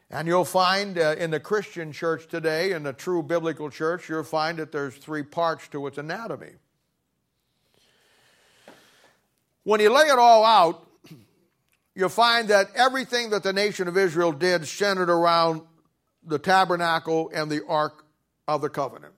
And 0.09 0.27
you'll 0.27 0.43
find 0.43 0.97
uh, 0.97 1.15
in 1.17 1.31
the 1.31 1.39
Christian 1.39 1.91
church 1.91 2.27
today, 2.27 2.71
in 2.71 2.83
the 2.83 2.93
true 2.93 3.23
biblical 3.23 3.69
church, 3.69 4.09
you'll 4.09 4.23
find 4.23 4.57
that 4.57 4.71
there's 4.71 4.95
three 4.95 5.23
parts 5.23 5.67
to 5.69 5.87
its 5.87 5.97
anatomy. 5.97 6.51
When 9.63 9.79
you 9.79 9.93
lay 9.93 10.07
it 10.07 10.17
all 10.17 10.43
out, 10.43 10.87
you'll 11.95 12.09
find 12.09 12.47
that 12.47 12.67
everything 12.75 13.29
that 13.31 13.43
the 13.43 13.53
nation 13.53 13.87
of 13.87 13.97
Israel 13.97 14.31
did 14.31 14.67
centered 14.67 15.09
around 15.09 15.61
the 16.23 16.39
tabernacle 16.39 17.31
and 17.33 17.51
the 17.51 17.65
ark 17.65 18.03
of 18.47 18.61
the 18.61 18.69
covenant. 18.69 19.13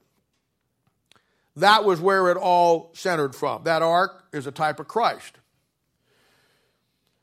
That 1.56 1.84
was 1.84 2.00
where 2.00 2.30
it 2.30 2.36
all 2.36 2.90
centered 2.94 3.34
from. 3.34 3.64
That 3.64 3.82
ark 3.82 4.24
is 4.32 4.46
a 4.46 4.52
type 4.52 4.80
of 4.80 4.88
Christ. 4.88 5.38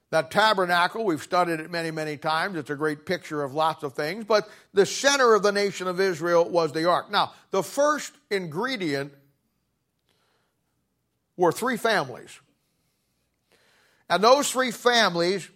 That 0.09 0.29
tabernacle, 0.29 1.05
we've 1.05 1.21
studied 1.21 1.59
it 1.61 1.71
many, 1.71 1.89
many 1.89 2.17
times. 2.17 2.57
It's 2.57 2.69
a 2.69 2.75
great 2.75 3.05
picture 3.05 3.43
of 3.43 3.53
lots 3.53 3.83
of 3.83 3.93
things. 3.93 4.25
But 4.25 4.49
the 4.73 4.85
center 4.85 5.33
of 5.33 5.43
the 5.43 5.51
nation 5.53 5.87
of 5.87 5.99
Israel 5.99 6.49
was 6.49 6.73
the 6.73 6.89
ark. 6.89 7.09
Now, 7.11 7.33
the 7.51 7.63
first 7.63 8.13
ingredient 8.29 9.13
were 11.37 11.51
three 11.51 11.77
families. 11.77 12.39
And 14.11 14.21
those 14.21 14.51
three 14.51 14.71
families, 14.71 15.49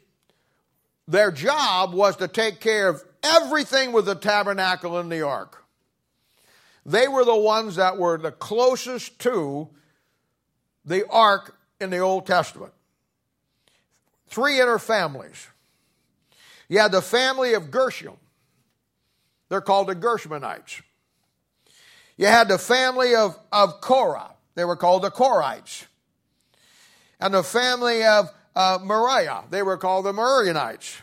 their 1.10 1.30
job 1.30 1.93
was 1.93 2.16
to 2.16 2.30
take 2.30 2.62
care 2.62 2.88
of 2.88 3.03
everything 3.22 3.91
with 3.91 4.06
the 4.06 4.16
tabernacle 4.16 4.97
and 4.97 5.12
the 5.12 5.24
ark. 5.24 5.66
They 6.86 7.10
were 7.10 7.26
the 7.26 7.36
ones 7.36 7.76
that 7.76 7.97
were 7.97 8.18
the 8.18 8.32
closest 8.32 9.20
to 9.20 9.68
the 10.86 11.06
ark 11.10 11.58
in 11.82 11.89
the 11.89 11.97
Old 11.97 12.26
Testament. 12.26 12.72
Three 14.30 14.62
inner 14.62 14.80
families. 14.80 15.49
You 16.70 16.80
had 16.80 16.93
the 16.93 17.01
family 17.01 17.56
of 17.56 17.70
Gershom. 17.70 18.16
They're 19.49 19.60
called 19.60 19.88
the 19.88 19.95
Gershmanites. 19.95 20.82
You 22.16 22.28
had 22.28 22.47
the 22.47 22.58
family 22.58 23.16
of, 23.16 23.38
of 23.51 23.82
Korah. 23.82 24.32
They 24.56 24.64
were 24.64 24.78
called 24.78 25.01
the 25.01 25.12
Korahites. 25.12 25.88
And 27.20 27.34
the 27.34 27.43
family 27.43 28.03
of 28.06 28.30
uh, 28.56 28.80
Merari. 28.84 29.28
They 29.49 29.62
were 29.62 29.78
called 29.78 30.06
the 30.06 30.14
Merarianites. 30.14 31.01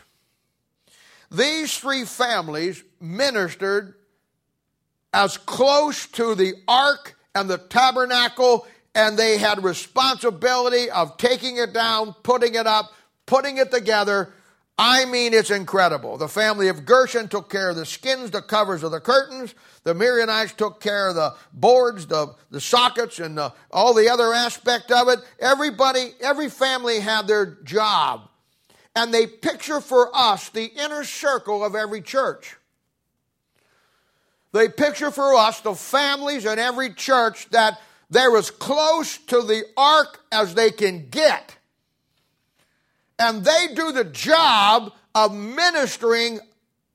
These 1.31 1.77
three 1.77 2.05
families 2.05 2.83
ministered 2.99 3.95
as 5.13 5.37
close 5.37 6.07
to 6.07 6.35
the 6.35 6.53
ark 6.67 7.15
and 7.35 7.49
the 7.49 7.57
tabernacle, 7.57 8.67
and 8.95 9.17
they 9.17 9.37
had 9.37 9.63
responsibility 9.63 10.89
of 10.91 11.17
taking 11.17 11.57
it 11.57 11.73
down, 11.73 12.13
putting 12.23 12.55
it 12.55 12.67
up, 12.67 12.91
putting 13.25 13.57
it 13.57 13.71
together, 13.71 14.33
I 14.77 15.05
mean, 15.05 15.33
it's 15.33 15.51
incredible. 15.51 16.17
The 16.17 16.27
family 16.27 16.67
of 16.67 16.85
Gershon 16.85 17.27
took 17.27 17.49
care 17.49 17.69
of 17.69 17.75
the 17.75 17.85
skins, 17.85 18.31
the 18.31 18.41
covers 18.41 18.81
of 18.81 18.91
the 18.91 18.99
curtains. 18.99 19.53
The 19.83 19.93
Merarianites 19.93 20.55
took 20.55 20.81
care 20.81 21.09
of 21.09 21.15
the 21.15 21.35
boards, 21.53 22.07
the, 22.07 22.33
the 22.49 22.59
sockets, 22.59 23.19
and 23.19 23.37
the, 23.37 23.53
all 23.69 23.93
the 23.93 24.09
other 24.09 24.33
aspect 24.33 24.91
of 24.91 25.09
it. 25.09 25.19
Everybody, 25.39 26.13
every 26.21 26.49
family 26.49 26.99
had 26.99 27.27
their 27.27 27.57
job. 27.63 28.29
And 28.95 29.13
they 29.13 29.27
picture 29.27 29.79
for 29.79 30.09
us 30.15 30.49
the 30.49 30.65
inner 30.65 31.03
circle 31.03 31.63
of 31.63 31.75
every 31.75 32.01
church. 32.01 32.55
They 34.53 34.69
picture 34.69 35.11
for 35.11 35.35
us 35.35 35.61
the 35.61 35.75
families 35.75 36.45
in 36.45 36.57
every 36.59 36.93
church 36.93 37.49
that 37.49 37.79
they're 38.09 38.35
as 38.37 38.51
close 38.51 39.17
to 39.17 39.41
the 39.41 39.63
ark 39.77 40.19
as 40.31 40.55
they 40.55 40.71
can 40.71 41.09
get 41.09 41.57
and 43.19 43.43
they 43.43 43.67
do 43.73 43.91
the 43.91 44.03
job 44.03 44.93
of 45.15 45.33
ministering 45.33 46.39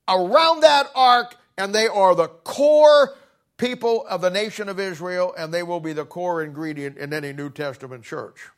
around 0.09 0.61
that 0.61 0.91
ark, 0.95 1.37
and 1.57 1.75
they 1.75 1.87
are 1.87 2.15
the 2.15 2.29
core 2.29 3.17
people 3.57 4.07
of 4.07 4.21
the 4.21 4.31
nation 4.31 4.69
of 4.69 4.81
Israel, 4.81 5.35
and 5.37 5.53
they 5.53 5.63
will 5.63 5.81
be 5.81 5.93
the 5.93 6.05
core 6.05 6.43
ingredient 6.43 6.97
in 6.97 7.13
any 7.13 7.33
New 7.33 7.51
Testament 7.51 8.05
church. 8.05 8.49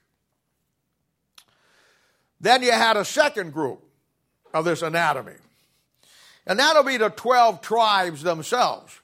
Then 2.40 2.62
you 2.62 2.72
had 2.72 2.96
a 2.96 3.04
second 3.04 3.52
group 3.52 3.82
of 4.54 4.64
this 4.64 4.82
anatomy, 4.82 5.36
and 6.46 6.58
that'll 6.58 6.84
be 6.84 6.96
the 6.96 7.10
12 7.10 7.60
tribes 7.60 8.22
themselves. 8.22 9.00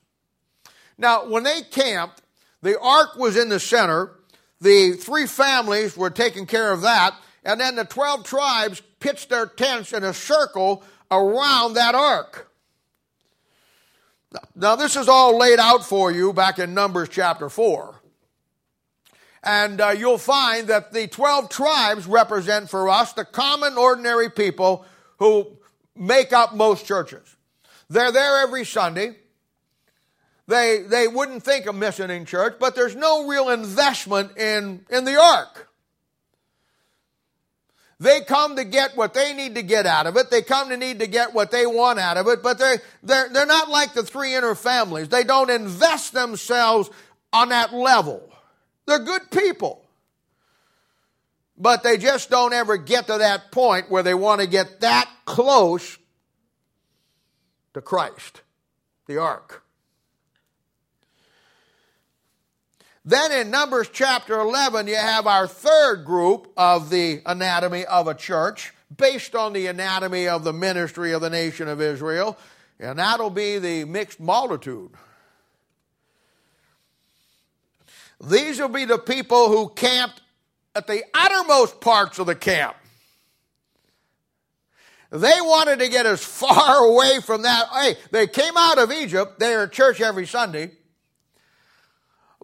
Now, 0.99 1.29
when 1.29 1.43
they 1.43 1.63
camped, 1.63 2.23
the 2.63 2.81
ark 2.81 3.17
was 3.17 3.37
in 3.37 3.49
the 3.49 3.61
center, 3.61 4.13
the 4.61 4.93
three 4.93 5.27
families 5.27 5.97
were 5.97 6.11
taking 6.11 6.47
care 6.47 6.73
of 6.73 6.83
that, 6.83 7.15
and 7.47 7.61
then 7.61 7.77
the 7.77 7.85
12 7.85 8.25
tribes 8.25 8.83
pitched 8.99 9.31
their 9.31 9.47
tents 9.47 9.93
in 9.93 10.03
a 10.03 10.13
circle 10.13 10.83
around 11.11 11.75
that 11.75 11.95
ark. 11.95 12.51
Now, 14.57 14.75
this 14.75 14.97
is 14.97 15.09
all 15.09 15.39
laid 15.39 15.61
out 15.61 15.85
for 15.85 16.11
you 16.11 16.33
back 16.33 16.59
in 16.59 16.75
Numbers 16.75 17.09
chapter 17.09 17.49
4. 17.49 17.95
And 19.45 19.81
uh, 19.81 19.91
you'll 19.91 20.19
find 20.19 20.67
that 20.67 20.93
the 20.93 21.07
12 21.07 21.49
tribes 21.49 22.09
represent 22.09 22.69
for 22.69 22.89
us 22.89 23.13
the 23.13 23.25
common, 23.25 23.79
ordinary 23.79 24.29
people 24.29 24.85
who 25.19 25.47
make 25.95 26.33
up 26.33 26.53
most 26.53 26.85
churches. 26.85 27.37
They're 27.89 28.11
there 28.11 28.43
every 28.43 28.65
Sunday. 28.65 29.15
They, 30.49 30.83
they 30.83 31.07
wouldn't 31.07 31.45
think 31.45 31.67
of 31.67 31.77
missing 31.77 32.11
in 32.11 32.25
church, 32.25 32.57
but 32.59 32.75
there's 32.75 32.97
no 32.97 33.29
real 33.29 33.51
investment 33.51 34.37
in, 34.37 34.85
in 34.91 35.05
the 35.05 35.21
ark. 35.21 35.66
They 37.99 38.21
come 38.21 38.57
to 38.57 38.65
get 38.65 38.97
what 38.97 39.15
they 39.15 39.33
need 39.33 39.55
to 39.55 39.63
get 39.63 39.87
out 39.87 40.07
of 40.07 40.17
it. 40.17 40.31
They 40.31 40.43
come 40.43 40.69
to 40.69 40.77
need 40.77 40.99
to 40.99 41.07
get 41.07 41.33
what 41.33 41.51
they 41.51 41.67
want 41.67 41.99
out 41.99 42.19
of 42.19 42.29
it, 42.29 42.43
but 42.43 42.59
they're, 42.59 42.83
they're, 43.03 43.31
they're 43.31 43.47
not 43.47 43.71
like 43.71 43.95
the 43.95 44.03
three 44.03 44.35
inner 44.35 44.55
families. 44.55 45.09
They 45.09 45.25
don't 45.25 45.49
invest 45.49 46.13
themselves 46.13 46.91
on 47.33 47.49
that 47.49 47.73
level. 47.73 48.23
They're 48.87 48.99
good 48.99 49.31
people. 49.31 49.83
But 51.57 51.83
they 51.83 51.97
just 51.97 52.29
don't 52.29 52.53
ever 52.53 52.77
get 52.77 53.07
to 53.07 53.19
that 53.19 53.51
point 53.51 53.91
where 53.91 54.03
they 54.03 54.13
want 54.13 54.43
to 54.43 54.47
get 54.47 54.81
that 54.81 55.09
close 55.25 55.97
to 57.73 57.81
Christ, 57.81 58.43
the 59.07 59.19
ark. 59.19 59.63
Then 63.09 63.31
in 63.31 63.53
Numbers 63.53 63.89
chapter 63.93 64.41
11, 64.41 64.89
you 64.89 64.97
have 64.97 65.29
our 65.29 65.47
third 65.47 66.05
group 66.05 66.53
of 66.57 66.91
the 66.91 67.23
anatomy 67.25 67.85
of 67.85 68.09
a 68.09 68.15
church 68.15 68.75
based 68.95 69.37
on 69.37 69.53
the 69.53 69.69
anatomy 69.69 70.27
of 70.27 70.43
the 70.43 70.53
ministry 70.53 71.13
of 71.13 71.21
the 71.21 71.31
nation 71.31 71.69
of 71.69 71.81
Israel, 71.81 72.37
and 72.81 72.99
that'll 72.99 73.31
be 73.31 73.61
the 73.61 73.85
mixed 73.85 74.19
multitude. 74.19 74.91
These 78.21 78.59
will 78.59 78.71
be 78.71 78.85
the 78.85 78.99
people 78.99 79.51
who 79.51 79.69
camped 79.69 80.21
at 80.75 80.89
the 80.89 81.05
uttermost 81.15 81.81
parts 81.81 82.19
of 82.19 82.27
the 82.27 82.35
camp. 82.35 82.75
They 85.11 85.41
wanted 85.43 85.79
to 85.79 85.89
get 85.89 86.07
as 86.07 86.25
far 86.25 86.85
away 86.85 87.21
from 87.21 87.43
that. 87.43 87.69
Hey, 87.69 87.95
they 88.11 88.27
came 88.27 88.57
out 88.57 88.79
of 88.79 88.91
Egypt. 88.91 89.39
They 89.39 89.55
are 89.55 89.63
at 89.63 89.73
church 89.73 90.01
every 90.01 90.27
Sunday 90.27 90.73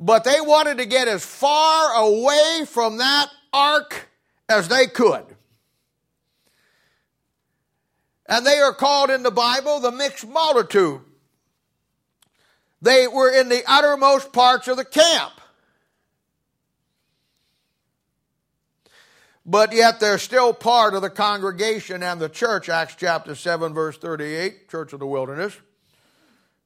but 0.05 0.25
they 0.25 0.41
wanted 0.41 0.79
to 0.79 0.85
get 0.85 1.07
as 1.07 1.25
far 1.25 1.95
away 1.95 2.65
from 2.67 2.97
that 2.97 3.29
ark 3.53 4.09
as 4.49 4.67
they 4.67 4.89
could. 4.89 5.25
And 8.27 8.45
they 8.45 8.59
are 8.59 8.75
called 8.75 9.11
in 9.11 9.23
the 9.23 9.31
Bible 9.31 9.79
the 9.79 9.93
mixed 9.93 10.27
multitude. 10.27 11.03
They 12.81 13.07
were 13.07 13.31
in 13.31 13.49
the 13.49 13.63
uttermost 13.65 14.33
parts 14.33 14.67
of 14.67 14.77
the 14.77 14.85
camp. 14.85 15.35
But 19.47 19.73
yet 19.73 20.01
they're 20.01 20.19
still 20.19 20.53
part 20.53 20.95
of 20.95 21.03
the 21.03 21.11
congregation 21.11 22.03
and 22.03 22.21
the 22.21 22.29
church, 22.29 22.69
Acts 22.69 22.97
chapter 22.97 23.37
7, 23.37 23.73
verse 23.73 23.99
38, 23.99 24.69
Church 24.69 24.93
of 24.93 24.99
the 24.99 25.07
Wilderness. 25.07 25.57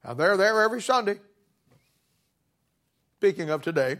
And 0.02 0.18
they're 0.18 0.38
there 0.38 0.62
every 0.62 0.80
Sunday. 0.80 1.18
Speaking 3.18 3.48
of 3.48 3.62
today. 3.62 3.96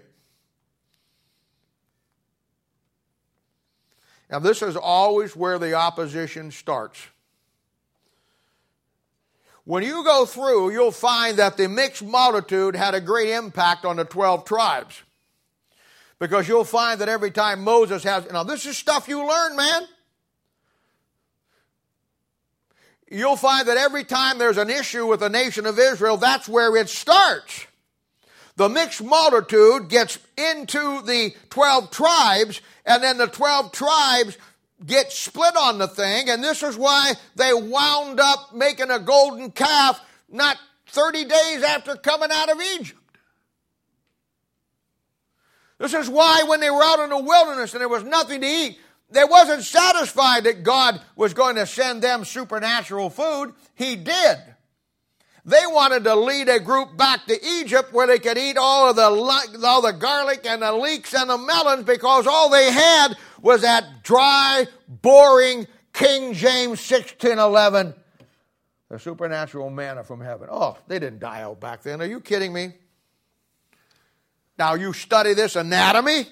And 4.29 4.45
this 4.45 4.61
is 4.61 4.77
always 4.77 5.35
where 5.35 5.59
the 5.59 5.75
opposition 5.75 6.51
starts. 6.51 7.01
When 9.65 9.83
you 9.83 10.05
go 10.05 10.27
through, 10.27 10.73
you'll 10.73 10.93
find 10.93 11.39
that 11.39 11.57
the 11.57 11.69
mixed 11.69 12.05
multitude 12.05 12.77
had 12.77 12.95
a 12.95 13.01
great 13.01 13.31
impact 13.31 13.85
on 13.85 13.97
the 13.97 14.05
12 14.05 14.45
tribes. 14.45 15.03
Because 16.19 16.47
you'll 16.47 16.65
find 16.65 17.01
that 17.01 17.09
every 17.09 17.31
time 17.31 17.65
Moses 17.65 18.05
has, 18.05 18.31
now 18.31 18.43
this 18.43 18.67
is 18.67 18.77
stuff 18.77 19.09
you 19.09 19.27
learn, 19.27 19.57
man. 19.57 19.83
You'll 23.11 23.37
find 23.37 23.67
that 23.69 23.77
every 23.77 24.05
time 24.05 24.39
there's 24.39 24.59
an 24.59 24.71
issue 24.71 25.07
with 25.07 25.21
the 25.21 25.29
nation 25.29 25.65
of 25.65 25.79
Israel, 25.79 26.17
that's 26.17 26.49
where 26.49 26.77
it 26.77 26.89
starts. 26.89 27.67
The 28.57 28.69
mixed 28.71 29.03
multitude 29.03 29.89
gets 29.89 30.19
into 30.37 31.03
the 31.03 31.35
12 31.51 31.91
tribes, 31.91 32.63
and 32.87 33.03
then 33.03 33.19
the 33.19 33.27
12 33.27 33.71
tribes 33.71 34.39
get 34.85 35.13
split 35.13 35.57
on 35.57 35.79
the 35.79 35.89
thing, 35.89 36.29
and 36.29 36.43
this 36.43 36.63
is 36.63 36.77
why 36.77 37.13
they 37.35 37.53
wound 37.53 38.19
up 38.19 38.55
making 38.55 38.91
a 38.91 38.99
golden 38.99 39.51
calf 39.51 40.01
not 40.31 40.57
30 40.89 41.25
days 41.25 41.63
after 41.63 41.97
coming 41.97 42.31
out 42.33 42.51
of 42.51 42.61
Egypt. 42.61 43.01
This 45.79 45.93
is 45.93 46.09
why 46.09 46.45
when 46.47 46.61
they 46.61 46.71
were 46.71 46.83
out 46.83 47.01
in 47.01 47.11
the 47.11 47.19
wilderness 47.19 47.75
and 47.75 47.81
there 47.81 47.89
was 47.89 48.05
nothing 48.05 48.41
to 48.41 48.47
eat, 48.47 48.79
they 49.11 49.25
wasn't 49.25 49.63
satisfied 49.63 50.45
that 50.45 50.63
God 50.63 51.01
was 51.15 51.35
going 51.35 51.57
to 51.57 51.67
send 51.67 52.03
them 52.03 52.25
supernatural 52.25 53.11
food. 53.11 53.53
He 53.75 53.97
did. 53.97 54.39
They 55.47 55.63
wanted 55.65 56.03
to 56.05 56.17
lead 56.17 56.49
a 56.49 56.59
group 56.59 56.97
back 56.97 57.27
to 57.27 57.47
Egypt 57.61 57.93
where 57.93 58.09
they 58.09 58.19
could 58.19 58.37
eat 58.37 58.57
all 58.59 58.91
of 58.91 58.97
the 58.97 59.63
all 59.65 59.81
the 59.81 59.93
garlic 59.93 60.45
and 60.45 60.61
the 60.61 60.73
leeks 60.73 61.15
and 61.15 61.31
the 61.31 61.39
melons 61.39 61.85
because 61.85 62.27
all 62.27 62.51
they 62.51 62.73
had 62.73 63.17
was 63.41 63.63
that 63.63 64.03
dry, 64.03 64.67
boring 64.89 65.69
King 65.93 66.35
James 66.35 66.81
1611, 66.91 67.95
the 68.89 68.99
supernatural 68.99 69.71
manna 69.71 70.03
from 70.03 70.21
heaven. 70.21 70.49
Oh, 70.51 70.77
they 70.89 70.99
didn't 70.99 71.21
die 71.21 71.43
out 71.43 71.61
back 71.61 71.85
then. 71.85 72.03
Are 72.03 72.07
you 72.07 72.21
kidding 72.21 72.53
me? 72.53 72.73
Now 74.59 74.75
you 74.75 74.93
study 74.93 75.33
this 75.33 75.55
anatomy, 75.55 76.27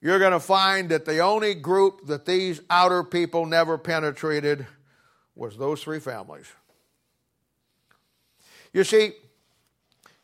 you're 0.00 0.18
going 0.18 0.32
to 0.32 0.40
find 0.40 0.88
that 0.88 1.04
the 1.04 1.18
only 1.18 1.54
group 1.54 2.06
that 2.06 2.24
these 2.24 2.62
outer 2.70 3.04
people 3.04 3.44
never 3.44 3.76
penetrated 3.76 4.66
was 5.34 5.56
those 5.56 5.82
three 5.82 6.00
families. 6.00 6.46
You 8.72 8.84
see, 8.84 9.12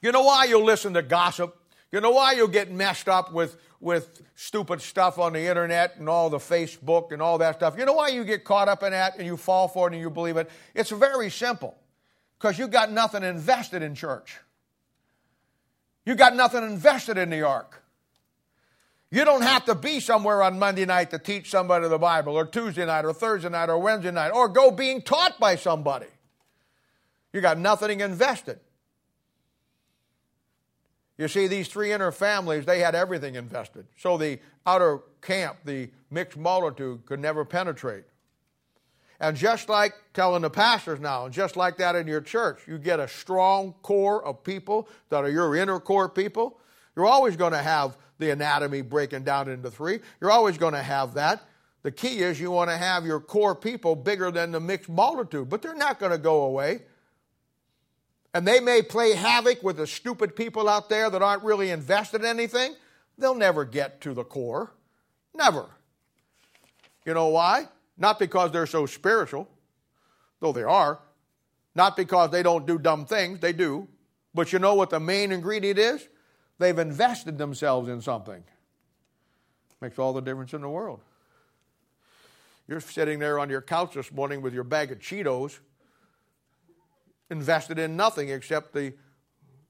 you 0.01 0.13
know 0.13 0.23
why 0.23 0.45
you'll 0.45 0.65
listen 0.65 0.95
to 0.95 1.03
gossip? 1.03 1.57
You 1.91 2.01
know 2.01 2.11
why 2.11 2.33
you'll 2.33 2.49
get 2.49 2.71
messed 2.71 3.09
up 3.09 3.33
with, 3.33 3.57
with 3.81 4.23
stupid 4.35 4.81
stuff 4.81 5.19
on 5.19 5.33
the 5.33 5.41
internet 5.41 5.97
and 5.97 6.09
all 6.09 6.31
the 6.31 6.39
Facebook 6.39 7.13
and 7.13 7.23
all 7.23 7.39
that 7.39 7.57
stuff? 7.57 7.77
You 7.79 7.85
know 7.85 7.95
why 7.95 8.09
you 8.09 8.25
get 8.25 8.45
caught 8.45 8.69
up 8.69 8.83
in 8.83 8.93
that 8.93 9.17
and 9.17 9.27
you 9.27 9.37
fall 9.37 9.69
for 9.69 9.89
it 9.89 9.93
and 9.93 10.01
you 10.01 10.11
believe 10.11 10.37
it? 10.37 10.51
It's 10.75 10.91
very 10.91 11.31
simple. 11.31 11.77
Because 12.39 12.59
you 12.59 12.69
got 12.69 12.93
nothing 12.93 13.25
invested 13.25 13.83
in 13.83 13.95
church. 13.95 14.39
You 16.07 16.15
got 16.15 16.37
nothing 16.37 16.63
invested 16.63 17.19
in 17.19 17.31
the 17.31 17.43
ark. 17.43 17.83
You 19.11 19.25
don't 19.25 19.43
have 19.43 19.65
to 19.67 19.75
be 19.75 20.01
somewhere 20.01 20.43
on 20.43 20.59
Monday 20.59 20.85
night 20.85 21.11
to 21.11 21.19
teach 21.19 21.51
somebody 21.51 21.89
the 21.89 21.99
Bible, 21.99 22.35
or 22.35 22.45
Tuesday 22.45 22.85
night, 22.85 23.05
or 23.05 23.15
Thursday 23.15 23.49
night, 23.49 23.71
or 23.71 23.79
Wednesday 23.79 24.11
night, 24.11 24.31
or 24.31 24.49
go 24.49 24.71
being 24.71 25.01
taught 25.01 25.41
by 25.41 25.57
somebody. 25.57 26.07
You 27.33 27.41
got 27.41 27.59
nothing 27.59 28.01
invested. 28.01 28.61
You 31.17 31.27
see, 31.27 31.47
these 31.47 31.69
three 31.69 31.93
inner 31.93 32.13
families, 32.13 32.65
they 32.65 32.81
had 32.81 32.95
everything 32.95 33.35
invested. 33.35 33.87
So 33.97 34.19
the 34.19 34.39
outer 34.67 35.01
camp, 35.21 35.59
the 35.65 35.91
mixed 36.11 36.39
multitude, 36.39 37.07
could 37.07 37.19
never 37.19 37.45
penetrate. 37.45 38.05
And 39.21 39.37
just 39.37 39.69
like 39.69 39.95
telling 40.15 40.43
the 40.43 40.51
pastors 40.51 41.01
now, 41.01 41.25
and 41.25 41.35
just 41.35 41.57
like 41.57 41.79
that 41.79 41.97
in 41.97 42.07
your 42.07 42.21
church, 42.21 42.61
you 42.69 42.79
get 42.79 43.01
a 43.01 43.09
strong 43.09 43.75
core 43.83 44.25
of 44.25 44.45
people 44.45 44.89
that 45.09 45.25
are 45.25 45.31
your 45.31 45.57
inner 45.57 45.81
core 45.81 46.09
people. 46.09 46.61
You're 46.95 47.07
always 47.07 47.37
going 47.37 47.53
to 47.53 47.63
have 47.63 47.97
the 48.19 48.31
anatomy 48.31 48.83
breaking 48.83 49.25
down 49.25 49.49
into 49.49 49.71
three. 49.71 50.01
You're 50.21 50.31
always 50.31 50.59
going 50.59 50.75
to 50.75 50.83
have 50.83 51.15
that. 51.15 51.43
The 51.83 51.93
key 51.93 52.21
is 52.21 52.41
you 52.41 52.51
want 52.51 52.71
to 52.71 52.77
have 52.77 53.07
your 53.07 53.21
core 53.21 53.55
people 53.55 53.95
bigger 53.95 54.31
than 54.31 54.51
the 54.51 54.61
mixed 54.61 54.89
multitude, 54.89 55.49
but 55.49 55.63
they're 55.63 55.75
not 55.75 55.99
going 56.01 56.13
to 56.13 56.19
go 56.19 56.43
away. 56.43 56.83
And 58.35 58.47
they 58.47 58.61
may 58.61 58.83
play 58.83 59.15
havoc 59.15 59.63
with 59.63 59.77
the 59.79 59.87
stupid 59.87 60.37
people 60.37 60.69
out 60.69 60.89
there 60.89 61.09
that 61.09 61.23
aren't 61.23 61.45
really 61.45 61.71
invested 61.71 62.21
in 62.21 62.27
anything. 62.27 62.75
They'll 63.17 63.35
never 63.35 63.65
get 63.65 64.01
to 64.03 64.13
the 64.15 64.25
core. 64.25 64.73
Never. 65.35 65.67
You 67.07 67.15
know 67.15 67.29
why? 67.29 67.69
Not 67.97 68.19
because 68.19 68.53
they're 68.53 68.67
so 68.67 68.87
spiritual, 68.87 69.49
though 70.41 70.53
they 70.53 70.63
are. 70.63 71.01
Not 71.75 71.97
because 71.97 72.31
they 72.31 72.43
don't 72.43 72.67
do 72.67 72.79
dumb 72.79 73.07
things, 73.07 73.41
they 73.41 73.53
do. 73.53 73.89
But 74.35 74.53
you 74.53 74.59
know 74.59 74.75
what 74.75 74.91
the 74.91 75.01
main 75.01 75.33
ingredient 75.33 75.79
is? 75.79 76.07
They've 76.59 76.79
invested 76.79 77.39
themselves 77.39 77.89
in 77.89 78.01
something. 78.01 78.43
Makes 79.81 79.99
all 79.99 80.13
the 80.13 80.21
difference 80.21 80.53
in 80.55 80.61
the 80.61 80.69
world. 80.69 81.01
You're 82.67 82.81
sitting 82.81 83.19
there 83.19 83.39
on 83.39 83.49
your 83.49 83.63
couch 83.63 83.95
this 83.95 84.13
morning 84.13 84.43
with 84.43 84.53
your 84.53 84.65
bag 84.65 84.93
of 84.93 84.99
Cheetos, 84.99 85.59
invested 87.31 87.79
in 87.79 87.97
nothing 87.97 88.29
except 88.29 88.75
the 88.75 88.93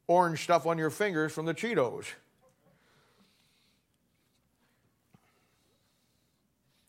orange 0.07 0.43
stuff 0.43 0.66
on 0.66 0.78
your 0.78 0.91
fingers 0.91 1.32
from 1.32 1.47
the 1.47 1.55
Cheetos. 1.55 2.07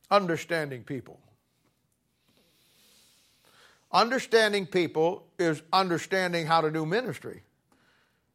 Understanding 0.10 0.84
people. 0.84 1.20
Understanding 3.92 4.66
people 4.66 5.28
is 5.38 5.62
understanding 5.74 6.48
how 6.48 6.62
to 6.62 6.72
do 6.72 6.86
ministry. 6.86 7.44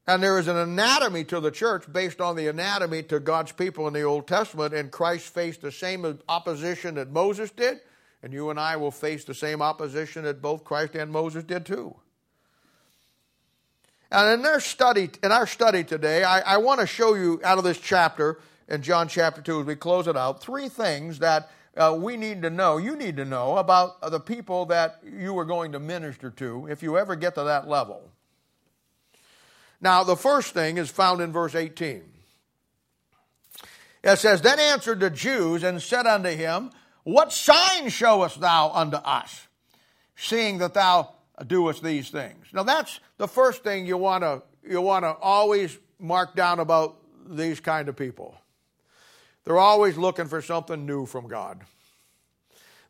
And 0.06 0.22
there 0.22 0.38
is 0.38 0.48
an 0.48 0.56
anatomy 0.56 1.24
to 1.24 1.40
the 1.40 1.50
church 1.50 1.90
based 1.90 2.20
on 2.20 2.36
the 2.36 2.48
anatomy 2.48 3.02
to 3.04 3.20
God's 3.20 3.52
people 3.52 3.86
in 3.88 3.94
the 3.94 4.02
Old 4.02 4.26
Testament, 4.26 4.74
and 4.74 4.90
Christ 4.90 5.32
faced 5.32 5.62
the 5.62 5.72
same 5.72 6.18
opposition 6.28 6.96
that 6.96 7.10
Moses 7.10 7.50
did, 7.50 7.80
and 8.22 8.32
you 8.32 8.50
and 8.50 8.60
I 8.60 8.76
will 8.76 8.90
face 8.90 9.24
the 9.24 9.34
same 9.34 9.62
opposition 9.62 10.24
that 10.24 10.42
both 10.42 10.64
Christ 10.64 10.94
and 10.94 11.10
Moses 11.10 11.44
did 11.44 11.64
too. 11.64 11.96
And 14.10 14.30
in 14.34 14.42
their 14.42 14.60
study, 14.60 15.10
in 15.22 15.32
our 15.32 15.46
study 15.46 15.82
today, 15.84 16.22
I, 16.22 16.40
I 16.40 16.56
want 16.58 16.80
to 16.80 16.86
show 16.86 17.14
you 17.14 17.40
out 17.42 17.58
of 17.58 17.64
this 17.64 17.78
chapter 17.78 18.38
in 18.68 18.82
John 18.82 19.08
chapter 19.08 19.40
2, 19.40 19.60
as 19.60 19.66
we 19.66 19.74
close 19.74 20.06
it 20.06 20.16
out, 20.16 20.42
three 20.42 20.68
things 20.68 21.18
that 21.18 21.50
uh, 21.76 21.96
we 21.98 22.16
need 22.16 22.42
to 22.42 22.50
know, 22.50 22.76
you 22.76 22.94
need 22.94 23.16
to 23.16 23.24
know 23.24 23.56
about 23.56 24.00
the 24.10 24.20
people 24.20 24.66
that 24.66 25.00
you 25.04 25.36
are 25.38 25.44
going 25.44 25.72
to 25.72 25.80
minister 25.80 26.30
to 26.30 26.66
if 26.70 26.82
you 26.82 26.96
ever 26.98 27.16
get 27.16 27.34
to 27.34 27.44
that 27.44 27.68
level. 27.68 28.10
Now, 29.84 30.02
the 30.02 30.16
first 30.16 30.54
thing 30.54 30.78
is 30.78 30.88
found 30.88 31.20
in 31.20 31.30
verse 31.30 31.54
18. 31.54 32.02
It 34.02 34.18
says, 34.18 34.40
Then 34.40 34.58
answered 34.58 34.98
the 34.98 35.10
Jews 35.10 35.62
and 35.62 35.82
said 35.82 36.06
unto 36.06 36.30
him, 36.30 36.70
What 37.02 37.34
sign 37.34 37.90
showest 37.90 38.40
thou 38.40 38.70
unto 38.70 38.96
us, 38.96 39.46
seeing 40.16 40.56
that 40.58 40.72
thou 40.72 41.12
doest 41.46 41.82
these 41.82 42.08
things? 42.08 42.46
Now, 42.54 42.62
that's 42.62 42.98
the 43.18 43.28
first 43.28 43.62
thing 43.62 43.84
you 43.84 43.98
want 43.98 44.24
to 44.24 44.42
you 44.66 44.80
want 44.80 45.04
to 45.04 45.14
always 45.20 45.78
mark 45.98 46.34
down 46.34 46.60
about 46.60 46.96
these 47.28 47.60
kind 47.60 47.90
of 47.90 47.94
people. 47.94 48.34
They're 49.44 49.58
always 49.58 49.98
looking 49.98 50.28
for 50.28 50.40
something 50.40 50.86
new 50.86 51.04
from 51.04 51.28
God. 51.28 51.60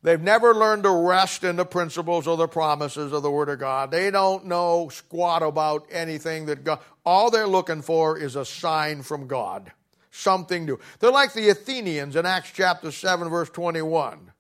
They've 0.05 0.21
never 0.21 0.55
learned 0.55 0.83
to 0.83 0.91
rest 0.91 1.45
in 1.45 1.57
the 1.57 1.65
principles 1.65 2.27
or 2.27 2.37
the 2.37 2.47
promises 2.47 3.11
of 3.11 3.23
the 3.23 3.31
Word 3.31 3.49
of 3.49 3.59
God. 3.59 3.91
They 3.91 4.11
don't 4.11 4.45
know 4.45 4.91
squat 4.91 5.43
about 5.43 5.87
anything 5.91 6.45
that 6.45 6.63
God, 6.63 6.81
all 7.07 7.31
they're 7.31 7.47
looking 7.47 7.81
for 7.81 8.19
is 8.19 8.37
a 8.37 8.45
sign 8.45 9.01
from 9.01 9.27
God, 9.27 9.73
something 10.11 10.67
new. 10.67 10.79
They're 11.01 11.11
like 11.11 11.33
the 11.33 11.49
Athenians 11.49 12.17
in 12.17 12.27
Acts 12.27 12.51
chapter 12.53 12.93
7, 12.93 13.31
verse 13.31 13.49
21. 13.49 14.31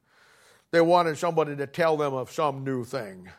They 0.70 0.82
wanted 0.82 1.16
somebody 1.16 1.56
to 1.56 1.66
tell 1.66 1.96
them 1.96 2.12
of 2.12 2.30
some 2.30 2.62
new 2.62 2.84
thing. 2.84 3.30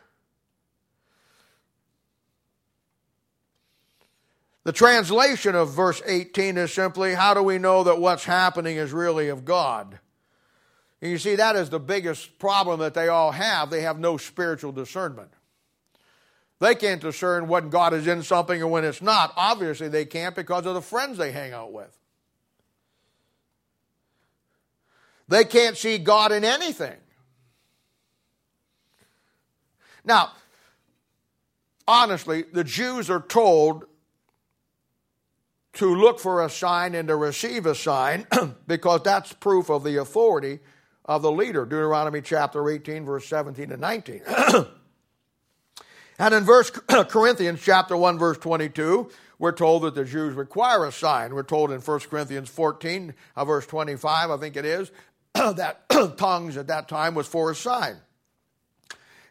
The 4.64 4.72
translation 4.72 5.54
of 5.54 5.70
verse 5.70 6.02
18 6.04 6.58
is 6.58 6.72
simply, 6.72 7.14
How 7.14 7.34
do 7.34 7.42
we 7.44 7.58
know 7.58 7.84
that 7.84 8.00
what's 8.00 8.24
happening 8.24 8.78
is 8.78 8.92
really 8.92 9.28
of 9.28 9.44
God? 9.44 10.00
And 11.02 11.10
you 11.10 11.18
see, 11.18 11.36
that 11.36 11.56
is 11.56 11.70
the 11.70 11.78
biggest 11.78 12.38
problem 12.38 12.80
that 12.80 12.94
they 12.94 13.08
all 13.08 13.32
have. 13.32 13.70
They 13.70 13.82
have 13.82 13.98
no 13.98 14.16
spiritual 14.16 14.72
discernment. 14.72 15.30
They 16.58 16.74
can't 16.74 17.02
discern 17.02 17.48
when 17.48 17.68
God 17.68 17.92
is 17.92 18.06
in 18.06 18.22
something 18.22 18.62
and 18.62 18.70
when 18.70 18.84
it's 18.84 19.02
not. 19.02 19.32
Obviously, 19.36 19.88
they 19.88 20.06
can't 20.06 20.34
because 20.34 20.64
of 20.64 20.74
the 20.74 20.80
friends 20.80 21.18
they 21.18 21.32
hang 21.32 21.52
out 21.52 21.72
with. 21.72 21.94
They 25.28 25.44
can't 25.44 25.76
see 25.76 25.98
God 25.98 26.32
in 26.32 26.44
anything. 26.44 26.96
Now, 30.04 30.32
honestly, 31.86 32.44
the 32.52 32.64
Jews 32.64 33.10
are 33.10 33.20
told 33.20 33.84
to 35.74 35.94
look 35.94 36.20
for 36.20 36.42
a 36.42 36.48
sign 36.48 36.94
and 36.94 37.08
to 37.08 37.16
receive 37.16 37.66
a 37.66 37.74
sign 37.74 38.26
because 38.66 39.02
that's 39.02 39.34
proof 39.34 39.68
of 39.68 39.84
the 39.84 40.00
authority 40.00 40.60
of 41.06 41.22
the 41.22 41.30
leader. 41.30 41.64
Deuteronomy 41.64 42.20
chapter 42.20 42.68
18, 42.68 43.04
verse 43.04 43.26
17 43.26 43.72
and 43.72 43.80
19. 43.80 44.22
and 46.18 46.34
in 46.34 46.44
verse 46.44 46.70
Corinthians 47.08 47.60
chapter 47.62 47.96
1, 47.96 48.18
verse 48.18 48.38
22, 48.38 49.08
we're 49.38 49.52
told 49.52 49.82
that 49.82 49.94
the 49.94 50.04
Jews 50.04 50.34
require 50.34 50.84
a 50.84 50.92
sign. 50.92 51.34
We're 51.34 51.42
told 51.42 51.70
in 51.70 51.80
1 51.80 52.00
Corinthians 52.00 52.48
14, 52.48 53.14
uh, 53.36 53.44
verse 53.44 53.66
25, 53.66 54.30
I 54.30 54.36
think 54.36 54.56
it 54.56 54.64
is, 54.64 54.90
that 55.34 55.88
tongues 56.16 56.56
at 56.56 56.66
that 56.66 56.88
time 56.88 57.14
was 57.14 57.26
for 57.26 57.50
a 57.50 57.54
sign. 57.54 57.96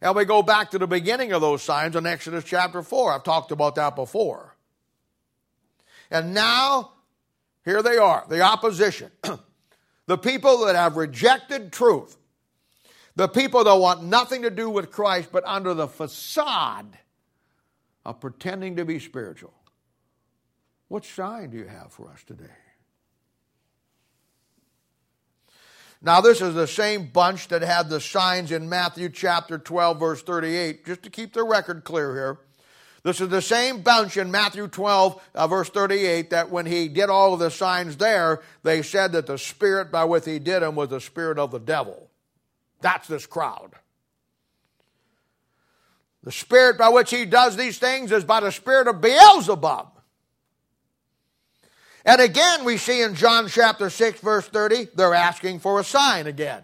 And 0.02 0.16
we 0.16 0.26
go 0.26 0.44
back 0.44 0.72
to 0.72 0.78
the 0.78 0.88
beginning 0.88 1.32
of 1.34 1.42
those 1.42 1.64
signs 1.64 1.96
in 1.96 2.06
Exodus 2.06 2.44
chapter 2.44 2.84
4. 2.84 3.14
I've 3.14 3.24
talked 3.24 3.52
about 3.52 3.76
that 3.76 3.96
before. 3.96 4.56
And 6.12 6.34
now, 6.34 6.92
here 7.64 7.82
they 7.82 7.98
are, 7.98 8.26
the 8.30 8.42
opposition. 8.42 9.10
The 10.08 10.18
people 10.18 10.66
that 10.66 10.76
have 10.76 10.98
rejected 10.98 11.72
truth. 11.72 12.18
The 13.16 13.28
people 13.28 13.64
that 13.64 13.76
want 13.76 14.04
nothing 14.04 14.42
to 14.42 14.50
do 14.50 14.70
with 14.70 14.92
Christ 14.92 15.30
but 15.32 15.44
under 15.46 15.74
the 15.74 15.88
facade 15.88 16.98
of 18.06 18.20
pretending 18.20 18.76
to 18.76 18.86
be 18.86 19.00
spiritual. 19.00 19.54
What 20.90 21.06
sign 21.06 21.50
do 21.52 21.58
you 21.58 21.66
have 21.66 21.92
for 21.92 22.10
us 22.10 22.24
today? 22.24 22.46
Now, 26.02 26.22
this 26.22 26.42
is 26.42 26.54
the 26.54 26.68
same 26.68 27.08
bunch 27.08 27.48
that 27.48 27.64
had 27.64 27.90
the 27.90 28.00
signs 28.00 28.52
in 28.52 28.70
Matthew 28.70 29.10
chapter 29.10 29.58
12, 29.58 30.00
verse 30.00 30.22
38, 30.22 30.86
just 30.86 31.02
to 31.04 31.10
keep 31.10 31.34
the 31.34 31.44
record 31.44 31.84
clear 31.84 32.14
here. 32.14 32.38
This 33.06 33.22
is 33.22 33.30
the 33.30 33.40
same 33.40 33.82
bunch 33.82 34.18
in 34.18 34.32
Matthew 34.32 34.68
12, 34.68 35.22
uh, 35.36 35.48
verse 35.48 35.70
38, 35.70 36.32
that 36.32 36.50
when 36.50 36.66
he 36.66 36.88
did 36.88 37.12
all 37.12 37.36
of 37.36 37.40
the 37.40 37.52
signs 37.52 37.98
there, 37.98 38.42
they 38.64 38.82
said 38.82 39.12
that 39.12 39.28
the 39.28 39.38
spirit 39.38 39.92
by 39.92 40.06
which 40.06 40.26
he 40.26 40.40
did 40.40 40.64
them 40.64 40.74
was 40.74 40.90
the 40.90 41.00
spirit 41.00 41.38
of 41.38 41.52
the 41.52 41.60
devil. 41.60 42.10
That's 42.82 43.08
this 43.08 43.28
crowd. 43.28 43.74
The 46.24 46.32
spirit 46.32 46.80
by 46.80 46.90
which 46.90 47.12
he 47.12 47.26
does 47.26 47.56
these 47.56 47.78
things 47.78 48.12
is 48.12 48.24
by 48.24 48.40
the 48.40 48.52
spirit 48.52 48.88
of 48.88 49.02
Beelzebub. 49.02 49.92
And 52.06 52.22
again, 52.22 52.66
we 52.66 52.78
see 52.78 53.04
in 53.04 53.14
John 53.14 53.48
chapter 53.50 53.92
6, 53.92 54.20
verse 54.20 54.48
30, 54.48 54.88
they're 54.96 55.14
asking 55.14 55.60
for 55.60 55.80
a 55.80 55.84
sign 55.84 56.26
again. 56.26 56.64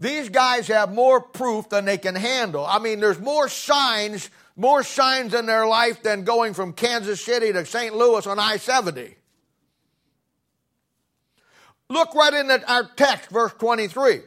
These 0.00 0.28
guys 0.28 0.66
have 0.66 0.92
more 0.92 1.20
proof 1.20 1.68
than 1.68 1.84
they 1.84 1.98
can 1.98 2.16
handle. 2.16 2.66
I 2.66 2.80
mean, 2.80 2.98
there's 2.98 3.20
more 3.20 3.48
signs, 3.48 4.28
more 4.56 4.82
signs 4.82 5.34
in 5.34 5.46
their 5.46 5.66
life 5.66 6.02
than 6.02 6.24
going 6.24 6.54
from 6.54 6.72
Kansas 6.72 7.22
City 7.22 7.52
to 7.52 7.66
St. 7.66 7.94
Louis 7.94 8.26
on 8.26 8.38
I 8.38 8.56
70. 8.56 9.14
Look 11.88 12.14
right 12.14 12.34
in 12.34 12.50
our 12.50 12.84
text, 12.96 13.30
verse 13.30 13.52
23. 13.58 14.20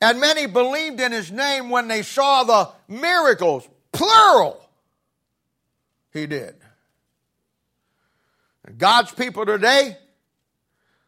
And 0.00 0.20
many 0.20 0.46
believed 0.46 0.98
in 1.00 1.12
his 1.12 1.30
name 1.30 1.70
when 1.70 1.88
they 1.88 2.02
saw 2.02 2.42
the 2.44 2.70
miracles, 2.88 3.68
plural, 3.92 4.68
he 6.12 6.26
did. 6.26 6.56
God's 8.78 9.12
people 9.12 9.44
today 9.44 9.96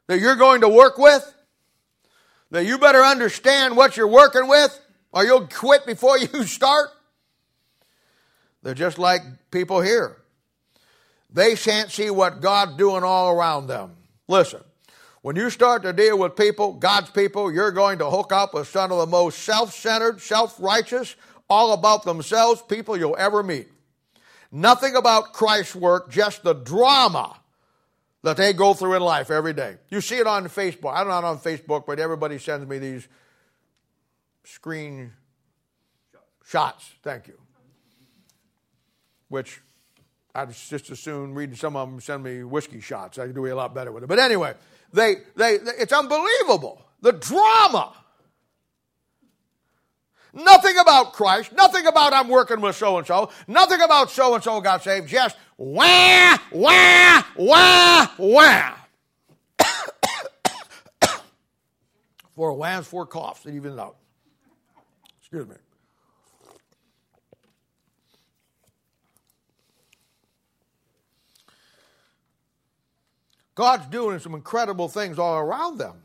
that 0.06 0.20
you're 0.20 0.36
going 0.36 0.60
to 0.60 0.68
work 0.68 0.98
with, 0.98 1.32
that 2.50 2.64
you 2.64 2.78
better 2.78 3.02
understand 3.02 3.76
what 3.76 3.96
you're 3.96 4.06
working 4.06 4.46
with, 4.46 4.78
or 5.12 5.24
you'll 5.24 5.48
quit 5.48 5.86
before 5.86 6.18
you 6.18 6.44
start. 6.44 6.90
They're 8.66 8.74
just 8.74 8.98
like 8.98 9.22
people 9.52 9.80
here. 9.80 10.16
They 11.32 11.54
can't 11.54 11.88
see 11.88 12.10
what 12.10 12.40
God's 12.40 12.76
doing 12.76 13.04
all 13.04 13.30
around 13.30 13.68
them. 13.68 13.92
Listen, 14.26 14.60
when 15.22 15.36
you 15.36 15.50
start 15.50 15.84
to 15.84 15.92
deal 15.92 16.18
with 16.18 16.34
people, 16.34 16.72
God's 16.72 17.08
people, 17.10 17.52
you're 17.52 17.70
going 17.70 18.00
to 18.00 18.10
hook 18.10 18.32
up 18.32 18.54
with 18.54 18.66
some 18.66 18.90
of 18.90 18.98
the 18.98 19.06
most 19.06 19.38
self 19.38 19.72
centered, 19.72 20.20
self 20.20 20.56
righteous, 20.58 21.14
all 21.48 21.74
about 21.74 22.02
themselves 22.02 22.60
people 22.60 22.96
you'll 22.96 23.14
ever 23.16 23.44
meet. 23.44 23.68
Nothing 24.50 24.96
about 24.96 25.32
Christ's 25.32 25.76
work, 25.76 26.10
just 26.10 26.42
the 26.42 26.54
drama 26.54 27.36
that 28.24 28.36
they 28.36 28.52
go 28.52 28.74
through 28.74 28.94
in 28.94 29.02
life 29.02 29.30
every 29.30 29.52
day. 29.52 29.76
You 29.90 30.00
see 30.00 30.16
it 30.16 30.26
on 30.26 30.44
Facebook. 30.46 30.92
I'm 30.92 31.06
not 31.06 31.22
on 31.22 31.38
Facebook, 31.38 31.86
but 31.86 32.00
everybody 32.00 32.40
sends 32.40 32.66
me 32.68 32.80
these 32.80 33.06
screen 34.42 35.12
shots. 36.44 36.90
Thank 37.04 37.28
you. 37.28 37.45
Which 39.28 39.60
I'd 40.34 40.52
just 40.52 40.90
as 40.90 41.00
soon 41.00 41.34
read 41.34 41.56
some 41.56 41.76
of 41.76 41.90
them 41.90 42.00
send 42.00 42.22
me 42.22 42.44
whiskey 42.44 42.80
shots. 42.80 43.18
I 43.18 43.28
do 43.28 43.46
a 43.46 43.54
lot 43.54 43.74
better 43.74 43.90
with 43.90 44.04
it. 44.04 44.06
But 44.06 44.18
anyway, 44.18 44.54
they, 44.92 45.16
they, 45.34 45.56
they 45.58 45.72
it's 45.78 45.92
unbelievable. 45.92 46.82
The 47.00 47.12
drama. 47.12 47.94
Nothing 50.34 50.76
about 50.76 51.14
Christ, 51.14 51.52
nothing 51.52 51.86
about 51.86 52.12
I'm 52.12 52.28
working 52.28 52.60
with 52.60 52.76
so 52.76 52.98
and 52.98 53.06
so, 53.06 53.30
nothing 53.48 53.80
about 53.80 54.10
so 54.10 54.34
and 54.34 54.44
so 54.44 54.60
got 54.60 54.84
saved, 54.84 55.08
just 55.08 55.34
wah, 55.56 56.36
wah, 56.52 57.22
wah, 57.38 58.06
wah. 58.18 58.74
four 62.34 62.52
whams, 62.52 62.86
four 62.86 63.06
coughs, 63.06 63.46
it 63.46 63.54
evens 63.54 63.78
out. 63.78 63.96
Excuse 65.20 65.48
me. 65.48 65.56
God's 73.56 73.86
doing 73.86 74.20
some 74.20 74.34
incredible 74.34 74.88
things 74.88 75.18
all 75.18 75.38
around 75.38 75.78
them. 75.78 75.96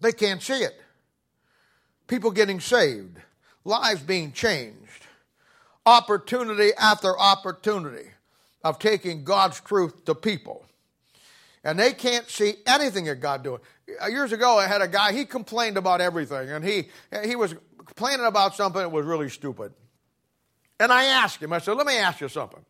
They 0.00 0.12
can't 0.12 0.42
see 0.42 0.62
it 0.62 0.80
people 2.08 2.30
getting 2.32 2.58
saved, 2.58 3.18
lives 3.64 4.00
being 4.00 4.32
changed, 4.32 5.06
opportunity 5.86 6.70
after 6.76 7.16
opportunity 7.16 8.08
of 8.64 8.80
taking 8.80 9.22
God's 9.22 9.60
truth 9.60 10.04
to 10.06 10.14
people. 10.14 10.64
And 11.62 11.78
they 11.78 11.92
can't 11.92 12.28
see 12.28 12.54
anything 12.66 13.04
that 13.04 13.16
God 13.16 13.44
doing. 13.44 13.60
Years 14.08 14.32
ago, 14.32 14.58
I 14.58 14.66
had 14.66 14.80
a 14.80 14.88
guy, 14.88 15.12
he 15.12 15.24
complained 15.24 15.76
about 15.76 16.00
everything, 16.00 16.50
and 16.50 16.64
he, 16.64 16.88
he 17.24 17.36
was 17.36 17.54
complaining 17.84 18.26
about 18.26 18.54
something 18.54 18.80
that 18.80 18.90
was 18.90 19.06
really 19.06 19.28
stupid. 19.28 19.72
And 20.80 20.92
I 20.92 21.04
asked 21.04 21.42
him, 21.42 21.52
I 21.52 21.58
said, 21.58 21.74
let 21.74 21.86
me 21.86 21.96
ask 21.96 22.20
you 22.20 22.28
something. 22.28 22.64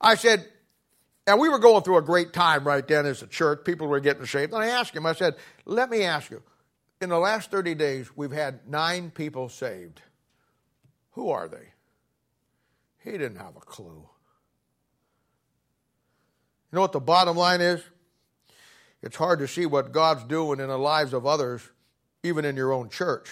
I 0.00 0.16
said, 0.16 0.46
and 1.30 1.38
we 1.38 1.48
were 1.48 1.60
going 1.60 1.84
through 1.84 1.98
a 1.98 2.02
great 2.02 2.32
time 2.32 2.66
right 2.66 2.86
then 2.86 3.06
as 3.06 3.22
a 3.22 3.26
church. 3.28 3.64
People 3.64 3.86
were 3.86 4.00
getting 4.00 4.26
saved. 4.26 4.52
And 4.52 4.60
I 4.60 4.66
asked 4.66 4.96
him, 4.96 5.06
I 5.06 5.12
said, 5.12 5.36
let 5.64 5.88
me 5.88 6.02
ask 6.02 6.28
you, 6.28 6.42
in 7.00 7.08
the 7.08 7.20
last 7.20 7.52
30 7.52 7.76
days, 7.76 8.10
we've 8.16 8.32
had 8.32 8.68
nine 8.68 9.12
people 9.12 9.48
saved. 9.48 10.02
Who 11.12 11.30
are 11.30 11.46
they? 11.46 11.68
He 13.04 13.12
didn't 13.12 13.36
have 13.36 13.56
a 13.56 13.60
clue. 13.60 14.08
You 16.72 16.76
know 16.76 16.80
what 16.80 16.90
the 16.90 16.98
bottom 16.98 17.36
line 17.36 17.60
is? 17.60 17.80
It's 19.00 19.16
hard 19.16 19.38
to 19.38 19.46
see 19.46 19.66
what 19.66 19.92
God's 19.92 20.24
doing 20.24 20.58
in 20.58 20.66
the 20.66 20.78
lives 20.78 21.12
of 21.12 21.26
others, 21.26 21.62
even 22.24 22.44
in 22.44 22.56
your 22.56 22.72
own 22.72 22.90
church, 22.90 23.30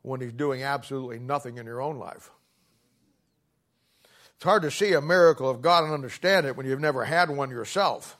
when 0.00 0.22
He's 0.22 0.32
doing 0.32 0.62
absolutely 0.62 1.18
nothing 1.18 1.58
in 1.58 1.66
your 1.66 1.82
own 1.82 1.98
life. 1.98 2.30
It's 4.42 4.44
hard 4.48 4.62
to 4.62 4.72
see 4.72 4.92
a 4.92 5.00
miracle 5.00 5.48
of 5.48 5.62
God 5.62 5.84
and 5.84 5.92
understand 5.92 6.46
it 6.46 6.56
when 6.56 6.66
you've 6.66 6.80
never 6.80 7.04
had 7.04 7.30
one 7.30 7.48
yourself. 7.48 8.18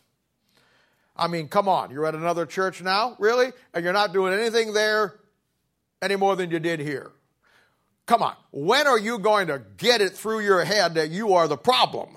I 1.16 1.26
mean, 1.26 1.48
come 1.48 1.66
on, 1.66 1.90
you're 1.90 2.06
at 2.06 2.14
another 2.14 2.46
church 2.46 2.80
now, 2.80 3.16
really? 3.18 3.50
And 3.74 3.82
you're 3.82 3.92
not 3.92 4.12
doing 4.12 4.32
anything 4.32 4.72
there 4.72 5.18
any 6.00 6.14
more 6.14 6.36
than 6.36 6.52
you 6.52 6.60
did 6.60 6.78
here. 6.78 7.10
Come 8.06 8.22
on, 8.22 8.36
when 8.52 8.86
are 8.86 9.00
you 9.00 9.18
going 9.18 9.48
to 9.48 9.62
get 9.78 10.00
it 10.00 10.12
through 10.12 10.44
your 10.44 10.62
head 10.62 10.94
that 10.94 11.10
you 11.10 11.34
are 11.34 11.48
the 11.48 11.56
problem? 11.56 12.16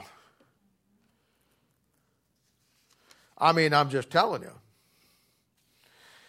I 3.39 3.53
mean, 3.53 3.73
I'm 3.73 3.89
just 3.89 4.11
telling 4.11 4.43
you. 4.43 4.53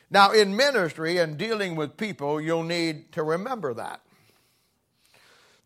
Now, 0.08 0.30
in 0.30 0.56
ministry 0.56 1.18
and 1.18 1.36
dealing 1.36 1.76
with 1.76 1.98
people, 1.98 2.40
you'll 2.40 2.62
need 2.62 3.12
to 3.12 3.22
remember 3.22 3.74
that. 3.74 4.00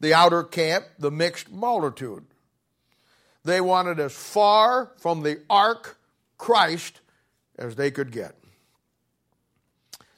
The 0.01 0.15
outer 0.15 0.43
camp, 0.43 0.87
the 0.99 1.11
mixed 1.11 1.51
multitude. 1.51 2.25
They 3.45 3.61
wanted 3.61 4.01
as 4.01 4.13
far 4.13 4.93
from 4.99 5.23
the 5.23 5.41
ark 5.49 5.99
Christ 6.39 7.01
as 7.59 7.77
they 7.77 7.91
could 7.91 8.11
get. 8.11 8.35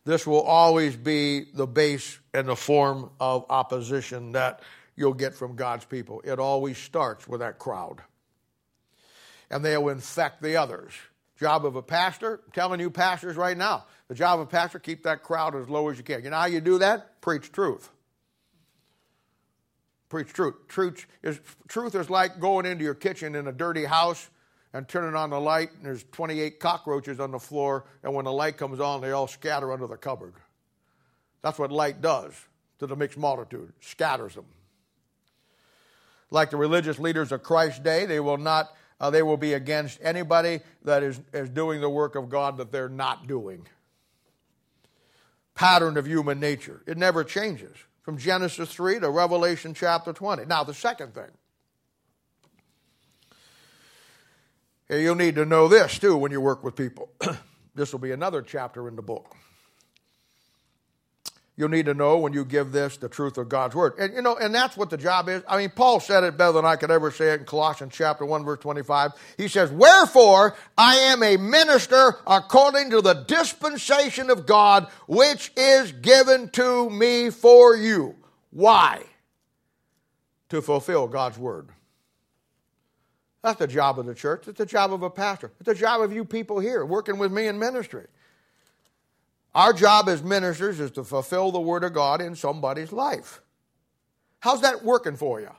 This 0.04 0.26
will 0.26 0.42
always 0.42 0.96
be 0.96 1.46
the 1.54 1.66
base 1.66 2.18
and 2.34 2.48
the 2.48 2.56
form 2.56 3.10
of 3.20 3.44
opposition 3.48 4.32
that 4.32 4.60
you'll 4.96 5.14
get 5.14 5.34
from 5.34 5.54
God's 5.54 5.84
people. 5.84 6.20
It 6.24 6.38
always 6.38 6.78
starts 6.78 7.28
with 7.28 7.40
that 7.40 7.58
crowd. 7.58 8.00
And 9.50 9.64
they 9.64 9.76
will 9.76 9.90
infect 9.90 10.42
the 10.42 10.56
others. 10.56 10.92
Job 11.38 11.64
of 11.64 11.76
a 11.76 11.82
pastor, 11.82 12.40
I'm 12.44 12.52
telling 12.52 12.80
you 12.80 12.90
pastors 12.90 13.36
right 13.36 13.56
now, 13.56 13.84
the 14.08 14.14
job 14.14 14.40
of 14.40 14.46
a 14.46 14.50
pastor, 14.50 14.78
keep 14.78 15.04
that 15.04 15.22
crowd 15.22 15.54
as 15.54 15.68
low 15.68 15.88
as 15.88 15.98
you 15.98 16.04
can. 16.04 16.22
You 16.24 16.30
know 16.30 16.36
how 16.36 16.46
you 16.46 16.60
do 16.60 16.78
that? 16.78 17.20
Preach 17.20 17.52
truth. 17.52 17.88
Preach 20.12 20.30
truth. 20.34 20.54
Truth 20.68 21.06
is, 21.22 21.40
truth 21.68 21.94
is 21.94 22.10
like 22.10 22.38
going 22.38 22.66
into 22.66 22.84
your 22.84 22.94
kitchen 22.94 23.34
in 23.34 23.48
a 23.48 23.52
dirty 23.52 23.86
house 23.86 24.28
and 24.74 24.86
turning 24.86 25.16
on 25.16 25.30
the 25.30 25.40
light, 25.40 25.70
and 25.74 25.86
there's 25.86 26.04
28 26.12 26.60
cockroaches 26.60 27.18
on 27.18 27.30
the 27.30 27.38
floor, 27.38 27.86
and 28.02 28.12
when 28.12 28.26
the 28.26 28.32
light 28.32 28.58
comes 28.58 28.78
on, 28.78 29.00
they 29.00 29.12
all 29.12 29.26
scatter 29.26 29.72
under 29.72 29.86
the 29.86 29.96
cupboard. 29.96 30.34
That's 31.40 31.58
what 31.58 31.72
light 31.72 32.02
does 32.02 32.34
to 32.78 32.86
the 32.86 32.94
mixed 32.94 33.16
multitude, 33.16 33.72
scatters 33.80 34.34
them. 34.34 34.44
Like 36.30 36.50
the 36.50 36.58
religious 36.58 36.98
leaders 36.98 37.32
of 37.32 37.42
Christ's 37.42 37.80
day, 37.80 38.04
they 38.04 38.20
will 38.20 38.36
not, 38.36 38.68
uh, 39.00 39.08
they 39.08 39.22
will 39.22 39.38
be 39.38 39.54
against 39.54 39.98
anybody 40.02 40.60
that 40.84 41.02
is, 41.02 41.22
is 41.32 41.48
doing 41.48 41.80
the 41.80 41.88
work 41.88 42.16
of 42.16 42.28
God 42.28 42.58
that 42.58 42.70
they're 42.70 42.90
not 42.90 43.26
doing. 43.26 43.66
Pattern 45.54 45.96
of 45.96 46.06
human 46.06 46.38
nature. 46.38 46.82
It 46.86 46.98
never 46.98 47.24
changes 47.24 47.78
from 48.02 48.18
Genesis 48.18 48.72
3 48.72 49.00
to 49.00 49.10
Revelation 49.10 49.74
chapter 49.74 50.12
20. 50.12 50.44
Now, 50.46 50.64
the 50.64 50.74
second 50.74 51.14
thing. 51.14 51.30
You'll 54.90 55.14
need 55.14 55.36
to 55.36 55.46
know 55.46 55.68
this 55.68 55.98
too 55.98 56.16
when 56.16 56.32
you 56.32 56.40
work 56.40 56.62
with 56.62 56.76
people. 56.76 57.10
this 57.74 57.92
will 57.92 58.00
be 58.00 58.12
another 58.12 58.42
chapter 58.42 58.88
in 58.88 58.96
the 58.96 59.02
book. 59.02 59.34
You'll 61.62 61.68
need 61.68 61.86
to 61.86 61.94
know 61.94 62.18
when 62.18 62.32
you 62.32 62.44
give 62.44 62.72
this 62.72 62.96
the 62.96 63.08
truth 63.08 63.38
of 63.38 63.48
God's 63.48 63.76
word. 63.76 63.92
And 63.96 64.12
you 64.14 64.20
know, 64.20 64.34
and 64.36 64.52
that's 64.52 64.76
what 64.76 64.90
the 64.90 64.96
job 64.96 65.28
is. 65.28 65.44
I 65.46 65.56
mean, 65.58 65.70
Paul 65.70 66.00
said 66.00 66.24
it 66.24 66.36
better 66.36 66.50
than 66.50 66.64
I 66.64 66.74
could 66.74 66.90
ever 66.90 67.12
say 67.12 67.34
it 67.34 67.38
in 67.38 67.46
Colossians 67.46 67.94
chapter 67.94 68.26
1, 68.26 68.44
verse 68.44 68.58
25. 68.58 69.12
He 69.36 69.46
says, 69.46 69.70
Wherefore 69.70 70.56
I 70.76 70.96
am 70.96 71.22
a 71.22 71.36
minister 71.36 72.16
according 72.26 72.90
to 72.90 73.00
the 73.00 73.14
dispensation 73.14 74.28
of 74.28 74.44
God, 74.44 74.88
which 75.06 75.52
is 75.56 75.92
given 75.92 76.48
to 76.48 76.90
me 76.90 77.30
for 77.30 77.76
you. 77.76 78.16
Why? 78.50 79.04
To 80.48 80.62
fulfill 80.62 81.06
God's 81.06 81.38
word. 81.38 81.68
That's 83.44 83.60
the 83.60 83.68
job 83.68 84.00
of 84.00 84.06
the 84.06 84.16
church. 84.16 84.48
It's 84.48 84.58
the 84.58 84.66
job 84.66 84.92
of 84.92 85.04
a 85.04 85.10
pastor. 85.10 85.52
It's 85.60 85.68
the 85.68 85.76
job 85.76 86.00
of 86.00 86.12
you 86.12 86.24
people 86.24 86.58
here 86.58 86.84
working 86.84 87.18
with 87.18 87.30
me 87.30 87.46
in 87.46 87.56
ministry. 87.56 88.06
Our 89.54 89.72
job 89.72 90.08
as 90.08 90.22
ministers 90.22 90.80
is 90.80 90.90
to 90.92 91.04
fulfill 91.04 91.52
the 91.52 91.60
Word 91.60 91.84
of 91.84 91.92
God 91.92 92.20
in 92.22 92.34
somebody's 92.34 92.92
life. 92.92 93.42
How's 94.40 94.62
that 94.62 94.84
working 94.84 95.16
for 95.16 95.40
you? 95.40 95.50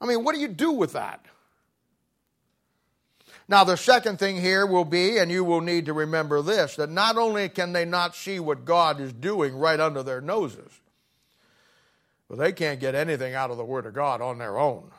I 0.00 0.06
mean, 0.06 0.22
what 0.22 0.34
do 0.34 0.40
you 0.40 0.48
do 0.48 0.72
with 0.72 0.92
that? 0.92 1.24
Now, 3.48 3.64
the 3.64 3.76
second 3.76 4.18
thing 4.18 4.40
here 4.40 4.66
will 4.66 4.84
be, 4.84 5.18
and 5.18 5.30
you 5.30 5.44
will 5.44 5.60
need 5.60 5.86
to 5.86 5.92
remember 5.92 6.42
this, 6.42 6.76
that 6.76 6.90
not 6.90 7.16
only 7.16 7.48
can 7.48 7.72
they 7.72 7.84
not 7.84 8.16
see 8.16 8.40
what 8.40 8.64
God 8.64 9.00
is 9.00 9.12
doing 9.12 9.56
right 9.56 9.78
under 9.78 10.02
their 10.02 10.20
noses, 10.20 10.80
but 12.28 12.38
they 12.38 12.52
can't 12.52 12.80
get 12.80 12.96
anything 12.96 13.34
out 13.34 13.50
of 13.50 13.56
the 13.56 13.64
Word 13.64 13.86
of 13.86 13.94
God 13.94 14.20
on 14.20 14.38
their 14.38 14.58
own. 14.58 14.90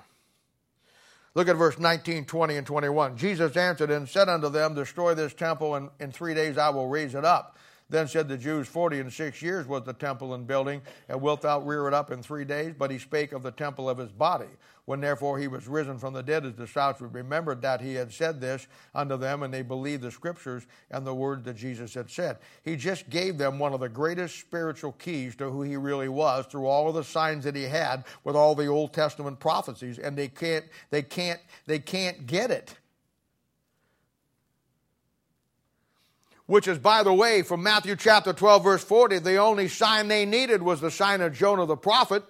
Look 1.37 1.49
at 1.49 1.55
verse 1.55 1.77
19, 1.77 2.25
20, 2.25 2.57
and 2.57 2.65
21. 2.65 3.15
Jesus 3.15 3.55
answered 3.55 3.91
and 3.91 4.09
said 4.09 4.27
unto 4.27 4.49
them, 4.49 4.73
Destroy 4.73 5.13
this 5.13 5.35
temple, 5.35 5.75
and 5.75 5.91
in 5.99 6.11
three 6.11 6.33
days 6.33 6.57
I 6.57 6.69
will 6.69 6.87
raise 6.87 7.13
it 7.13 7.23
up. 7.23 7.57
Then 7.91 8.07
said 8.07 8.27
the 8.27 8.39
Jews, 8.39 8.67
Forty 8.67 8.99
and 8.99 9.13
six 9.13 9.39
years 9.39 9.67
was 9.67 9.83
the 9.83 9.93
temple 9.93 10.33
in 10.33 10.45
building, 10.45 10.81
and 11.07 11.21
wilt 11.21 11.43
thou 11.43 11.59
rear 11.59 11.87
it 11.87 11.93
up 11.93 12.09
in 12.09 12.23
three 12.23 12.43
days? 12.43 12.73
But 12.75 12.89
he 12.89 12.97
spake 12.97 13.33
of 13.33 13.43
the 13.43 13.51
temple 13.51 13.87
of 13.87 13.99
his 13.99 14.11
body. 14.11 14.49
When 14.87 15.01
therefore 15.01 15.37
he 15.37 15.49
was 15.49 15.67
risen 15.67 15.99
from 15.99 16.13
the 16.13 16.23
dead, 16.23 16.45
his 16.45 16.53
disciples 16.53 17.11
remembered 17.11 17.61
that 17.61 17.81
he 17.81 17.95
had 17.95 18.13
said 18.13 18.39
this 18.39 18.67
unto 18.95 19.17
them, 19.17 19.43
and 19.43 19.53
they 19.53 19.61
believed 19.61 20.01
the 20.01 20.11
scriptures 20.11 20.65
and 20.89 21.05
the 21.05 21.13
word 21.13 21.43
that 21.43 21.57
Jesus 21.57 21.93
had 21.93 22.09
said. 22.09 22.37
He 22.63 22.77
just 22.77 23.09
gave 23.09 23.37
them 23.37 23.59
one 23.59 23.73
of 23.73 23.81
the 23.81 23.89
greatest 23.89 24.39
spiritual 24.39 24.93
keys 24.93 25.35
to 25.35 25.49
who 25.49 25.61
he 25.61 25.75
really 25.75 26.07
was 26.07 26.45
through 26.45 26.67
all 26.67 26.87
of 26.87 26.95
the 26.95 27.03
signs 27.03 27.43
that 27.43 27.53
he 27.53 27.63
had 27.63 28.05
with 28.23 28.37
all 28.37 28.55
the 28.55 28.67
Old 28.67 28.93
Testament 28.93 29.41
prophecies, 29.41 29.99
and 29.99 30.17
they 30.17 30.29
can't, 30.29 30.63
they 30.89 31.01
can't, 31.01 31.41
they 31.65 31.79
can't 31.79 32.25
get 32.25 32.49
it. 32.49 32.73
which 36.45 36.65
is, 36.65 36.79
by 36.79 37.03
the 37.03 37.13
way, 37.13 37.41
from 37.41 37.61
Matthew 37.61 37.97
chapter 37.97 38.31
12, 38.31 38.63
verse 38.63 38.83
40, 38.85 39.19
the 39.19 39.35
only 39.35 39.67
sign 39.67 40.07
they 40.07 40.25
needed 40.25 40.61
was 40.61 40.79
the 40.79 40.89
sign 40.89 41.19
of 41.19 41.33
Jonah 41.33 41.65
the 41.65 41.75
prophet. 41.75 42.23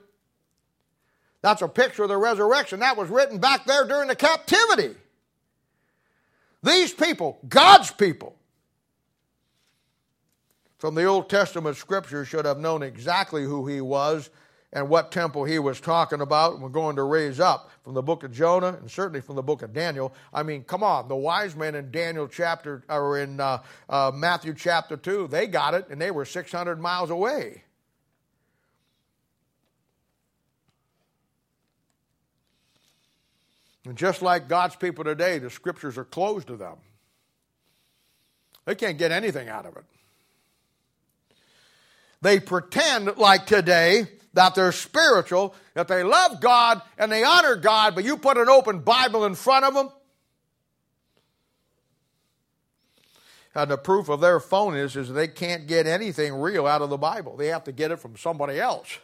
That's 1.47 1.61
a 1.61 1.69
picture 1.69 2.03
of 2.03 2.09
the 2.09 2.17
resurrection. 2.17 2.81
That 2.81 2.97
was 2.97 3.07
written 3.07 3.37
back 3.37 3.65
there 3.65 3.85
during 3.85 4.09
the 4.09 4.17
captivity. 4.17 4.95
These 6.61 6.91
people, 6.91 7.39
God's 7.47 7.89
people, 7.89 8.35
from 10.77 10.93
the 10.93 11.05
Old 11.05 11.29
Testament 11.29 11.77
scripture 11.77 12.25
should 12.25 12.43
have 12.43 12.59
known 12.59 12.83
exactly 12.83 13.45
who 13.45 13.65
he 13.65 13.79
was 13.79 14.29
and 14.73 14.89
what 14.89 15.09
temple 15.13 15.45
he 15.45 15.57
was 15.57 15.79
talking 15.79 16.19
about 16.19 16.55
and 16.55 16.61
we're 16.61 16.67
going 16.67 16.97
to 16.97 17.03
raise 17.03 17.39
up 17.39 17.71
from 17.81 17.93
the 17.93 18.03
book 18.03 18.25
of 18.25 18.33
Jonah 18.33 18.77
and 18.81 18.91
certainly 18.91 19.21
from 19.21 19.37
the 19.37 19.41
book 19.41 19.61
of 19.61 19.71
Daniel. 19.71 20.13
I 20.33 20.43
mean, 20.43 20.65
come 20.65 20.83
on, 20.83 21.07
the 21.07 21.15
wise 21.15 21.55
men 21.55 21.75
in 21.75 21.91
Daniel 21.91 22.27
chapter 22.27 22.83
or 22.89 23.19
in 23.19 23.39
uh, 23.39 23.59
uh, 23.87 24.11
Matthew 24.13 24.53
chapter 24.53 24.97
2, 24.97 25.29
they 25.29 25.47
got 25.47 25.75
it 25.75 25.87
and 25.89 26.01
they 26.01 26.11
were 26.11 26.25
600 26.25 26.77
miles 26.77 27.09
away. 27.09 27.63
And 33.87 33.97
just 33.97 34.21
like 34.21 34.49
God's 34.49 34.75
people 34.75 35.05
today, 35.05 35.39
the 35.39 35.49
scriptures 35.49 35.97
are 35.97 36.03
closed 36.03 36.47
to 36.47 36.57
them. 36.57 36.75
They 38.65 38.75
can't 38.75 38.97
get 38.97 39.13
anything 39.13 39.47
out 39.47 39.65
of 39.65 39.77
it. 39.77 39.85
They 42.21 42.41
pretend 42.41 43.15
like 43.15 43.45
today 43.45 44.07
that 44.33 44.55
they're 44.55 44.73
spiritual, 44.73 45.55
that 45.73 45.87
they 45.87 46.03
love 46.03 46.41
God 46.41 46.81
and 46.97 47.09
they 47.09 47.23
honor 47.23 47.55
God, 47.55 47.95
but 47.95 48.03
you 48.03 48.17
put 48.17 48.37
an 48.37 48.49
open 48.49 48.79
Bible 48.79 49.23
in 49.23 49.35
front 49.35 49.63
of 49.63 49.73
them. 49.73 49.89
And 53.55 53.71
the 53.71 53.77
proof 53.77 54.09
of 54.09 54.19
their 54.19 54.41
phone 54.41 54.75
is, 54.75 54.97
is 54.97 55.09
they 55.09 55.29
can't 55.29 55.65
get 55.65 55.87
anything 55.87 56.33
real 56.33 56.67
out 56.67 56.81
of 56.81 56.89
the 56.89 56.97
Bible. 56.97 57.37
They 57.37 57.47
have 57.47 57.63
to 57.63 57.71
get 57.71 57.91
it 57.91 57.99
from 57.99 58.17
somebody 58.17 58.59
else. 58.59 58.99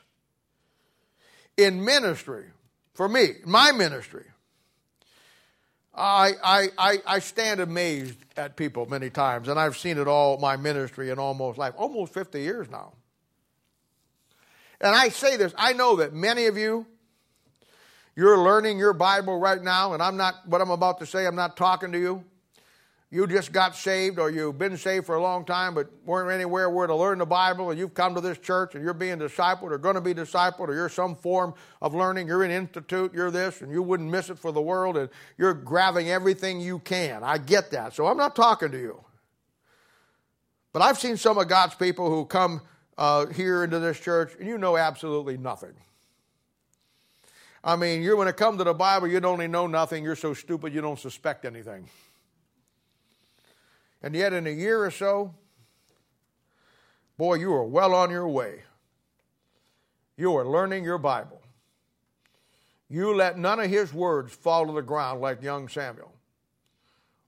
In 1.55 1.85
ministry, 1.85 2.47
for 2.93 3.07
me, 3.07 3.35
my 3.45 3.71
ministry, 3.71 4.25
I, 5.95 6.69
I, 6.77 6.97
I, 7.05 7.19
stand 7.19 7.59
amazed 7.59 8.17
at 8.35 8.55
people 8.55 8.87
many 8.87 9.11
times, 9.11 9.47
and 9.47 9.59
I've 9.59 9.77
seen 9.77 9.99
it 9.99 10.07
all 10.07 10.39
my 10.39 10.57
ministry 10.57 11.11
in 11.11 11.19
almost 11.19 11.59
life, 11.59 11.75
almost 11.77 12.13
50 12.13 12.41
years 12.41 12.67
now. 12.69 12.93
And 14.81 14.95
I 14.95 15.09
say 15.09 15.37
this, 15.37 15.53
I 15.55 15.73
know 15.73 15.97
that 15.97 16.13
many 16.13 16.47
of 16.47 16.57
you, 16.57 16.87
you're 18.15 18.39
learning 18.39 18.79
your 18.79 18.93
Bible 18.93 19.37
right 19.37 19.61
now, 19.61 19.93
and 19.93 20.01
I'm 20.01 20.17
not, 20.17 20.47
what 20.47 20.61
I'm 20.61 20.71
about 20.71 20.99
to 20.99 21.05
say, 21.05 21.27
I'm 21.27 21.35
not 21.35 21.55
talking 21.55 21.91
to 21.91 21.99
you. 21.99 22.23
You 23.13 23.27
just 23.27 23.51
got 23.51 23.75
saved, 23.75 24.17
or 24.17 24.31
you've 24.31 24.57
been 24.57 24.75
saved 24.75 25.05
for 25.05 25.13
a 25.13 25.21
long 25.21 25.45
time, 25.45 25.75
but 25.75 25.87
weren't 26.03 26.31
anywhere 26.31 26.67
where 26.71 26.87
to 26.87 26.95
learn 26.95 27.19
the 27.19 27.27
Bible, 27.27 27.69
and 27.69 27.77
you've 27.77 27.93
come 27.93 28.15
to 28.15 28.21
this 28.21 28.39
church, 28.39 28.73
and 28.73 28.83
you're 28.83 28.95
being 28.95 29.19
discipled, 29.19 29.69
or 29.69 29.77
going 29.77 29.93
to 29.93 30.01
be 30.01 30.15
discipled, 30.15 30.67
or 30.67 30.73
you're 30.73 30.89
some 30.89 31.13
form 31.13 31.53
of 31.79 31.93
learning. 31.93 32.25
You're 32.25 32.43
in 32.43 32.49
institute, 32.49 33.13
you're 33.13 33.29
this, 33.29 33.61
and 33.61 33.71
you 33.71 33.83
wouldn't 33.83 34.09
miss 34.09 34.31
it 34.31 34.39
for 34.39 34.51
the 34.51 34.63
world, 34.63 34.97
and 34.97 35.09
you're 35.37 35.53
grabbing 35.53 36.09
everything 36.09 36.59
you 36.59 36.79
can. 36.79 37.23
I 37.23 37.37
get 37.37 37.69
that. 37.69 37.93
So 37.93 38.07
I'm 38.07 38.17
not 38.17 38.35
talking 38.35 38.71
to 38.71 38.79
you. 38.79 38.99
But 40.71 40.81
I've 40.81 40.97
seen 40.97 41.15
some 41.15 41.37
of 41.37 41.47
God's 41.47 41.75
people 41.75 42.09
who 42.09 42.25
come 42.25 42.61
uh, 42.97 43.27
here 43.27 43.63
into 43.63 43.77
this 43.77 43.99
church, 43.99 44.31
and 44.39 44.49
you 44.49 44.57
know 44.57 44.75
absolutely 44.75 45.37
nothing. 45.37 45.75
I 47.63 47.75
mean, 47.75 48.01
you're 48.01 48.15
when 48.15 48.27
it 48.27 48.37
comes 48.37 48.57
to 48.57 48.63
the 48.63 48.73
Bible, 48.73 49.07
you 49.07 49.19
don't 49.19 49.33
only 49.33 49.47
know 49.47 49.67
nothing, 49.67 50.03
you're 50.03 50.15
so 50.15 50.33
stupid 50.33 50.73
you 50.73 50.81
don't 50.81 50.97
suspect 50.97 51.45
anything. 51.45 51.87
And 54.03 54.13
yet, 54.13 54.33
in 54.33 54.45
a 54.45 54.51
year 54.51 54.83
or 54.83 54.91
so, 54.91 55.33
boy, 57.17 57.35
you 57.35 57.53
are 57.53 57.63
well 57.63 57.95
on 57.95 58.11
your 58.11 58.27
way. 58.27 58.63
You 60.17 60.35
are 60.35 60.45
learning 60.45 60.83
your 60.83 60.97
Bible. 60.97 61.41
You 62.89 63.15
let 63.15 63.39
none 63.39 63.59
of 63.59 63.69
his 63.69 63.93
words 63.93 64.35
fall 64.35 64.67
to 64.67 64.73
the 64.73 64.81
ground 64.81 65.21
like 65.21 65.41
young 65.41 65.67
Samuel. 65.67 66.13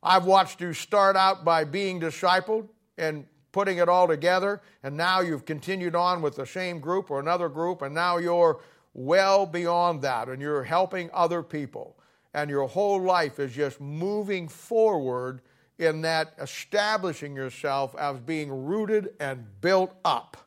I've 0.04 0.26
watched 0.26 0.62
you 0.62 0.74
start 0.74 1.16
out 1.16 1.44
by 1.44 1.64
being 1.64 2.00
discipled 2.00 2.68
and 2.98 3.26
putting 3.52 3.78
it 3.78 3.90
all 3.90 4.08
together, 4.08 4.62
and 4.84 4.96
now 4.96 5.22
you've 5.22 5.46
continued 5.46 5.96
on 5.96 6.22
with 6.22 6.36
the 6.36 6.46
same 6.46 6.80
group 6.80 7.10
or 7.10 7.20
another 7.20 7.50
group, 7.50 7.82
and 7.82 7.96
now 7.96 8.18
you're 8.18 8.60
well 8.94 9.46
beyond 9.46 10.02
that, 10.02 10.28
and 10.28 10.42
you're 10.42 10.64
helping 10.64 11.10
other 11.14 11.42
people. 11.42 11.98
And 12.34 12.50
your 12.50 12.68
whole 12.68 13.02
life 13.02 13.40
is 13.40 13.54
just 13.54 13.80
moving 13.80 14.50
forward 14.50 15.42
in 15.78 16.02
that 16.02 16.34
establishing 16.40 17.36
yourself 17.36 17.96
as 17.96 18.20
being 18.20 18.66
rooted 18.66 19.14
and 19.20 19.46
built 19.62 19.94
up. 20.06 20.38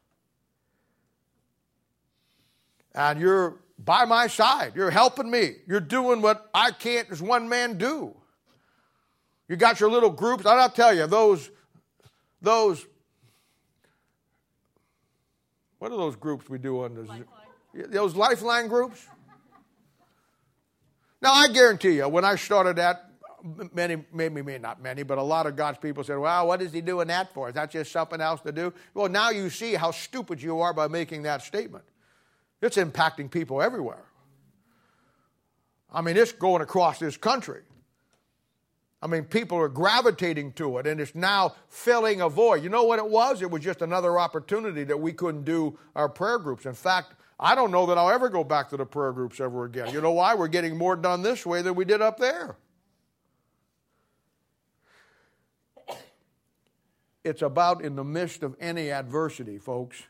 And 2.95 3.21
you're 3.21 3.57
by 3.79 4.05
my 4.05 4.27
side. 4.27 4.73
You're 4.75 4.91
helping 4.91 5.31
me. 5.31 5.57
You're 5.67 5.81
doing 5.81 6.23
what 6.23 6.49
I 6.53 6.71
can't 6.71 7.09
as 7.11 7.23
one 7.23 7.49
man 7.49 7.79
do. 7.79 8.15
You 9.49 9.57
got 9.57 9.81
your 9.81 9.91
little 9.91 10.11
groups. 10.11 10.45
I'll 10.45 10.71
tell 10.71 10.95
you, 10.95 11.07
those, 11.07 11.51
those 12.43 12.85
what 15.79 15.93
are 15.93 15.97
those 15.97 16.17
groups 16.17 16.49
we 16.49 16.59
do 16.59 16.83
on 16.83 16.95
the 16.95 17.03
Lifeline? 17.03 17.25
Those 17.91 18.17
lifeline 18.17 18.67
groups. 18.67 19.07
Now, 21.21 21.33
I 21.33 21.49
guarantee 21.49 21.97
you, 21.97 22.09
when 22.09 22.25
I 22.25 22.37
started 22.37 22.77
that, 22.77 23.08
many, 23.73 24.05
maybe 24.13 24.59
not 24.59 24.83
many, 24.83 25.03
but 25.03 25.19
a 25.19 25.23
lot 25.23 25.47
of 25.47 25.57
God's 25.57 25.79
people 25.79 26.05
said, 26.05 26.19
well, 26.19 26.47
what 26.47 26.63
is 26.63 26.73
he 26.73 26.81
doing 26.81 27.09
that 27.09 27.33
for? 27.33 27.49
Is 27.49 27.55
that 27.55 27.71
just 27.71 27.93
something 27.93 28.21
else 28.21 28.41
to 28.43 28.53
do? 28.53 28.73
Well, 28.95 29.09
now 29.09 29.31
you 29.31 29.51
see 29.51 29.75
how 29.75 29.91
stupid 29.91 30.43
you 30.43 30.61
are 30.61 30.73
by 30.73 30.89
making 30.89 31.23
that 31.23 31.43
statement. 31.43 31.85
It's 32.61 32.77
impacting 32.77 33.31
people 33.31 33.63
everywhere. 33.63 34.05
I 35.93 36.03
mean, 36.03 36.17
it's 36.17 36.33
going 36.33 36.63
across 36.63 36.99
this 36.99 37.17
country. 37.17 37.63
I 39.01 39.07
mean, 39.07 39.25
people 39.25 39.59
are 39.59 39.69
gravitating 39.69 40.53
to 40.55 40.79
it, 40.79 40.87
and 40.87 41.01
it's 41.01 41.15
now 41.15 41.55
filling 41.69 42.21
a 42.21 42.29
void. 42.29 42.65
You 42.65 42.69
know 42.69 42.83
what 42.83 42.99
it 42.99 43.09
was? 43.09 43.43
It 43.43 43.51
was 43.51 43.63
just 43.63 43.81
another 43.81 44.19
opportunity 44.19 44.83
that 44.85 44.99
we 44.99 45.13
couldn't 45.13 45.45
do 45.45 45.79
our 45.95 46.09
prayer 46.09 46.39
groups. 46.39 46.67
In 46.67 46.75
fact, 46.75 47.15
I 47.39 47.55
don't 47.55 47.71
know 47.71 47.87
that 47.87 47.97
I'll 47.97 48.11
ever 48.11 48.29
go 48.29 48.43
back 48.43 48.69
to 48.71 48.77
the 48.77 48.85
prayer 48.85 49.13
groups 49.13 49.39
ever 49.39 49.65
again. 49.65 49.93
You 49.93 50.01
know 50.01 50.11
why? 50.11 50.35
We're 50.35 50.49
getting 50.49 50.77
more 50.77 50.97
done 50.97 51.23
this 51.23 51.47
way 51.47 51.63
than 51.63 51.77
we 51.77 51.85
did 51.85 52.03
up 52.03 52.19
there. 52.19 52.57
It's 57.25 57.43
about 57.43 57.83
in 57.83 57.97
the 57.97 58.05
midst 58.05 58.43
of 58.43 58.57
any 58.61 58.91
adversity, 58.91 59.59
folks, 59.59 60.03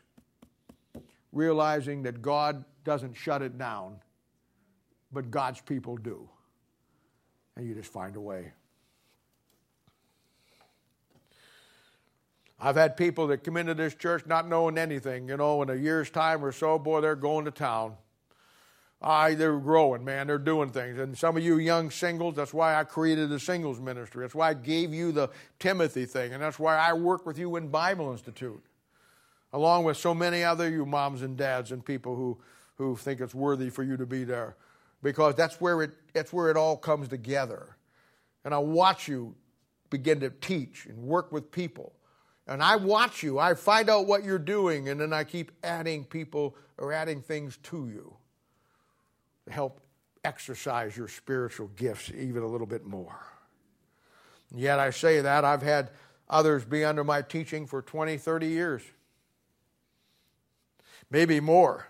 realizing 1.31 2.03
that 2.03 2.21
God 2.21 2.63
doesn't 2.83 3.13
shut 3.15 3.41
it 3.41 3.57
down, 3.57 3.97
but 5.11 5.31
God's 5.31 5.61
people 5.61 5.97
do. 5.97 6.29
And 7.55 7.67
you 7.67 7.75
just 7.75 7.91
find 7.91 8.15
a 8.15 8.21
way. 8.21 8.51
I've 12.61 12.75
had 12.75 12.97
people 12.97 13.27
that 13.27 13.43
come 13.43 13.55
into 13.55 13.73
this 13.73 13.95
church 13.95 14.25
not 14.25 14.47
knowing 14.47 14.77
anything, 14.77 15.29
you 15.29 15.37
know, 15.37 15.61
in 15.61 15.69
a 15.69 15.75
year's 15.75 16.09
time 16.09 16.43
or 16.43 16.51
so, 16.51 16.77
boy, 16.77 16.99
they're 16.99 17.15
going 17.15 17.45
to 17.45 17.51
town. 17.51 17.95
I, 19.01 19.33
they're 19.33 19.57
growing, 19.57 20.03
man. 20.03 20.27
They're 20.27 20.37
doing 20.37 20.71
things. 20.71 20.99
And 20.99 21.17
some 21.17 21.37
of 21.37 21.43
you 21.43 21.57
young 21.57 21.89
singles, 21.89 22.35
that's 22.35 22.53
why 22.53 22.75
I 22.75 22.83
created 22.83 23.29
the 23.29 23.39
singles 23.39 23.79
ministry. 23.79 24.23
That's 24.23 24.35
why 24.35 24.49
I 24.49 24.53
gave 24.53 24.93
you 24.93 25.13
the 25.13 25.29
Timothy 25.57 26.05
thing. 26.05 26.33
And 26.33 26.43
that's 26.43 26.59
why 26.59 26.75
I 26.75 26.91
work 26.93 27.25
with 27.25 27.37
you 27.37 27.55
in 27.55 27.69
Bible 27.69 28.11
Institute, 28.11 28.61
along 29.53 29.85
with 29.85 29.95
so 29.95 30.13
many 30.13 30.43
other 30.43 30.69
you 30.69 30.85
moms 30.85 31.21
and 31.21 31.37
dads 31.37 31.71
and 31.71 31.83
people 31.83 32.15
who, 32.15 32.37
who 32.75 32.97
think 32.97 33.21
it's 33.21 33.33
worthy 33.33 33.69
for 33.69 33.83
you 33.83 33.95
to 33.95 34.05
be 34.05 34.25
there. 34.25 34.57
Because 35.01 35.35
that's 35.35 35.61
where 35.61 35.81
it, 35.81 35.91
that's 36.13 36.33
where 36.33 36.51
it 36.51 36.57
all 36.57 36.75
comes 36.75 37.07
together. 37.07 37.77
And 38.43 38.53
I 38.53 38.57
watch 38.57 39.07
you 39.07 39.33
begin 39.89 40.19
to 40.19 40.29
teach 40.29 40.87
and 40.87 40.97
work 40.97 41.31
with 41.31 41.51
people 41.51 41.93
and 42.47 42.63
I 42.63 42.75
watch 42.77 43.21
you. 43.21 43.37
I 43.37 43.53
find 43.53 43.91
out 43.91 44.07
what 44.07 44.23
you're 44.23 44.39
doing, 44.39 44.89
and 44.89 44.99
then 44.99 45.13
I 45.13 45.23
keep 45.23 45.51
adding 45.63 46.03
people 46.03 46.55
or 46.79 46.91
adding 46.91 47.21
things 47.21 47.57
to 47.57 47.87
you 47.87 48.15
help 49.49 49.81
exercise 50.23 50.95
your 50.95 51.07
spiritual 51.07 51.67
gifts 51.75 52.11
even 52.15 52.43
a 52.43 52.47
little 52.47 52.67
bit 52.67 52.85
more. 52.85 53.19
And 54.51 54.59
yet 54.59 54.79
I 54.79 54.89
say 54.89 55.21
that 55.21 55.45
I've 55.45 55.61
had 55.61 55.91
others 56.29 56.65
be 56.65 56.83
under 56.83 57.03
my 57.03 57.21
teaching 57.21 57.65
for 57.65 57.81
20, 57.81 58.17
30 58.17 58.47
years, 58.47 58.81
maybe 61.09 61.39
more. 61.39 61.87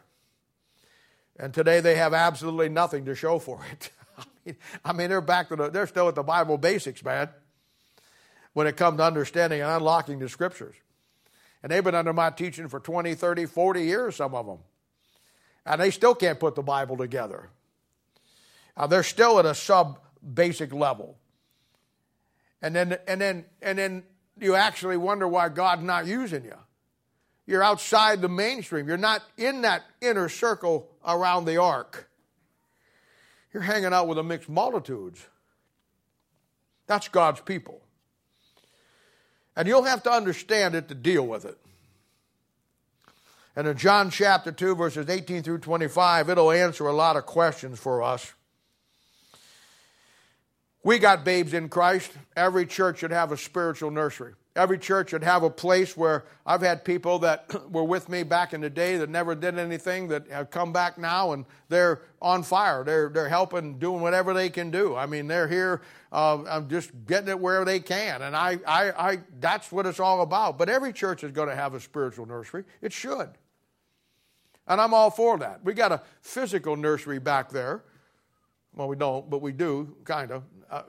And 1.37 1.53
today 1.53 1.79
they 1.79 1.95
have 1.95 2.13
absolutely 2.13 2.69
nothing 2.69 3.05
to 3.05 3.15
show 3.15 3.39
for 3.39 3.61
it. 3.71 4.57
I 4.85 4.93
mean, 4.93 5.09
they're 5.09 5.21
back 5.21 5.49
to 5.49 5.55
the, 5.55 5.69
they're 5.69 5.87
still 5.87 6.07
at 6.07 6.15
the 6.15 6.23
Bible 6.23 6.57
basics, 6.57 7.03
man 7.03 7.29
when 8.53 8.67
it 8.67 8.77
comes 8.77 8.97
to 8.97 9.03
understanding 9.03 9.61
and 9.61 9.69
unlocking 9.69 10.19
the 10.19 10.29
scriptures. 10.29 10.75
And 11.61 11.71
they've 11.71 11.83
been 11.83 11.95
under 11.95 12.13
my 12.13 12.29
teaching 12.29 12.67
for 12.67 12.79
20, 12.79 13.15
30, 13.15 13.45
40 13.45 13.83
years, 13.83 14.15
some 14.15 14.33
of 14.33 14.45
them. 14.45 14.59
And 15.69 15.79
they 15.79 15.91
still 15.91 16.15
can't 16.15 16.39
put 16.39 16.55
the 16.55 16.63
Bible 16.63 16.97
together. 16.97 17.49
Uh, 18.75 18.87
they're 18.87 19.03
still 19.03 19.37
at 19.37 19.45
a 19.45 19.53
sub 19.53 19.99
basic 20.33 20.73
level. 20.73 21.15
And 22.61 22.75
then, 22.75 22.97
and, 23.07 23.21
then, 23.21 23.45
and 23.61 23.77
then 23.77 24.03
you 24.39 24.55
actually 24.55 24.97
wonder 24.97 25.27
why 25.27 25.49
God's 25.49 25.83
not 25.83 26.07
using 26.07 26.43
you. 26.43 26.57
You're 27.45 27.63
outside 27.63 28.21
the 28.21 28.29
mainstream. 28.29 28.87
You're 28.87 28.97
not 28.97 29.21
in 29.37 29.61
that 29.61 29.83
inner 30.01 30.27
circle 30.27 30.89
around 31.05 31.45
the 31.45 31.57
ark. 31.57 32.09
You're 33.53 33.63
hanging 33.63 33.93
out 33.93 34.07
with 34.07 34.17
a 34.17 34.23
mixed 34.23 34.49
multitudes. 34.49 35.23
That's 36.87 37.07
God's 37.07 37.41
people. 37.41 37.81
And 39.55 39.67
you'll 39.67 39.83
have 39.83 40.01
to 40.03 40.11
understand 40.11 40.73
it 40.73 40.87
to 40.87 40.95
deal 40.95 41.27
with 41.27 41.45
it. 41.45 41.57
And 43.59 43.67
in 43.67 43.75
John 43.75 44.09
chapter 44.09 44.53
2, 44.53 44.73
verses 44.73 45.09
18 45.09 45.43
through 45.43 45.57
25, 45.57 46.29
it'll 46.29 46.49
answer 46.49 46.87
a 46.87 46.93
lot 46.93 47.17
of 47.17 47.25
questions 47.25 47.77
for 47.77 48.01
us. 48.01 48.31
We 50.81 50.97
got 50.97 51.25
babes 51.25 51.53
in 51.53 51.67
Christ. 51.67 52.13
Every 52.37 52.65
church 52.65 52.99
should 52.99 53.11
have 53.11 53.33
a 53.33 53.37
spiritual 53.37 53.91
nursery. 53.91 54.35
Every 54.55 54.77
church 54.77 55.09
should 55.09 55.25
have 55.25 55.43
a 55.43 55.49
place 55.49 55.97
where 55.97 56.23
I've 56.45 56.61
had 56.61 56.85
people 56.85 57.19
that 57.19 57.53
were 57.69 57.83
with 57.83 58.07
me 58.07 58.23
back 58.23 58.53
in 58.53 58.61
the 58.61 58.69
day 58.69 58.95
that 58.95 59.09
never 59.09 59.35
did 59.35 59.59
anything 59.59 60.07
that 60.07 60.29
have 60.29 60.51
come 60.51 60.71
back 60.71 60.97
now 60.97 61.33
and 61.33 61.43
they're 61.67 62.03
on 62.21 62.43
fire. 62.43 62.85
They're, 62.85 63.09
they're 63.09 63.27
helping, 63.27 63.77
doing 63.77 63.99
whatever 63.99 64.33
they 64.33 64.49
can 64.49 64.71
do. 64.71 64.95
I 64.95 65.05
mean, 65.05 65.27
they're 65.27 65.49
here 65.49 65.81
uh, 66.13 66.43
I'm 66.49 66.69
just 66.69 66.91
getting 67.05 67.27
it 67.27 67.39
where 67.41 67.65
they 67.65 67.81
can. 67.81 68.21
And 68.21 68.37
I, 68.37 68.57
I, 68.65 68.91
I, 68.91 69.17
that's 69.41 69.69
what 69.69 69.85
it's 69.85 69.99
all 69.99 70.21
about. 70.21 70.57
But 70.57 70.69
every 70.69 70.93
church 70.93 71.25
is 71.25 71.31
going 71.31 71.49
to 71.49 71.55
have 71.55 71.73
a 71.73 71.79
spiritual 71.81 72.25
nursery. 72.25 72.63
It 72.81 72.93
should. 72.93 73.31
And 74.69 74.79
I'm 74.79 74.93
all 74.93 75.09
for 75.09 75.37
that. 75.39 75.65
We 75.65 75.73
got 75.73 75.91
a 75.91 76.01
physical 76.21 76.77
nursery 76.77 77.19
back 77.19 77.49
there. 77.49 77.83
Well, 78.75 78.87
we 78.87 78.95
don't, 78.95 79.27
but 79.27 79.41
we 79.41 79.51
do, 79.51 79.95
kind 80.05 80.31
of. 80.31 80.43
Uh, 80.69 80.83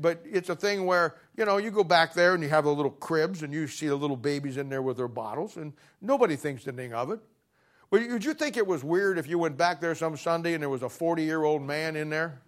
but 0.00 0.20
it's 0.24 0.48
a 0.48 0.56
thing 0.56 0.84
where 0.84 1.14
you 1.36 1.44
know 1.44 1.58
you 1.58 1.70
go 1.70 1.84
back 1.84 2.12
there 2.14 2.34
and 2.34 2.42
you 2.42 2.48
have 2.48 2.64
the 2.64 2.74
little 2.74 2.90
cribs 2.90 3.44
and 3.44 3.52
you 3.52 3.68
see 3.68 3.86
the 3.86 3.94
little 3.94 4.16
babies 4.16 4.56
in 4.56 4.68
there 4.68 4.82
with 4.82 4.96
their 4.96 5.08
bottles 5.08 5.56
and 5.56 5.72
nobody 6.00 6.34
thinks 6.34 6.66
anything 6.66 6.92
of 6.92 7.12
it. 7.12 7.20
But 7.90 8.08
would 8.08 8.24
you 8.24 8.34
think 8.34 8.56
it 8.56 8.66
was 8.66 8.82
weird 8.82 9.18
if 9.18 9.28
you 9.28 9.38
went 9.38 9.56
back 9.56 9.80
there 9.80 9.94
some 9.94 10.16
Sunday 10.16 10.54
and 10.54 10.62
there 10.62 10.68
was 10.68 10.82
a 10.82 10.88
40 10.88 11.22
year 11.22 11.44
old 11.44 11.62
man 11.62 11.94
in 11.94 12.10
there, 12.10 12.42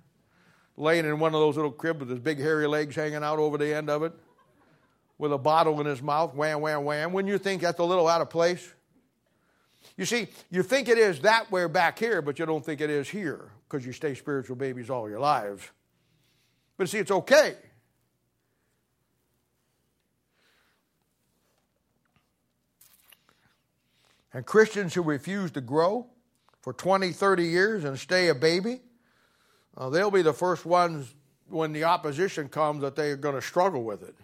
laying 0.76 1.04
in 1.04 1.20
one 1.20 1.32
of 1.32 1.40
those 1.40 1.54
little 1.54 1.70
cribs 1.70 2.00
with 2.00 2.10
his 2.10 2.18
big 2.18 2.40
hairy 2.40 2.66
legs 2.66 2.96
hanging 2.96 3.22
out 3.22 3.38
over 3.38 3.56
the 3.56 3.72
end 3.72 3.88
of 3.88 4.02
it, 4.02 4.12
with 5.18 5.32
a 5.32 5.38
bottle 5.38 5.80
in 5.80 5.86
his 5.86 6.02
mouth, 6.02 6.34
wham, 6.34 6.60
wham, 6.60 6.84
wham? 6.84 7.12
Wouldn't 7.12 7.30
you 7.30 7.38
think 7.38 7.62
that's 7.62 7.78
a 7.78 7.84
little 7.84 8.08
out 8.08 8.20
of 8.20 8.28
place? 8.28 8.74
You 9.96 10.04
see, 10.04 10.28
you 10.50 10.62
think 10.62 10.88
it 10.88 10.98
is 10.98 11.20
that 11.20 11.50
way 11.50 11.66
back 11.66 11.98
here, 11.98 12.20
but 12.22 12.38
you 12.38 12.46
don't 12.46 12.64
think 12.64 12.80
it 12.80 12.90
is 12.90 13.08
here 13.08 13.50
because 13.68 13.86
you 13.86 13.92
stay 13.92 14.14
spiritual 14.14 14.56
babies 14.56 14.90
all 14.90 15.08
your 15.08 15.20
lives. 15.20 15.62
But 16.76 16.88
see, 16.88 16.98
it's 16.98 17.10
okay. 17.10 17.56
And 24.32 24.44
Christians 24.44 24.92
who 24.92 25.02
refuse 25.02 25.50
to 25.52 25.62
grow 25.62 26.06
for 26.60 26.74
20, 26.74 27.12
30 27.12 27.44
years 27.44 27.84
and 27.84 27.98
stay 27.98 28.28
a 28.28 28.34
baby, 28.34 28.82
uh, 29.78 29.88
they'll 29.88 30.10
be 30.10 30.20
the 30.20 30.34
first 30.34 30.66
ones 30.66 31.14
when 31.48 31.72
the 31.72 31.84
opposition 31.84 32.48
comes 32.48 32.82
that 32.82 32.96
they're 32.96 33.16
going 33.16 33.34
to 33.34 33.40
struggle 33.40 33.82
with 33.82 34.02
it. 34.02 34.14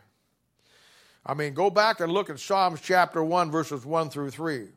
I 1.25 1.35
mean, 1.35 1.55
go 1.55 1.71
back 1.71 2.01
and 2.01 2.13
look 2.13 2.29
at 2.29 2.41
Psalms 2.41 2.81
chapter 2.83 3.23
1, 3.23 3.51
verses 3.51 3.87
1 3.87 4.11
through 4.11 4.31
3. 4.31 4.69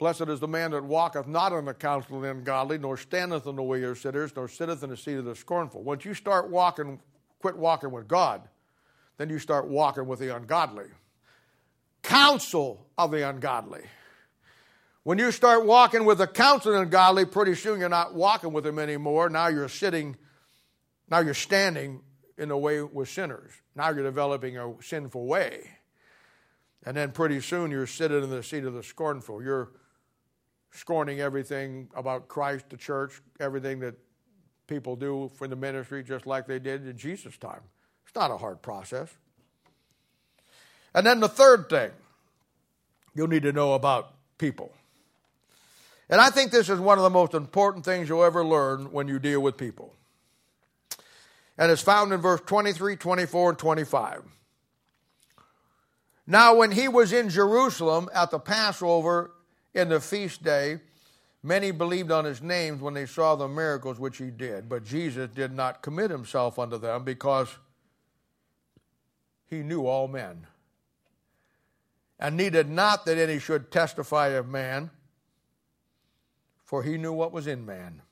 Blessed 0.00 0.30
is 0.30 0.40
the 0.40 0.48
man 0.48 0.70
that 0.70 0.82
walketh 0.82 1.26
not 1.26 1.52
in 1.52 1.66
the 1.66 1.74
counsel 1.74 2.16
of 2.16 2.22
the 2.22 2.30
ungodly, 2.30 2.78
nor 2.78 2.96
standeth 2.96 3.46
in 3.46 3.54
the 3.54 3.62
way 3.62 3.82
of 3.82 3.98
sinners, 3.98 4.32
nor 4.34 4.48
sitteth 4.48 4.82
in 4.82 4.88
the 4.88 4.96
seat 4.96 5.18
of 5.18 5.26
the 5.26 5.36
scornful. 5.36 5.82
Once 5.82 6.06
you 6.06 6.14
start 6.14 6.48
walking, 6.48 6.98
quit 7.38 7.54
walking 7.54 7.90
with 7.90 8.08
God, 8.08 8.40
then 9.18 9.28
you 9.28 9.38
start 9.38 9.68
walking 9.68 10.06
with 10.06 10.18
the 10.18 10.34
ungodly. 10.34 10.86
Counsel 12.02 12.86
of 12.96 13.10
the 13.10 13.28
ungodly. 13.28 13.82
When 15.02 15.18
you 15.18 15.30
start 15.30 15.66
walking 15.66 16.06
with 16.06 16.16
the 16.16 16.26
counsel 16.26 16.72
of 16.72 16.78
the 16.78 16.82
ungodly, 16.84 17.26
pretty 17.26 17.54
soon 17.54 17.78
you're 17.78 17.90
not 17.90 18.14
walking 18.14 18.54
with 18.54 18.64
them 18.64 18.78
anymore. 18.78 19.28
Now 19.28 19.48
you're 19.48 19.68
sitting, 19.68 20.16
now 21.10 21.18
you're 21.18 21.34
standing 21.34 22.00
in 22.38 22.48
the 22.48 22.56
way 22.56 22.80
with 22.80 23.10
sinners. 23.10 23.52
Now 23.76 23.90
you're 23.90 24.04
developing 24.04 24.56
a 24.56 24.72
sinful 24.80 25.26
way. 25.26 25.68
And 26.86 26.96
then 26.96 27.12
pretty 27.12 27.42
soon 27.42 27.70
you're 27.70 27.86
sitting 27.86 28.24
in 28.24 28.30
the 28.30 28.42
seat 28.42 28.64
of 28.64 28.72
the 28.72 28.82
scornful. 28.82 29.42
You're 29.42 29.72
scorning 30.72 31.20
everything 31.20 31.88
about 31.94 32.28
Christ, 32.28 32.66
the 32.70 32.76
church, 32.76 33.20
everything 33.38 33.80
that 33.80 33.94
people 34.66 34.96
do 34.96 35.30
for 35.34 35.48
the 35.48 35.56
ministry, 35.56 36.02
just 36.02 36.26
like 36.26 36.46
they 36.46 36.58
did 36.58 36.86
in 36.86 36.96
Jesus' 36.96 37.36
time. 37.36 37.60
It's 38.06 38.14
not 38.14 38.30
a 38.30 38.36
hard 38.36 38.62
process. 38.62 39.08
And 40.94 41.06
then 41.06 41.20
the 41.20 41.28
third 41.28 41.68
thing 41.68 41.90
you'll 43.14 43.28
need 43.28 43.42
to 43.42 43.52
know 43.52 43.74
about 43.74 44.14
people. 44.38 44.72
And 46.08 46.20
I 46.20 46.30
think 46.30 46.50
this 46.50 46.68
is 46.68 46.80
one 46.80 46.98
of 46.98 47.04
the 47.04 47.10
most 47.10 47.34
important 47.34 47.84
things 47.84 48.08
you'll 48.08 48.24
ever 48.24 48.44
learn 48.44 48.90
when 48.92 49.06
you 49.06 49.18
deal 49.18 49.40
with 49.40 49.56
people. 49.56 49.94
And 51.56 51.70
it's 51.70 51.82
found 51.82 52.12
in 52.12 52.20
verse 52.20 52.40
23, 52.46 52.96
24, 52.96 53.50
and 53.50 53.58
25. 53.58 54.22
Now, 56.26 56.54
when 56.54 56.72
he 56.72 56.88
was 56.88 57.12
in 57.12 57.28
Jerusalem 57.28 58.08
at 58.14 58.30
the 58.30 58.38
Passover, 58.38 59.32
in 59.74 59.88
the 59.88 60.00
feast 60.00 60.42
day, 60.42 60.80
Many 61.42 61.70
believed 61.70 62.10
on 62.10 62.26
his 62.26 62.42
names 62.42 62.82
when 62.82 62.92
they 62.92 63.06
saw 63.06 63.34
the 63.34 63.48
miracles 63.48 63.98
which 63.98 64.18
he 64.18 64.30
did, 64.30 64.68
but 64.68 64.84
Jesus 64.84 65.30
did 65.30 65.52
not 65.52 65.80
commit 65.80 66.10
himself 66.10 66.58
unto 66.58 66.76
them 66.76 67.02
because 67.02 67.48
he 69.48 69.62
knew 69.62 69.86
all 69.86 70.06
men, 70.06 70.46
and 72.18 72.36
needed 72.36 72.68
not 72.68 73.06
that 73.06 73.16
any 73.16 73.38
should 73.38 73.70
testify 73.70 74.28
of 74.28 74.48
man, 74.48 74.90
for 76.62 76.82
he 76.82 76.98
knew 76.98 77.12
what 77.12 77.32
was 77.32 77.46
in 77.46 77.64
man. 77.64 78.02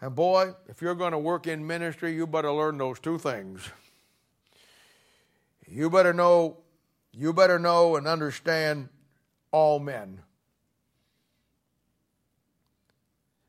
And 0.00 0.14
boy, 0.14 0.54
if 0.68 0.80
you're 0.80 0.94
going 0.94 1.10
to 1.10 1.18
work 1.18 1.48
in 1.48 1.66
ministry, 1.66 2.14
you 2.14 2.28
better 2.28 2.52
learn 2.52 2.78
those 2.78 3.00
two 3.00 3.18
things. 3.18 3.68
You 5.66 5.90
better 5.90 6.12
know, 6.12 6.58
you 7.12 7.32
better 7.32 7.58
know 7.58 7.96
and 7.96 8.06
understand 8.06 8.88
all 9.50 9.78
men. 9.78 10.20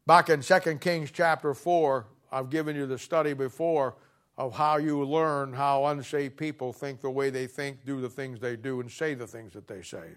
Back 0.05 0.29
in 0.29 0.41
2 0.41 0.59
Kings 0.79 1.11
chapter 1.11 1.53
4, 1.53 2.07
I've 2.31 2.49
given 2.49 2.75
you 2.75 2.87
the 2.87 2.97
study 2.97 3.33
before 3.33 3.95
of 4.37 4.53
how 4.55 4.77
you 4.77 5.03
learn 5.03 5.53
how 5.53 5.85
unsaved 5.85 6.37
people 6.37 6.71
think 6.71 7.01
the 7.01 7.09
way 7.11 7.29
they 7.29 7.45
think, 7.45 7.85
do 7.85 7.99
the 8.01 8.09
things 8.09 8.39
they 8.39 8.55
do, 8.55 8.79
and 8.79 8.89
say 8.89 9.13
the 9.13 9.27
things 9.27 9.53
that 9.53 9.67
they 9.67 9.81
say. 9.81 10.15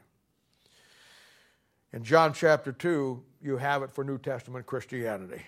In 1.92 2.04
John 2.04 2.32
chapter 2.32 2.72
2, 2.72 3.22
you 3.42 3.56
have 3.58 3.82
it 3.82 3.92
for 3.92 4.04
New 4.04 4.18
Testament 4.18 4.64
Christianity. 4.64 5.42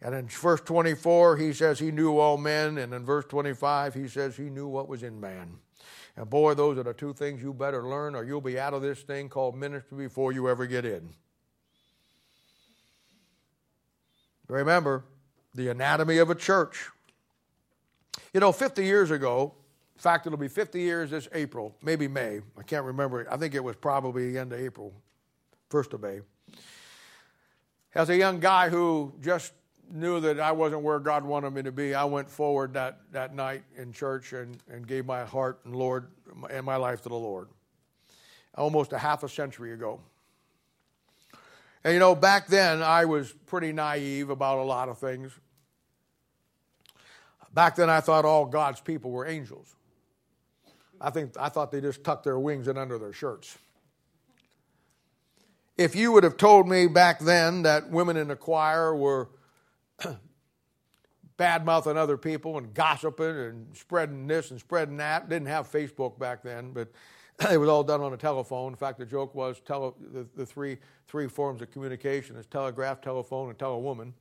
And 0.00 0.14
in 0.14 0.28
verse 0.28 0.62
24, 0.62 1.36
he 1.36 1.52
says 1.52 1.78
he 1.78 1.90
knew 1.90 2.18
all 2.18 2.38
men. 2.38 2.78
And 2.78 2.94
in 2.94 3.04
verse 3.04 3.26
25, 3.26 3.94
he 3.94 4.08
says 4.08 4.36
he 4.36 4.44
knew 4.44 4.66
what 4.66 4.88
was 4.88 5.02
in 5.02 5.20
man. 5.20 5.58
And 6.20 6.28
boy, 6.28 6.52
those 6.52 6.76
are 6.76 6.82
the 6.82 6.92
two 6.92 7.14
things 7.14 7.40
you 7.40 7.54
better 7.54 7.88
learn, 7.88 8.14
or 8.14 8.24
you'll 8.24 8.42
be 8.42 8.60
out 8.60 8.74
of 8.74 8.82
this 8.82 9.00
thing 9.00 9.30
called 9.30 9.56
ministry 9.56 9.96
before 9.96 10.32
you 10.32 10.50
ever 10.50 10.66
get 10.66 10.84
in. 10.84 11.08
Remember, 14.46 15.02
the 15.54 15.68
anatomy 15.68 16.18
of 16.18 16.28
a 16.28 16.34
church. 16.34 16.90
You 18.34 18.40
know, 18.40 18.52
50 18.52 18.84
years 18.84 19.10
ago, 19.10 19.54
in 19.96 20.00
fact, 20.02 20.26
it'll 20.26 20.38
be 20.38 20.48
50 20.48 20.78
years 20.78 21.08
this 21.10 21.26
April, 21.32 21.74
maybe 21.80 22.06
May. 22.06 22.40
I 22.58 22.64
can't 22.64 22.84
remember. 22.84 23.26
I 23.30 23.38
think 23.38 23.54
it 23.54 23.64
was 23.64 23.76
probably 23.76 24.30
the 24.30 24.40
end 24.40 24.52
of 24.52 24.60
April, 24.60 24.92
1st 25.70 25.94
of 25.94 26.02
May. 26.02 26.20
As 27.94 28.10
a 28.10 28.16
young 28.18 28.40
guy 28.40 28.68
who 28.68 29.14
just 29.22 29.54
knew 29.90 30.20
that 30.20 30.40
I 30.40 30.52
wasn't 30.52 30.82
where 30.82 30.98
God 30.98 31.24
wanted 31.24 31.52
me 31.52 31.62
to 31.62 31.72
be, 31.72 31.94
I 31.94 32.04
went 32.04 32.30
forward 32.30 32.74
that, 32.74 32.98
that 33.12 33.34
night 33.34 33.62
in 33.76 33.92
church 33.92 34.32
and, 34.32 34.58
and 34.70 34.86
gave 34.86 35.06
my 35.06 35.24
heart 35.24 35.60
and 35.64 35.74
Lord 35.74 36.08
and 36.50 36.64
my 36.64 36.76
life 36.76 37.02
to 37.02 37.08
the 37.08 37.14
Lord. 37.14 37.48
Almost 38.56 38.92
a 38.92 38.98
half 38.98 39.22
a 39.22 39.28
century 39.28 39.72
ago. 39.72 40.00
And 41.84 41.94
you 41.94 42.00
know, 42.00 42.14
back 42.14 42.46
then 42.46 42.82
I 42.82 43.04
was 43.04 43.32
pretty 43.46 43.72
naive 43.72 44.30
about 44.30 44.58
a 44.58 44.62
lot 44.64 44.88
of 44.88 44.98
things. 44.98 45.32
Back 47.52 47.76
then 47.76 47.90
I 47.90 48.00
thought 48.00 48.24
all 48.24 48.46
God's 48.46 48.80
people 48.80 49.10
were 49.10 49.26
angels. 49.26 49.74
I 51.00 51.10
think 51.10 51.32
I 51.38 51.48
thought 51.48 51.72
they 51.72 51.80
just 51.80 52.04
tucked 52.04 52.24
their 52.24 52.38
wings 52.38 52.68
in 52.68 52.76
under 52.76 52.98
their 52.98 53.12
shirts. 53.12 53.56
If 55.78 55.96
you 55.96 56.12
would 56.12 56.24
have 56.24 56.36
told 56.36 56.68
me 56.68 56.86
back 56.86 57.20
then 57.20 57.62
that 57.62 57.88
women 57.88 58.18
in 58.18 58.28
the 58.28 58.36
choir 58.36 58.94
were 58.94 59.30
bad 61.36 61.64
mouthing 61.64 61.96
other 61.96 62.18
people 62.18 62.58
and 62.58 62.74
gossiping 62.74 63.36
and 63.36 63.76
spreading 63.76 64.26
this 64.26 64.50
and 64.50 64.60
spreading 64.60 64.98
that, 64.98 65.28
didn't 65.28 65.48
have 65.48 65.70
Facebook 65.70 66.18
back 66.18 66.42
then, 66.42 66.72
but 66.72 66.90
it 67.50 67.56
was 67.56 67.68
all 67.68 67.82
done 67.82 68.02
on 68.02 68.12
a 68.12 68.16
telephone. 68.16 68.72
In 68.72 68.76
fact, 68.76 68.98
the 68.98 69.06
joke 69.06 69.34
was 69.34 69.60
tele, 69.60 69.94
the, 70.12 70.26
the 70.36 70.44
three, 70.44 70.76
three 71.08 71.28
forms 71.28 71.62
of 71.62 71.70
communication 71.70 72.36
is 72.36 72.44
telegraph, 72.46 73.00
telephone, 73.00 73.48
and 73.48 73.58
telewoman. 73.58 74.12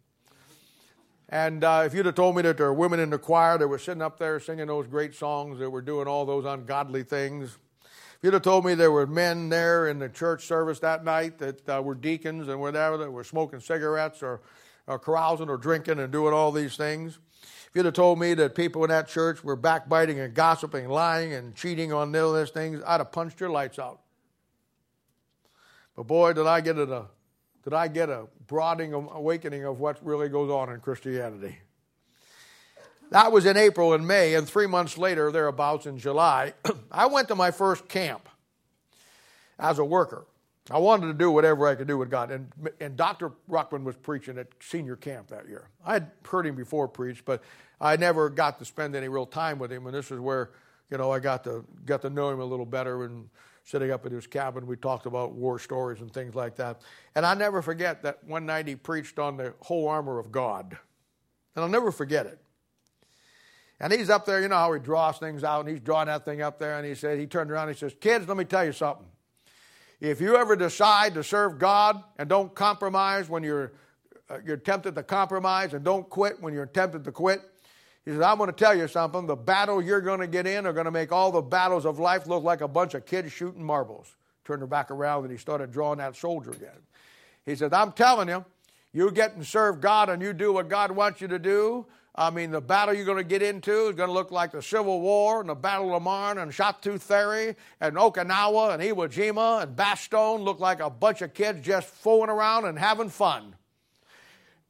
And 1.28 1.64
uh, 1.64 1.84
if 1.86 1.94
you'd 1.94 2.06
have 2.06 2.16
told 2.16 2.36
me 2.36 2.42
that 2.44 2.58
there 2.58 2.68
were 2.68 2.74
women 2.74 3.00
in 3.00 3.10
the 3.10 3.20
choir 3.20 3.58
that 3.58 3.68
were 3.68 3.78
sitting 3.78 4.02
up 4.02 4.18
there 4.18 4.40
singing 4.40 4.68
those 4.68 4.88
great 4.88 5.14
songs 5.14 5.60
that 5.60 5.70
were 5.70 5.82
doing 5.82 6.08
all 6.08 6.26
those 6.26 6.46
ungodly 6.46 7.04
things, 7.04 7.58
if 7.82 8.24
you'd 8.24 8.34
have 8.34 8.42
told 8.42 8.66
me 8.66 8.74
there 8.76 8.92
were 8.92 9.06
men 9.06 9.50
there 9.50 9.90
in 9.90 10.00
the 10.00 10.10
church 10.10 10.46
service 10.46 10.80
that 10.80 11.04
night 11.04 11.38
that 11.38 11.70
uh, 11.70 11.82
were 11.82 11.96
deacons 11.96 12.48
and 12.48 12.60
whatever 12.60 12.98
that 12.98 13.12
were 13.12 13.24
smoking 13.24 13.60
cigarettes 13.60 14.24
or, 14.24 14.42
or 14.90 15.00
carousing 15.00 15.48
or 15.50 15.58
drinking 15.58 16.00
and 16.00 16.12
doing 16.12 16.34
all 16.34 16.52
these 16.52 16.76
things, 16.76 17.20
if 17.42 17.70
you'd 17.76 17.86
have 17.86 17.94
told 17.94 18.20
me 18.20 18.34
that 18.34 18.56
people 18.56 18.84
in 18.84 18.90
that 18.90 19.08
church 19.08 19.44
were 19.44 19.56
backbiting 19.56 20.20
and 20.20 20.34
gossiping, 20.34 20.90
lying 20.90 21.34
and 21.34 21.56
cheating 21.56 21.94
on 21.94 22.14
all 22.16 22.34
those 22.34 22.50
things, 22.50 22.82
I'd 22.86 23.00
have 23.00 23.12
punched 23.12 23.40
your 23.40 23.52
lights 23.52 23.78
out. 23.78 24.02
But 25.96 26.08
boy, 26.08 26.34
did 26.34 26.48
I 26.48 26.62
get 26.62 26.78
a 26.78 27.06
did 27.64 27.74
I 27.74 27.88
get 27.88 28.10
a 28.10 28.26
broadening 28.48 28.94
awakening 28.94 29.66
of 29.66 29.80
what 29.80 30.04
really 30.04 30.30
goes 30.30 30.50
on 30.50 30.72
in 30.72 30.80
Christianity. 30.80 31.60
That 33.12 33.32
was 33.32 33.46
in 33.46 33.58
April 33.58 33.94
and 33.94 34.08
May, 34.08 34.36
and 34.36 34.48
three 34.48 34.68
months 34.68 34.98
later, 34.98 35.32
thereabouts 35.32 35.86
in 35.86 35.98
July, 35.98 36.54
I 36.92 37.08
went 37.08 37.28
to 37.28 37.36
my 37.36 37.52
first 37.52 37.88
camp 37.88 38.30
as 39.60 39.78
a 39.78 39.84
worker. 39.84 40.26
I 40.72 40.78
wanted 40.78 41.08
to 41.08 41.14
do 41.14 41.32
whatever 41.32 41.68
I 41.68 41.76
could 41.76 41.88
do 41.88 41.98
with 41.98 42.12
God. 42.12 42.32
And, 42.32 42.52
and 42.80 42.96
Dr. 42.96 43.32
Ruckman 43.50 43.84
was 43.84 43.96
preaching 43.96 44.38
at 44.38 44.48
senior 44.60 44.96
camp 44.96 45.30
that 45.30 45.48
year. 45.48 45.70
I 45.84 45.94
had 45.94 46.12
heard 46.28 46.46
him 46.46 46.56
before 46.56 46.88
preach, 46.88 47.26
but 47.26 47.42
I 47.82 47.96
never 47.96 48.30
got 48.30 48.60
to 48.60 48.66
spend 48.66 48.96
any 48.96 49.08
real 49.08 49.26
time 49.26 49.58
with 49.58 49.72
him. 49.72 49.88
And 49.88 49.96
this 49.96 50.12
is 50.12 50.20
where, 50.20 50.52
you 50.92 50.98
know, 50.98 51.12
I 51.12 51.20
got 51.20 51.44
to, 51.46 51.66
got 51.86 52.02
to 52.04 52.10
know 52.10 52.30
him 52.30 52.40
a 52.40 52.46
little 52.46 52.68
better. 52.68 53.04
And 53.06 53.30
sitting 53.64 53.90
up 53.90 54.06
at 54.06 54.12
his 54.12 54.28
cabin, 54.28 54.68
we 54.68 54.76
talked 54.76 55.08
about 55.08 55.32
war 55.32 55.58
stories 55.58 56.02
and 56.02 56.14
things 56.14 56.36
like 56.36 56.56
that. 56.58 56.82
And 57.16 57.26
I 57.26 57.34
never 57.34 57.62
forget 57.62 58.04
that 58.04 58.24
one 58.24 58.46
night 58.46 58.68
he 58.68 58.76
preached 58.76 59.18
on 59.18 59.38
the 59.38 59.56
whole 59.62 59.88
armor 59.88 60.20
of 60.20 60.32
God. 60.32 60.78
And 61.56 61.64
I'll 61.64 61.70
never 61.70 61.92
forget 61.92 62.28
it. 62.28 62.40
And 63.80 63.94
he's 63.94 64.10
up 64.10 64.26
there, 64.26 64.42
you 64.42 64.50
know 64.50 64.56
how 64.56 64.74
he 64.74 64.80
draws 64.80 65.20
things 65.20 65.44
out, 65.44 65.62
and 65.62 65.70
he's 65.70 65.80
drawing 65.80 66.08
that 66.08 66.26
thing 66.26 66.42
up 66.42 66.60
there, 66.60 66.78
and 66.78 66.86
he 66.86 66.96
said, 66.96 67.18
he 67.18 67.26
turned 67.26 67.50
around 67.50 67.70
and 67.70 67.78
he 67.78 67.80
says, 67.80 67.96
Kids, 68.00 68.28
let 68.28 68.36
me 68.36 68.44
tell 68.44 68.66
you 68.66 68.74
something. 68.74 69.06
If 70.02 70.22
you 70.22 70.38
ever 70.38 70.56
decide 70.56 71.14
to 71.16 71.24
serve 71.24 71.60
God 71.60 72.02
and 72.18 72.30
don't 72.30 72.56
compromise 72.56 73.28
when 73.28 73.44
you're, 73.44 73.74
uh, 74.30 74.38
you're 74.46 74.58
tempted 74.58 74.96
to 74.96 75.04
compromise 75.04 75.74
and 75.74 75.84
don't 75.84 76.10
quit 76.10 76.42
when 76.42 76.54
you're 76.54 76.66
tempted 76.66 77.04
to 77.04 77.12
quit, 77.12 77.42
he 78.06 78.12
says, 78.12 78.22
I'm 78.22 78.38
going 78.38 78.50
to 78.50 78.56
tell 78.56 78.76
you 78.76 78.88
something. 78.88 79.28
The 79.28 79.36
battle 79.36 79.82
you're 79.82 80.02
going 80.02 80.22
to 80.22 80.28
get 80.28 80.48
in 80.48 80.66
are 80.66 80.74
going 80.74 80.86
to 80.86 80.92
make 80.92 81.12
all 81.12 81.32
the 81.32 81.42
battles 81.42 81.86
of 81.86 82.00
life 82.00 82.28
look 82.28 82.44
like 82.44 82.62
a 82.62 82.68
bunch 82.68 82.94
of 82.94 83.06
kids 83.06 83.32
shooting 83.32 83.64
marbles. 83.64 84.16
Turned 84.46 84.62
her 84.62 84.68
back 84.68 84.90
around 84.90 85.24
and 85.24 85.32
he 85.32 85.38
started 85.38 85.72
drawing 85.72 85.98
that 86.00 86.16
soldier 86.16 86.52
again. 86.52 86.82
He 87.46 87.56
said, 87.56 87.74
I'm 87.74 87.92
telling 87.92 88.30
you, 88.30 88.46
you 88.94 89.12
get 89.12 89.36
and 89.36 89.46
serve 89.46 89.82
God 89.82 90.10
and 90.10 90.22
you 90.22 90.34
do 90.34 90.54
what 90.54 90.70
God 90.70 90.92
wants 90.92 91.22
you 91.22 91.28
to 91.28 91.40
do, 91.40 91.86
I 92.20 92.32
mean, 92.32 92.52
the 92.52 92.60
battle 92.60 92.94
you're 92.94 93.06
going 93.06 93.18
to 93.18 93.24
get 93.24 93.42
into 93.42 93.88
is 93.88 93.96
going 93.96 94.10
to 94.10 94.14
look 94.14 94.30
like 94.30 94.52
the 94.52 94.62
Civil 94.62 95.00
War 95.00 95.40
and 95.40 95.48
the 95.48 95.56
Battle 95.56 95.96
of 95.96 96.04
Marne 96.04 96.38
and 96.38 96.52
Château 96.52 97.00
Thierry 97.00 97.56
and 97.80 97.96
Okinawa 97.96 98.74
and 98.74 98.84
Iwo 98.84 99.08
Jima 99.08 99.64
and 99.64 99.74
Bastogne 99.74 100.44
look 100.44 100.60
like 100.60 100.82
a 100.82 100.90
bunch 100.90 101.22
of 101.22 101.34
kids 101.34 101.66
just 101.66 101.88
fooling 101.88 102.30
around 102.30 102.66
and 102.66 102.78
having 102.78 103.08
fun. 103.08 103.56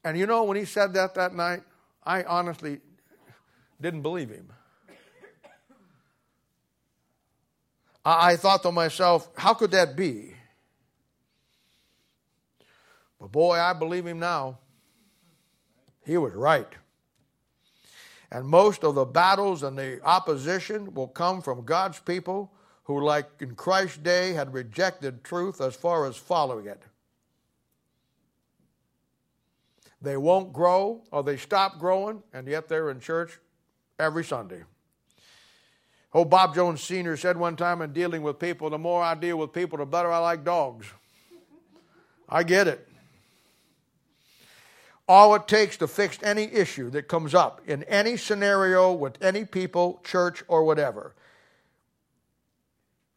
And 0.04 0.16
you 0.16 0.28
know, 0.28 0.44
when 0.44 0.58
he 0.58 0.66
said 0.66 0.94
that 0.94 1.16
that 1.16 1.34
night, 1.34 1.62
I 2.04 2.22
honestly 2.22 2.82
didn't 3.82 4.04
believe 4.04 4.30
him. 4.30 4.54
I 8.06 8.36
thought 8.36 8.62
to 8.62 8.72
myself, 8.72 9.28
how 9.36 9.56
could 9.56 9.72
that 9.72 9.96
be? 9.96 10.36
But 13.20 13.32
boy, 13.32 13.58
I 13.58 13.74
believe 13.74 14.06
him 14.06 14.20
now. 14.20 14.60
He 16.06 16.16
was 16.16 16.34
right. 16.34 16.68
And 18.32 18.46
most 18.46 18.84
of 18.84 18.96
the 18.96 19.06
battles 19.06 19.64
and 19.64 19.78
the 19.78 20.00
opposition 20.04 20.94
will 20.94 21.08
come 21.08 21.42
from 21.42 21.66
God's 21.66 22.00
people 22.00 22.52
who, 22.84 23.04
like 23.04 23.28
in 23.40 23.56
Christ's 23.56 23.98
day, 23.98 24.34
had 24.34 24.54
rejected 24.54 25.24
truth 25.24 25.62
as 25.62 25.76
far 25.76 26.06
as 26.06 26.16
following 26.16 26.68
it. 26.68 26.82
They 30.02 30.18
won't 30.18 30.54
grow 30.54 31.04
or 31.12 31.24
they 31.24 31.38
stop 31.38 31.80
growing, 31.80 32.24
and 32.34 32.48
yet 32.48 32.70
they're 32.70 32.90
in 32.90 33.00
church 33.00 33.40
every 34.00 34.24
Sunday. 34.24 34.64
Oh, 36.14 36.26
Bob 36.26 36.56
Jones 36.56 36.82
Sr. 36.82 37.18
said 37.18 37.38
one 37.38 37.56
time 37.56 37.82
in 37.82 37.94
dealing 37.94 38.22
with 38.22 38.40
people, 38.40 38.70
the 38.70 38.78
more 38.78 39.04
I 39.04 39.14
deal 39.14 39.38
with 39.38 39.54
people, 39.54 39.78
the 39.78 39.86
better 39.86 40.12
I 40.12 40.20
like 40.20 40.44
dogs. 40.44 40.88
I 42.28 42.44
get 42.44 42.68
it 42.68 42.89
all 45.10 45.34
it 45.34 45.48
takes 45.48 45.76
to 45.77 45.88
fix 45.88 46.19
any 46.22 46.44
issue 46.44 46.91
that 46.91 47.07
comes 47.07 47.34
up 47.34 47.61
in 47.65 47.81
any 47.86 48.15
scenario 48.15 48.94
with 48.94 49.22
any 49.23 49.44
people, 49.44 49.99
church, 50.03 50.44
or 50.48 50.64
whatever. 50.64 51.15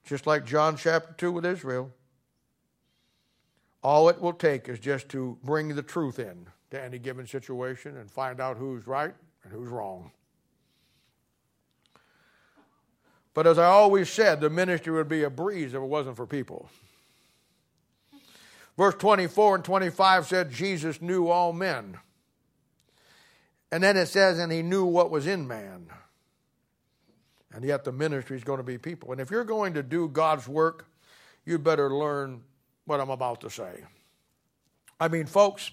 Just 0.06 0.26
like 0.26 0.46
John 0.46 0.78
chapter 0.78 1.12
2 1.18 1.30
with 1.30 1.44
Israel. 1.44 1.92
All 3.82 4.08
it 4.08 4.18
will 4.22 4.32
take 4.32 4.70
is 4.70 4.78
just 4.78 5.10
to 5.10 5.36
bring 5.44 5.74
the 5.74 5.82
truth 5.82 6.18
in 6.18 6.46
to 6.70 6.82
any 6.82 6.98
given 6.98 7.26
situation 7.26 7.98
and 7.98 8.10
find 8.10 8.40
out 8.40 8.56
who's 8.56 8.86
right 8.86 9.14
and 9.44 9.52
who's 9.52 9.68
wrong. 9.68 10.12
But 13.34 13.46
as 13.46 13.58
I 13.58 13.66
always 13.66 14.08
said, 14.08 14.40
the 14.40 14.48
ministry 14.48 14.94
would 14.94 15.08
be 15.08 15.24
a 15.24 15.30
breeze 15.30 15.74
if 15.74 15.82
it 15.82 15.86
wasn't 15.86 16.16
for 16.16 16.26
people. 16.26 16.70
Verse 18.76 18.94
24 18.94 19.56
and 19.56 19.64
25 19.64 20.26
said 20.26 20.50
Jesus 20.50 21.02
knew 21.02 21.28
all 21.28 21.52
men. 21.52 21.98
And 23.70 23.82
then 23.82 23.96
it 23.96 24.06
says, 24.06 24.38
and 24.38 24.52
he 24.52 24.62
knew 24.62 24.84
what 24.84 25.10
was 25.10 25.26
in 25.26 25.46
man. 25.46 25.86
And 27.54 27.64
yet 27.64 27.84
the 27.84 27.92
ministry 27.92 28.36
is 28.36 28.44
going 28.44 28.58
to 28.58 28.64
be 28.64 28.78
people. 28.78 29.12
And 29.12 29.20
if 29.20 29.30
you're 29.30 29.44
going 29.44 29.74
to 29.74 29.82
do 29.82 30.08
God's 30.08 30.48
work, 30.48 30.86
you 31.44 31.58
better 31.58 31.90
learn 31.90 32.42
what 32.86 33.00
I'm 33.00 33.10
about 33.10 33.40
to 33.42 33.50
say. 33.50 33.84
I 34.98 35.08
mean, 35.08 35.26
folks, 35.26 35.70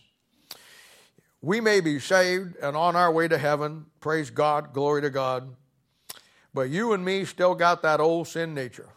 we 1.41 1.61
may 1.61 1.79
be 1.79 1.99
saved 1.99 2.57
and 2.57 2.75
on 2.75 2.95
our 2.95 3.11
way 3.11 3.27
to 3.27 3.37
heaven. 3.37 3.85
Praise 4.01 4.29
God, 4.29 4.73
glory 4.73 5.01
to 5.01 5.09
God. 5.09 5.55
But 6.53 6.69
you 6.69 6.93
and 6.93 7.05
me 7.05 7.25
still 7.25 7.55
got 7.55 7.81
that 7.83 7.99
old 7.99 8.27
sin 8.27 8.53
nature. 8.53 8.89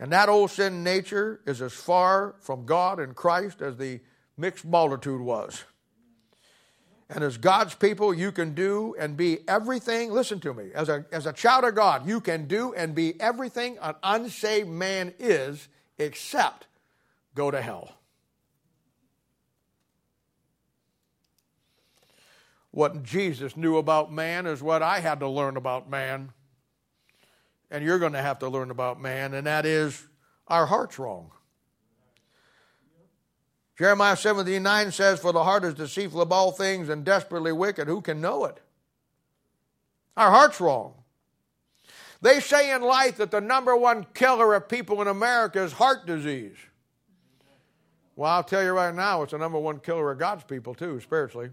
And 0.00 0.12
that 0.12 0.28
old 0.28 0.50
sin 0.50 0.84
nature 0.84 1.40
is 1.46 1.60
as 1.60 1.72
far 1.72 2.36
from 2.40 2.66
God 2.66 3.00
and 3.00 3.16
Christ 3.16 3.60
as 3.60 3.76
the 3.76 4.00
mixed 4.36 4.64
multitude 4.64 5.20
was. 5.20 5.64
And 7.10 7.24
as 7.24 7.38
God's 7.38 7.74
people, 7.74 8.12
you 8.12 8.30
can 8.30 8.54
do 8.54 8.94
and 8.98 9.16
be 9.16 9.38
everything. 9.48 10.12
Listen 10.12 10.40
to 10.40 10.52
me. 10.52 10.70
As 10.74 10.88
a, 10.88 11.06
as 11.10 11.26
a 11.26 11.32
child 11.32 11.64
of 11.64 11.74
God, 11.74 12.06
you 12.06 12.20
can 12.20 12.46
do 12.46 12.74
and 12.74 12.94
be 12.94 13.18
everything 13.20 13.78
an 13.80 13.94
unsaved 14.02 14.68
man 14.68 15.14
is 15.18 15.68
except 15.98 16.66
go 17.34 17.50
to 17.50 17.62
hell. 17.62 17.94
What 22.70 23.02
Jesus 23.02 23.56
knew 23.56 23.78
about 23.78 24.12
man 24.12 24.46
is 24.46 24.62
what 24.62 24.82
I 24.82 25.00
had 25.00 25.20
to 25.20 25.28
learn 25.28 25.56
about 25.56 25.88
man. 25.88 26.32
And 27.70 27.84
you're 27.84 27.98
going 27.98 28.14
to 28.14 28.22
have 28.22 28.38
to 28.40 28.48
learn 28.48 28.70
about 28.70 29.00
man, 29.00 29.34
and 29.34 29.46
that 29.46 29.66
is 29.66 30.06
our 30.46 30.66
heart's 30.66 30.98
wrong. 30.98 31.30
Jeremiah 33.78 34.16
17 34.16 34.62
9 34.62 34.90
says, 34.90 35.20
For 35.20 35.32
the 35.32 35.44
heart 35.44 35.64
is 35.64 35.74
deceitful 35.74 36.20
of 36.20 36.32
all 36.32 36.50
things 36.50 36.88
and 36.88 37.04
desperately 37.04 37.52
wicked. 37.52 37.86
Who 37.86 38.00
can 38.00 38.20
know 38.20 38.44
it? 38.46 38.60
Our 40.16 40.30
heart's 40.30 40.60
wrong. 40.60 40.94
They 42.20 42.40
say 42.40 42.74
in 42.74 42.82
life 42.82 43.18
that 43.18 43.30
the 43.30 43.40
number 43.40 43.76
one 43.76 44.06
killer 44.14 44.54
of 44.54 44.68
people 44.68 45.00
in 45.00 45.06
America 45.06 45.62
is 45.62 45.72
heart 45.72 46.06
disease. 46.06 46.56
Well, 48.16 48.32
I'll 48.32 48.42
tell 48.42 48.64
you 48.64 48.72
right 48.72 48.92
now, 48.92 49.22
it's 49.22 49.30
the 49.30 49.38
number 49.38 49.60
one 49.60 49.78
killer 49.78 50.10
of 50.10 50.18
God's 50.18 50.42
people, 50.42 50.74
too, 50.74 50.98
spiritually. 50.98 51.50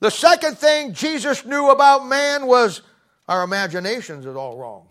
The 0.00 0.10
second 0.10 0.58
thing 0.58 0.92
Jesus 0.92 1.44
knew 1.44 1.70
about 1.70 2.06
man 2.06 2.46
was 2.46 2.82
our 3.28 3.42
imaginations 3.42 4.26
is 4.26 4.36
all 4.36 4.56
wrong. 4.56 4.88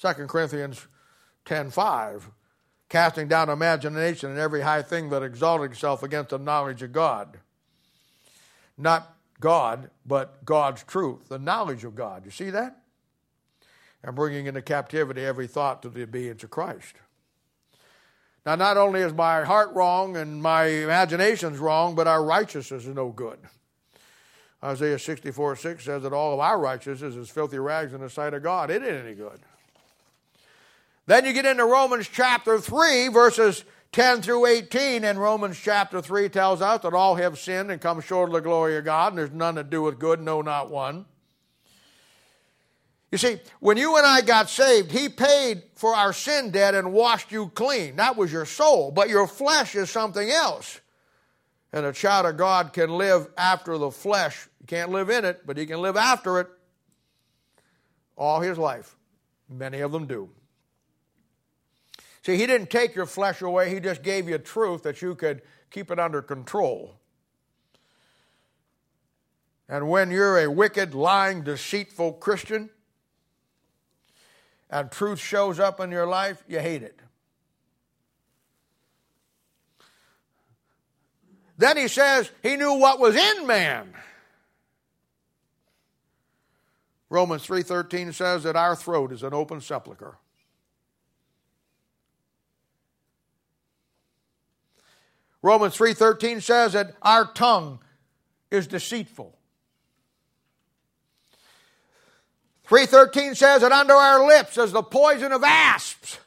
2 0.00 0.08
Corinthians 0.26 0.86
10 1.44 1.70
5 1.70 2.30
casting 2.88 3.28
down 3.28 3.48
imagination 3.48 4.30
and 4.30 4.38
every 4.38 4.60
high 4.60 4.82
thing 4.82 5.10
that 5.10 5.22
exalted 5.22 5.72
itself 5.72 6.02
against 6.02 6.30
the 6.30 6.38
knowledge 6.38 6.82
of 6.82 6.92
God. 6.92 7.38
Not 8.78 9.16
God, 9.40 9.90
but 10.04 10.44
God's 10.44 10.82
truth, 10.84 11.28
the 11.28 11.38
knowledge 11.38 11.84
of 11.84 11.94
God. 11.94 12.24
You 12.24 12.30
see 12.30 12.50
that? 12.50 12.78
And 14.02 14.14
bringing 14.14 14.46
into 14.46 14.62
captivity 14.62 15.24
every 15.24 15.46
thought 15.46 15.82
to 15.82 15.88
the 15.88 16.04
obedience 16.04 16.44
of 16.44 16.50
Christ. 16.50 16.94
Now, 18.44 18.54
not 18.54 18.76
only 18.76 19.00
is 19.00 19.12
my 19.12 19.42
heart 19.42 19.74
wrong 19.74 20.16
and 20.16 20.40
my 20.40 20.66
imagination's 20.66 21.58
wrong, 21.58 21.96
but 21.96 22.06
our 22.06 22.22
righteousness 22.22 22.86
is 22.86 22.94
no 22.94 23.08
good. 23.08 23.38
Isaiah 24.64 24.98
64 24.98 25.56
6 25.56 25.84
says 25.84 26.02
that 26.02 26.12
all 26.12 26.32
of 26.34 26.40
our 26.40 26.58
righteousness 26.58 27.14
is 27.14 27.28
filthy 27.28 27.58
rags 27.58 27.92
in 27.92 28.00
the 28.00 28.10
sight 28.10 28.34
of 28.34 28.42
God. 28.42 28.70
It 28.70 28.82
ain't 28.82 29.04
any 29.04 29.14
good. 29.14 29.40
Then 31.06 31.24
you 31.24 31.32
get 31.32 31.46
into 31.46 31.64
Romans 31.64 32.08
chapter 32.12 32.58
3, 32.58 33.08
verses 33.08 33.64
10 33.92 34.22
through 34.22 34.46
18, 34.46 35.04
and 35.04 35.20
Romans 35.20 35.58
chapter 35.58 36.00
3 36.00 36.28
tells 36.28 36.60
us 36.60 36.82
that 36.82 36.94
all 36.94 37.14
have 37.14 37.38
sinned 37.38 37.70
and 37.70 37.80
come 37.80 38.00
short 38.00 38.28
of 38.28 38.34
the 38.34 38.40
glory 38.40 38.76
of 38.76 38.84
God, 38.84 39.12
and 39.12 39.18
there's 39.18 39.30
none 39.30 39.54
that 39.54 39.70
doeth 39.70 39.98
good, 39.98 40.20
no, 40.20 40.42
not 40.42 40.70
one. 40.70 41.06
You 43.12 43.18
see, 43.18 43.38
when 43.60 43.76
you 43.76 43.96
and 43.96 44.06
I 44.06 44.20
got 44.20 44.50
saved, 44.50 44.90
He 44.90 45.08
paid 45.08 45.62
for 45.76 45.94
our 45.94 46.12
sin 46.12 46.50
debt 46.50 46.74
and 46.74 46.92
washed 46.92 47.30
you 47.30 47.48
clean. 47.54 47.96
That 47.96 48.16
was 48.16 48.32
your 48.32 48.44
soul, 48.44 48.90
but 48.90 49.08
your 49.08 49.28
flesh 49.28 49.76
is 49.76 49.88
something 49.90 50.28
else. 50.28 50.80
And 51.72 51.84
a 51.84 51.92
child 51.92 52.26
of 52.26 52.36
God 52.36 52.72
can 52.72 52.90
live 52.90 53.28
after 53.36 53.76
the 53.76 53.90
flesh. 53.90 54.48
He 54.60 54.66
can't 54.66 54.90
live 54.90 55.10
in 55.10 55.24
it, 55.24 55.46
but 55.46 55.56
he 55.56 55.66
can 55.66 55.80
live 55.82 55.96
after 55.96 56.40
it 56.40 56.48
all 58.16 58.40
his 58.40 58.58
life. 58.58 58.96
Many 59.48 59.80
of 59.80 59.92
them 59.92 60.06
do. 60.06 60.30
See, 62.22 62.36
he 62.36 62.46
didn't 62.46 62.70
take 62.70 62.94
your 62.94 63.06
flesh 63.06 63.40
away, 63.40 63.72
he 63.72 63.78
just 63.78 64.02
gave 64.02 64.28
you 64.28 64.38
truth 64.38 64.82
that 64.82 65.00
you 65.00 65.14
could 65.14 65.42
keep 65.70 65.90
it 65.90 65.98
under 65.98 66.22
control. 66.22 66.96
And 69.68 69.88
when 69.88 70.10
you're 70.10 70.38
a 70.38 70.50
wicked, 70.50 70.94
lying, 70.94 71.42
deceitful 71.42 72.14
Christian, 72.14 72.70
and 74.70 74.90
truth 74.90 75.20
shows 75.20 75.60
up 75.60 75.80
in 75.80 75.90
your 75.90 76.06
life, 76.06 76.42
you 76.48 76.58
hate 76.58 76.82
it. 76.82 77.00
Then 81.58 81.76
he 81.76 81.88
says 81.88 82.30
he 82.42 82.56
knew 82.56 82.74
what 82.74 82.98
was 82.98 83.16
in 83.16 83.46
man. 83.46 83.94
Romans 87.08 87.46
3:13 87.46 88.12
says 88.12 88.42
that 88.42 88.56
our 88.56 88.76
throat 88.76 89.12
is 89.12 89.22
an 89.22 89.32
open 89.32 89.60
sepulchre. 89.60 90.18
Romans 95.40 95.76
3:13 95.76 96.40
says 96.40 96.72
that 96.72 96.96
our 97.02 97.32
tongue 97.32 97.80
is 98.50 98.66
deceitful. 98.66 99.38
3:13 102.64 103.36
says 103.36 103.62
that 103.62 103.70
under 103.70 103.94
our 103.94 104.26
lips 104.26 104.58
is 104.58 104.72
the 104.72 104.82
poison 104.82 105.30
of 105.32 105.44
asps. 105.44 106.18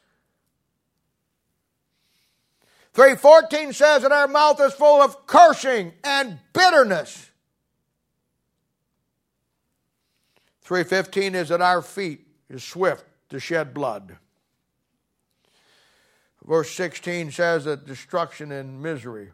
3:14 2.93 3.73
says 3.73 4.01
that 4.01 4.11
our 4.11 4.27
mouth 4.27 4.59
is 4.59 4.73
full 4.73 5.01
of 5.01 5.27
cursing 5.27 5.93
and 6.03 6.39
bitterness. 6.53 7.29
3:15 10.61 11.35
is 11.35 11.49
that 11.49 11.61
our 11.61 11.81
feet 11.81 12.27
is 12.49 12.63
swift 12.63 13.05
to 13.29 13.39
shed 13.39 13.73
blood. 13.73 14.17
Verse 16.43 16.71
16 16.71 17.31
says 17.31 17.65
that 17.65 17.85
destruction 17.85 18.51
and 18.51 18.81
misery 18.81 19.31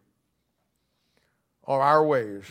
are 1.63 1.81
our 1.81 2.05
ways. 2.05 2.43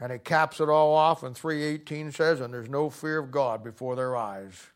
And 0.00 0.12
he 0.12 0.18
caps 0.18 0.60
it 0.60 0.68
all 0.68 0.94
off 0.94 1.22
in 1.22 1.34
318 1.34 2.12
says, 2.12 2.40
and 2.40 2.52
there's 2.52 2.68
no 2.68 2.90
fear 2.90 3.18
of 3.18 3.30
God 3.30 3.62
before 3.62 3.96
their 3.96 4.16
eyes. 4.16 4.66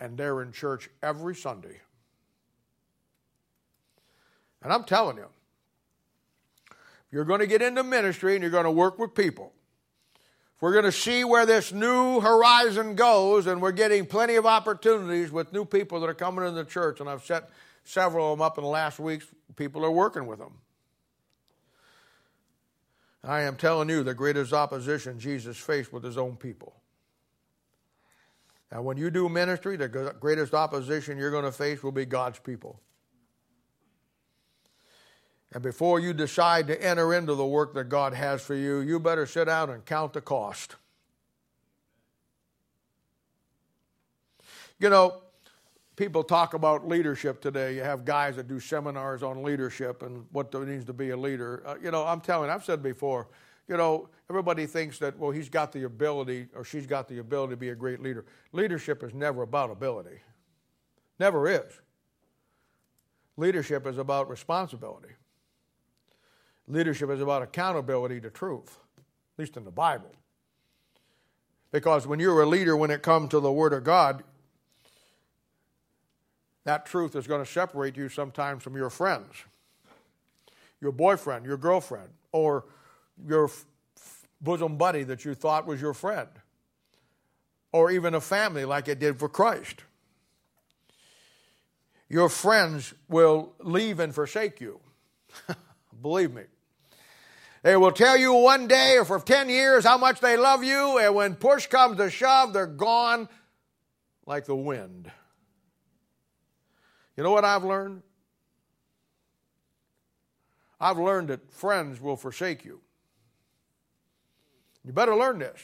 And 0.00 0.16
they're 0.16 0.42
in 0.42 0.52
church 0.52 0.88
every 1.02 1.34
Sunday. 1.34 1.80
And 4.66 4.72
I'm 4.72 4.82
telling 4.82 5.16
you, 5.16 5.28
if 6.66 7.12
you're 7.12 7.24
going 7.24 7.38
to 7.38 7.46
get 7.46 7.62
into 7.62 7.84
ministry 7.84 8.34
and 8.34 8.42
you're 8.42 8.50
going 8.50 8.64
to 8.64 8.70
work 8.72 8.98
with 8.98 9.14
people, 9.14 9.52
if 10.56 10.60
we're 10.60 10.72
going 10.72 10.86
to 10.86 10.90
see 10.90 11.22
where 11.22 11.46
this 11.46 11.72
new 11.72 12.18
horizon 12.18 12.96
goes, 12.96 13.46
and 13.46 13.62
we're 13.62 13.70
getting 13.70 14.06
plenty 14.06 14.34
of 14.34 14.44
opportunities 14.44 15.30
with 15.30 15.52
new 15.52 15.64
people 15.64 16.00
that 16.00 16.08
are 16.08 16.14
coming 16.14 16.44
into 16.44 16.56
the 16.56 16.68
church, 16.68 16.98
and 16.98 17.08
I've 17.08 17.24
set 17.24 17.48
several 17.84 18.32
of 18.32 18.38
them 18.40 18.44
up 18.44 18.58
in 18.58 18.64
the 18.64 18.68
last 18.68 18.98
weeks, 18.98 19.24
people 19.54 19.84
are 19.84 19.90
working 19.92 20.26
with 20.26 20.40
them. 20.40 20.54
I 23.22 23.42
am 23.42 23.54
telling 23.54 23.88
you, 23.88 24.02
the 24.02 24.14
greatest 24.14 24.52
opposition 24.52 25.20
Jesus 25.20 25.56
faced 25.56 25.92
with 25.92 26.02
his 26.02 26.18
own 26.18 26.34
people. 26.34 26.74
Now, 28.72 28.82
when 28.82 28.96
you 28.96 29.12
do 29.12 29.28
ministry, 29.28 29.76
the 29.76 30.12
greatest 30.18 30.54
opposition 30.54 31.18
you're 31.18 31.30
going 31.30 31.44
to 31.44 31.52
face 31.52 31.84
will 31.84 31.92
be 31.92 32.04
God's 32.04 32.40
people. 32.40 32.80
And 35.52 35.62
before 35.62 36.00
you 36.00 36.12
decide 36.12 36.66
to 36.66 36.82
enter 36.82 37.14
into 37.14 37.34
the 37.34 37.46
work 37.46 37.74
that 37.74 37.88
God 37.88 38.12
has 38.14 38.42
for 38.42 38.54
you, 38.54 38.80
you 38.80 38.98
better 38.98 39.26
sit 39.26 39.46
down 39.46 39.70
and 39.70 39.84
count 39.84 40.12
the 40.12 40.20
cost. 40.20 40.76
You 44.78 44.90
know, 44.90 45.22
people 45.94 46.22
talk 46.22 46.54
about 46.54 46.86
leadership 46.86 47.40
today. 47.40 47.74
You 47.74 47.82
have 47.82 48.04
guys 48.04 48.36
that 48.36 48.48
do 48.48 48.60
seminars 48.60 49.22
on 49.22 49.42
leadership 49.42 50.02
and 50.02 50.26
what 50.32 50.54
it 50.54 50.58
means 50.60 50.84
to 50.86 50.92
be 50.92 51.10
a 51.10 51.16
leader. 51.16 51.62
Uh, 51.64 51.76
you 51.82 51.90
know, 51.90 52.04
I'm 52.04 52.20
telling 52.20 52.50
I've 52.50 52.64
said 52.64 52.82
before, 52.82 53.28
you 53.68 53.76
know, 53.76 54.08
everybody 54.28 54.66
thinks 54.66 54.98
that, 54.98 55.18
well, 55.18 55.30
he's 55.30 55.48
got 55.48 55.72
the 55.72 55.84
ability 55.84 56.48
or 56.54 56.64
she's 56.64 56.86
got 56.86 57.08
the 57.08 57.18
ability 57.18 57.52
to 57.52 57.56
be 57.56 57.70
a 57.70 57.74
great 57.74 58.02
leader. 58.02 58.26
Leadership 58.52 59.02
is 59.02 59.14
never 59.14 59.42
about 59.42 59.70
ability, 59.70 60.20
never 61.18 61.48
is. 61.48 61.80
Leadership 63.38 63.86
is 63.86 63.98
about 63.98 64.28
responsibility. 64.28 65.10
Leadership 66.68 67.10
is 67.10 67.20
about 67.20 67.42
accountability 67.42 68.20
to 68.20 68.30
truth, 68.30 68.78
at 68.98 69.38
least 69.38 69.56
in 69.56 69.64
the 69.64 69.70
Bible. 69.70 70.10
Because 71.70 72.06
when 72.06 72.18
you're 72.18 72.42
a 72.42 72.46
leader, 72.46 72.76
when 72.76 72.90
it 72.90 73.02
comes 73.02 73.30
to 73.30 73.40
the 73.40 73.52
Word 73.52 73.72
of 73.72 73.84
God, 73.84 74.24
that 76.64 76.86
truth 76.86 77.14
is 77.14 77.26
going 77.26 77.44
to 77.44 77.50
separate 77.50 77.96
you 77.96 78.08
sometimes 78.08 78.62
from 78.62 78.76
your 78.76 78.90
friends, 78.90 79.44
your 80.80 80.90
boyfriend, 80.90 81.46
your 81.46 81.56
girlfriend, 81.56 82.08
or 82.32 82.64
your 83.24 83.50
bosom 84.40 84.76
buddy 84.76 85.04
that 85.04 85.24
you 85.24 85.34
thought 85.34 85.66
was 85.66 85.80
your 85.80 85.94
friend, 85.94 86.28
or 87.70 87.90
even 87.92 88.14
a 88.14 88.20
family 88.20 88.64
like 88.64 88.88
it 88.88 88.98
did 88.98 89.18
for 89.18 89.28
Christ. 89.28 89.82
Your 92.08 92.28
friends 92.28 92.94
will 93.08 93.52
leave 93.60 94.00
and 94.00 94.14
forsake 94.14 94.60
you. 94.60 94.80
Believe 96.02 96.32
me. 96.32 96.42
They 97.62 97.76
will 97.76 97.92
tell 97.92 98.16
you 98.16 98.32
one 98.32 98.68
day 98.68 98.96
or 98.98 99.04
for 99.04 99.18
10 99.18 99.48
years 99.48 99.84
how 99.84 99.98
much 99.98 100.20
they 100.20 100.36
love 100.36 100.62
you, 100.62 100.98
and 100.98 101.14
when 101.14 101.34
push 101.34 101.66
comes 101.66 101.96
to 101.96 102.10
shove, 102.10 102.52
they're 102.52 102.66
gone 102.66 103.28
like 104.26 104.44
the 104.44 104.56
wind. 104.56 105.10
You 107.16 107.22
know 107.24 107.30
what 107.30 107.44
I've 107.44 107.64
learned? 107.64 108.02
I've 110.78 110.98
learned 110.98 111.28
that 111.28 111.50
friends 111.50 112.00
will 112.00 112.16
forsake 112.16 112.64
you. 112.64 112.80
You 114.84 114.92
better 114.92 115.16
learn 115.16 115.38
this. 115.38 115.60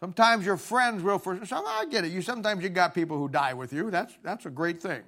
Sometimes 0.00 0.46
your 0.46 0.56
friends 0.56 1.02
will 1.02 1.18
forsake. 1.18 1.50
I 1.52 1.86
get 1.90 2.04
it. 2.04 2.12
You 2.12 2.22
sometimes 2.22 2.62
you 2.62 2.68
got 2.68 2.94
people 2.94 3.18
who 3.18 3.28
die 3.28 3.54
with 3.54 3.72
you. 3.72 3.90
That's 3.90 4.16
that's 4.22 4.46
a 4.46 4.50
great 4.50 4.80
thing. 4.80 5.02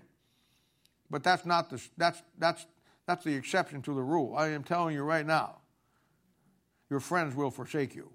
But 1.10 1.22
that's 1.22 1.44
not 1.44 1.70
the 1.70 1.80
that's 1.96 2.22
that's 2.38 2.66
that's 3.10 3.24
the 3.24 3.34
exception 3.34 3.82
to 3.82 3.92
the 3.92 4.02
rule. 4.02 4.36
I 4.36 4.50
am 4.50 4.62
telling 4.62 4.94
you 4.94 5.02
right 5.02 5.26
now. 5.26 5.56
Your 6.88 7.00
friends 7.00 7.34
will 7.34 7.50
forsake 7.50 7.92
you. 7.92 8.08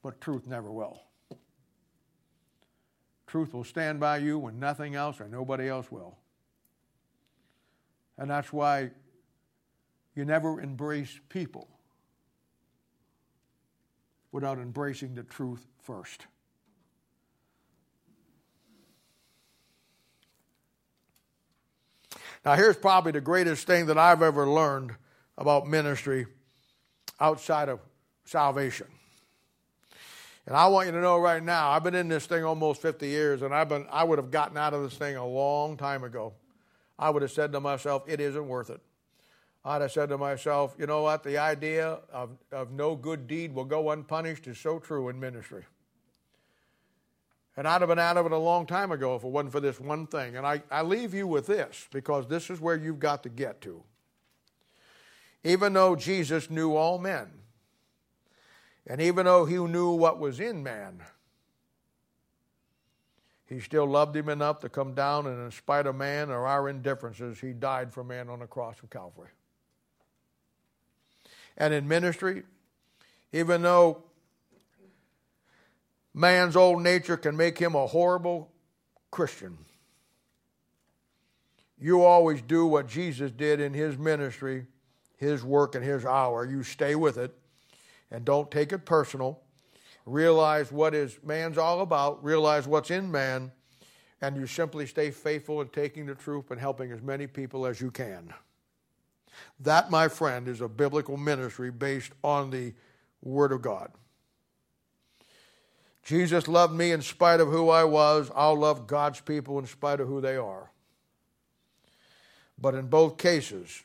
But 0.00 0.20
truth 0.20 0.46
never 0.46 0.70
will. 0.70 1.02
Truth 3.26 3.52
will 3.52 3.64
stand 3.64 3.98
by 3.98 4.18
you 4.18 4.38
when 4.38 4.60
nothing 4.60 4.94
else 4.94 5.20
or 5.20 5.26
nobody 5.26 5.68
else 5.68 5.90
will. 5.90 6.18
And 8.16 8.30
that's 8.30 8.52
why 8.52 8.92
you 10.14 10.24
never 10.24 10.60
embrace 10.60 11.18
people 11.28 11.66
without 14.30 14.58
embracing 14.58 15.16
the 15.16 15.24
truth 15.24 15.66
first. 15.82 16.26
Now, 22.44 22.54
here's 22.54 22.76
probably 22.76 23.12
the 23.12 23.20
greatest 23.20 23.66
thing 23.66 23.86
that 23.86 23.98
I've 23.98 24.22
ever 24.22 24.48
learned 24.48 24.94
about 25.38 25.66
ministry 25.66 26.26
outside 27.20 27.68
of 27.68 27.80
salvation. 28.24 28.86
And 30.46 30.56
I 30.56 30.66
want 30.66 30.86
you 30.86 30.92
to 30.92 31.00
know 31.00 31.18
right 31.18 31.42
now, 31.42 31.70
I've 31.70 31.84
been 31.84 31.94
in 31.94 32.08
this 32.08 32.26
thing 32.26 32.42
almost 32.42 32.82
50 32.82 33.06
years, 33.06 33.42
and 33.42 33.54
I've 33.54 33.68
been, 33.68 33.86
I 33.92 34.02
would 34.02 34.18
have 34.18 34.32
gotten 34.32 34.56
out 34.56 34.74
of 34.74 34.82
this 34.82 34.94
thing 34.94 35.14
a 35.14 35.26
long 35.26 35.76
time 35.76 36.02
ago. 36.02 36.32
I 36.98 37.10
would 37.10 37.22
have 37.22 37.30
said 37.30 37.52
to 37.52 37.60
myself, 37.60 38.02
it 38.08 38.20
isn't 38.20 38.48
worth 38.48 38.70
it. 38.70 38.80
I'd 39.64 39.82
have 39.82 39.92
said 39.92 40.08
to 40.08 40.18
myself, 40.18 40.74
you 40.76 40.86
know 40.86 41.02
what, 41.02 41.22
the 41.22 41.38
idea 41.38 42.00
of, 42.12 42.30
of 42.50 42.72
no 42.72 42.96
good 42.96 43.28
deed 43.28 43.54
will 43.54 43.64
go 43.64 43.92
unpunished 43.92 44.48
is 44.48 44.58
so 44.58 44.80
true 44.80 45.08
in 45.08 45.20
ministry. 45.20 45.64
And 47.56 47.68
I'd 47.68 47.82
have 47.82 47.88
been 47.88 47.98
out 47.98 48.16
of 48.16 48.24
it 48.24 48.32
a 48.32 48.38
long 48.38 48.66
time 48.66 48.92
ago 48.92 49.14
if 49.14 49.24
it 49.24 49.28
wasn't 49.28 49.52
for 49.52 49.60
this 49.60 49.78
one 49.78 50.06
thing. 50.06 50.36
And 50.36 50.46
I, 50.46 50.62
I 50.70 50.82
leave 50.82 51.12
you 51.12 51.26
with 51.26 51.46
this 51.46 51.86
because 51.92 52.26
this 52.26 52.48
is 52.48 52.60
where 52.60 52.76
you've 52.76 52.98
got 52.98 53.22
to 53.24 53.28
get 53.28 53.60
to. 53.62 53.82
Even 55.44 55.72
though 55.72 55.94
Jesus 55.94 56.48
knew 56.50 56.74
all 56.76 56.98
men, 56.98 57.28
and 58.86 59.00
even 59.00 59.26
though 59.26 59.44
he 59.44 59.56
knew 59.56 59.90
what 59.90 60.18
was 60.18 60.40
in 60.40 60.62
man, 60.62 61.02
he 63.46 63.60
still 63.60 63.86
loved 63.86 64.16
him 64.16 64.30
enough 64.30 64.60
to 64.60 64.68
come 64.68 64.94
down, 64.94 65.26
and 65.26 65.44
in 65.44 65.50
spite 65.50 65.86
of 65.86 65.94
man 65.94 66.30
or 66.30 66.46
our 66.46 66.70
indifferences, 66.70 67.38
he 67.38 67.52
died 67.52 67.92
for 67.92 68.02
man 68.02 68.30
on 68.30 68.38
the 68.38 68.46
cross 68.46 68.76
of 68.82 68.88
Calvary. 68.88 69.28
And 71.58 71.74
in 71.74 71.86
ministry, 71.86 72.44
even 73.32 73.60
though 73.60 74.04
man's 76.14 76.56
old 76.56 76.82
nature 76.82 77.16
can 77.16 77.36
make 77.36 77.58
him 77.58 77.74
a 77.74 77.86
horrible 77.86 78.50
Christian, 79.10 79.58
you 81.78 82.02
always 82.04 82.40
do 82.42 82.66
what 82.66 82.86
Jesus 82.86 83.32
did 83.32 83.60
in 83.60 83.74
his 83.74 83.98
ministry, 83.98 84.66
his 85.16 85.42
work, 85.42 85.74
and 85.74 85.84
his 85.84 86.04
hour. 86.04 86.44
You 86.44 86.62
stay 86.62 86.94
with 86.94 87.18
it 87.18 87.34
and 88.10 88.24
don't 88.24 88.50
take 88.50 88.72
it 88.72 88.84
personal. 88.84 89.40
Realize 90.06 90.70
what 90.70 90.94
is 90.94 91.18
man's 91.24 91.58
all 91.58 91.80
about, 91.80 92.22
realize 92.22 92.66
what's 92.66 92.90
in 92.90 93.10
man, 93.10 93.52
and 94.20 94.36
you 94.36 94.46
simply 94.46 94.86
stay 94.86 95.10
faithful 95.10 95.60
in 95.60 95.68
taking 95.68 96.06
the 96.06 96.14
truth 96.14 96.50
and 96.50 96.60
helping 96.60 96.92
as 96.92 97.02
many 97.02 97.26
people 97.26 97.66
as 97.66 97.80
you 97.80 97.90
can. 97.90 98.32
That, 99.60 99.90
my 99.90 100.08
friend, 100.08 100.46
is 100.48 100.60
a 100.60 100.68
biblical 100.68 101.16
ministry 101.16 101.70
based 101.70 102.12
on 102.22 102.50
the 102.50 102.74
Word 103.22 103.52
of 103.52 103.62
God. 103.62 103.90
Jesus 106.02 106.48
loved 106.48 106.74
me 106.74 106.90
in 106.90 107.00
spite 107.02 107.40
of 107.40 107.48
who 107.48 107.70
I 107.70 107.84
was. 107.84 108.30
I'll 108.34 108.58
love 108.58 108.86
God's 108.86 109.20
people 109.20 109.58
in 109.58 109.66
spite 109.66 110.00
of 110.00 110.08
who 110.08 110.20
they 110.20 110.36
are. 110.36 110.70
But 112.58 112.74
in 112.74 112.86
both 112.86 113.18
cases, 113.18 113.82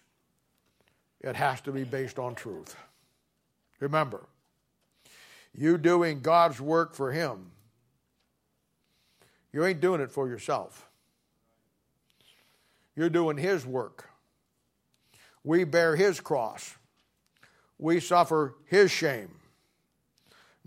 it 1.22 1.36
has 1.36 1.62
to 1.62 1.72
be 1.72 1.84
based 1.84 2.20
on 2.20 2.36
truth. 2.36 2.76
Remember, 3.80 4.26
you 5.54 5.78
doing 5.78 6.22
God's 6.22 6.60
work 6.62 6.94
for 6.94 7.12
Him, 7.12 7.52
you 9.52 9.66
ain't 9.66 9.82
doing 9.82 10.02
it 10.02 10.12
for 10.12 10.28
yourself. 10.28 10.88
You're 12.96 13.10
doing 13.10 13.38
His 13.38 13.66
work. 13.66 14.10
We 15.44 15.64
bear 15.64 15.96
His 15.96 16.20
cross, 16.20 16.76
we 17.78 18.00
suffer 18.00 18.56
His 18.66 18.92
shame, 18.92 19.30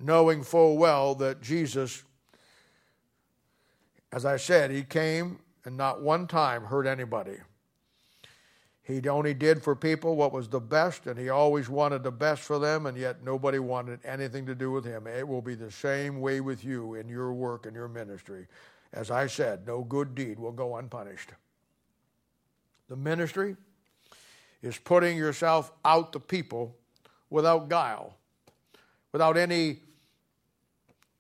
knowing 0.01 0.43
full 0.43 0.77
well 0.79 1.15
that 1.17 1.41
Jesus, 1.41 2.03
as 4.13 4.25
I 4.25 4.37
said, 4.37 4.71
He 4.71 4.83
came 4.83 5.41
and 5.65 5.77
not 5.77 6.03
one 6.03 6.27
time 6.27 6.65
hurt 6.65 6.87
anybody. 6.87 7.37
He 8.91 9.09
only 9.09 9.35
did 9.35 9.63
for 9.63 9.77
people 9.77 10.17
what 10.17 10.33
was 10.33 10.49
the 10.49 10.61
best, 10.61 11.07
and 11.07 11.19
he 11.19 11.29
always 11.29 11.69
wanted 11.69 12.03
the 12.03 12.11
best 12.11 12.43
for 12.43 12.59
them, 12.59 12.87
and 12.87 12.97
yet 12.97 13.23
nobody 13.23 13.61
wanted 13.61 14.01
anything 14.05 14.47
to 14.47 14.55
do 14.55 14.73
with 14.73 14.85
him. 14.85 15.07
It 15.07 15.27
will 15.27 15.43
be 15.43 15.55
the 15.55 15.71
same 15.71 16.21
way 16.21 16.41
with 16.41 16.65
you 16.65 16.95
in 16.95 17.09
your 17.09 17.33
work 17.33 17.67
and 17.67 17.75
your 17.75 17.87
ministry. 17.87 18.49
As 18.93 19.13
I 19.13 19.29
said, 19.29 19.65
no 19.65 19.85
good 19.85 20.17
deed 20.17 20.41
will 20.41 20.51
go 20.51 20.77
unpunished. 20.77 21.31
The 22.89 22.97
ministry 22.97 23.57
is 24.63 24.77
putting 24.77 25.17
yourself 25.17 25.71
out 25.85 26.13
to 26.15 26.19
people 26.19 26.75
without 27.29 27.69
guile, 27.69 28.17
without 29.13 29.37
any 29.37 29.79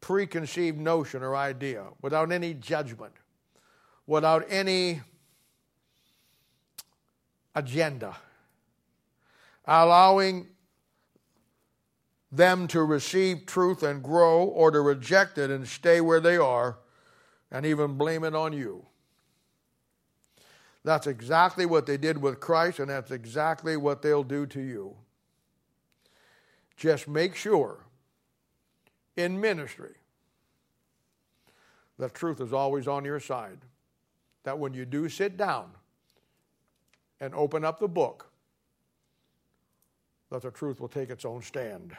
preconceived 0.00 0.78
notion 0.78 1.22
or 1.22 1.36
idea, 1.36 1.84
without 2.02 2.32
any 2.32 2.54
judgment, 2.54 3.12
without 4.06 4.44
any 4.48 5.00
agenda, 7.54 8.16
allowing 9.66 10.48
them 12.32 12.68
to 12.68 12.82
receive 12.82 13.44
truth 13.44 13.82
and 13.82 14.02
grow 14.02 14.44
or 14.44 14.70
to 14.70 14.80
reject 14.80 15.36
it 15.36 15.50
and 15.50 15.66
stay 15.66 16.00
where 16.00 16.20
they 16.20 16.36
are 16.36 16.78
and 17.50 17.66
even 17.66 17.94
blame 17.94 18.24
it 18.24 18.34
on 18.34 18.52
you. 18.52 18.86
That's 20.84 21.06
exactly 21.06 21.66
what 21.66 21.86
they 21.86 21.96
did 21.96 22.22
with 22.22 22.40
Christ, 22.40 22.78
and 22.78 22.88
that's 22.88 23.10
exactly 23.10 23.76
what 23.76 24.00
they'll 24.00 24.22
do 24.24 24.46
to 24.46 24.60
you. 24.60 24.96
Just 26.76 27.06
make 27.06 27.34
sure 27.34 27.84
in 29.20 29.40
ministry 29.40 29.94
The 32.00 32.08
truth 32.08 32.40
is 32.40 32.52
always 32.52 32.88
on 32.88 33.04
your 33.04 33.20
side. 33.20 33.58
That 34.44 34.58
when 34.58 34.72
you 34.72 34.86
do 34.86 35.08
sit 35.08 35.36
down 35.36 35.70
and 37.20 37.34
open 37.34 37.64
up 37.64 37.78
the 37.78 37.88
book, 37.88 38.30
that 40.30 40.42
the 40.42 40.50
truth 40.50 40.80
will 40.80 40.88
take 40.88 41.10
its 41.10 41.26
own 41.26 41.42
stand. 41.42 41.94